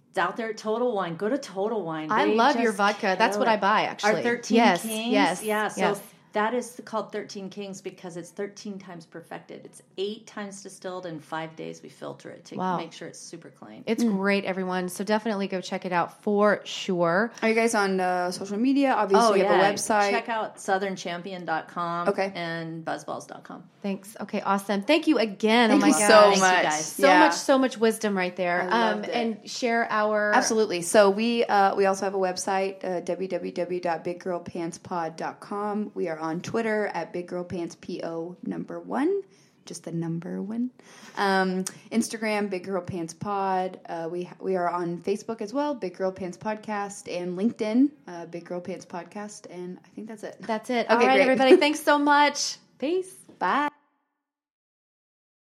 it's 0.09 0.19
out 0.19 0.37
there 0.39 0.49
at 0.49 0.57
Total 0.57 0.91
Wine. 0.93 1.17
Go 1.17 1.29
to 1.29 1.37
Total 1.37 1.83
Wine. 1.83 2.11
I 2.11 2.25
love 2.25 2.59
your 2.59 2.73
vodka. 2.73 3.17
That's 3.19 3.37
kill 3.37 3.41
what. 3.41 3.49
I 3.49 3.57
buy, 3.59 3.83
actually. 3.83 4.15
Our 4.15 4.23
13 4.23 4.57
Yes, 4.57 4.83
Kings. 4.83 5.13
yes, 5.13 5.43
Yeah. 5.45 5.69
So 5.69 5.81
yes. 5.81 6.01
That 6.35 6.53
is 6.53 6.81
called 6.85 7.13
13 7.13 7.49
Kings 7.49 7.81
because 7.81 8.17
it's 8.17 8.31
13 8.31 8.81
times 8.81 9.07
perfected. 9.07 9.61
It's 9.65 9.81
eight 9.97 10.27
times 10.27 10.65
distilled 10.65 11.07
in 11.07 11.21
five 11.21 11.55
days. 11.55 11.81
We 11.81 11.89
filter 11.89 12.29
it 12.29 12.45
to 12.47 12.57
Wow. 12.57 12.77
make 12.77 12.93
sure 12.93 13.07
it's 13.07 13.21
super 13.21 13.51
clean. 13.51 13.85
It's 13.87 14.03
great, 14.03 14.45
everyone. 14.45 14.89
So 14.89 15.05
definitely 15.05 15.47
go 15.47 15.61
check 15.61 15.85
it 15.87 15.93
out 15.93 16.23
for 16.23 16.61
sure. 16.65 17.31
Are 17.41 17.49
you 17.49 17.55
guys 17.55 17.77
on 17.77 18.01
uh, 18.01 18.33
social 18.33 18.59
media? 18.59 18.95
Obviously, 18.95 19.39
you 19.41 19.47
have 19.47 19.61
a 19.61 19.63
website. 19.75 20.09
Oh, 20.09 20.11
Check 20.11 20.29
out 20.29 20.57
southernchampion.com 20.57 22.09
Okay. 22.09 22.33
and 22.35 22.85
buzzballz.com. 22.85 23.63
Thanks. 23.83 24.17
Okay, 24.21 24.41
awesome. 24.41 24.83
Thank 24.83 25.07
you 25.07 25.19
again. 25.19 25.71
Thank 25.71 25.85
oh 25.85 25.87
my 25.87 25.93
you 25.93 25.99
gosh. 26.01 26.09
so 26.09 26.21
Thank 26.21 26.35
you, 26.37 26.41
much. 26.43 26.63
guys. 26.65 26.87
So 26.87 27.07
Yeah. 27.07 27.19
much, 27.21 27.35
so 27.35 27.59
much 27.59 27.79
wisdom 27.79 28.17
right 28.17 28.35
there. 28.35 28.63
I 28.63 28.65
Um, 28.65 28.71
loved 28.97 29.09
it. 29.09 29.15
and 29.15 29.49
share 29.49 29.87
our 29.89 30.33
Absolutely. 30.35 30.83
So 30.83 31.11
we 31.11 31.45
uh, 31.45 31.77
we 31.77 31.87
also 31.87 32.05
have 32.07 32.15
a 32.15 32.19
website, 32.19 32.83
uh, 32.83 33.03
www.biggirlpantspod.com. 33.03 35.91
We 35.95 36.09
are 36.09 36.19
on 36.25 36.41
Twitter 36.41 36.87
at 36.95 37.13
biggirlpantspo 37.13 38.37
number 38.47 38.81
one, 38.81 39.23
just 39.67 39.85
the 39.85 39.93
number 39.93 40.41
one. 40.43 40.71
Um, 41.17 41.65
Instagram, 41.93 42.51
Big 42.51 42.65
Girl 42.65 42.83
Pants 42.83 43.15
Pod. 43.15 43.79
Uh, 43.89 44.09
we 44.11 44.29
we 44.41 44.57
are 44.57 44.69
on 44.69 44.99
Facebook 44.99 45.41
as 45.41 45.53
well, 45.53 45.75
Big 45.75 45.97
Girl 45.97 46.11
Pants 46.11 46.37
Podcast, 46.39 47.15
and 47.15 47.39
LinkedIn, 47.39 47.91
uh, 48.09 48.27
Big 48.27 48.45
Girl 48.45 48.61
Pants 48.61 48.87
Podcast. 48.87 49.47
And 49.51 49.79
I 49.85 49.89
think 49.95 50.09
that's 50.09 50.23
it. 50.23 50.37
That's 50.41 50.71
it. 50.71 50.87
Okay, 50.87 50.95
All 50.95 50.99
right, 50.99 51.15
great. 51.17 51.21
everybody. 51.23 51.57
Thanks 51.65 51.81
so 51.81 51.99
much. 51.99 52.57
Peace. 52.79 53.13
Bye. 53.39 53.74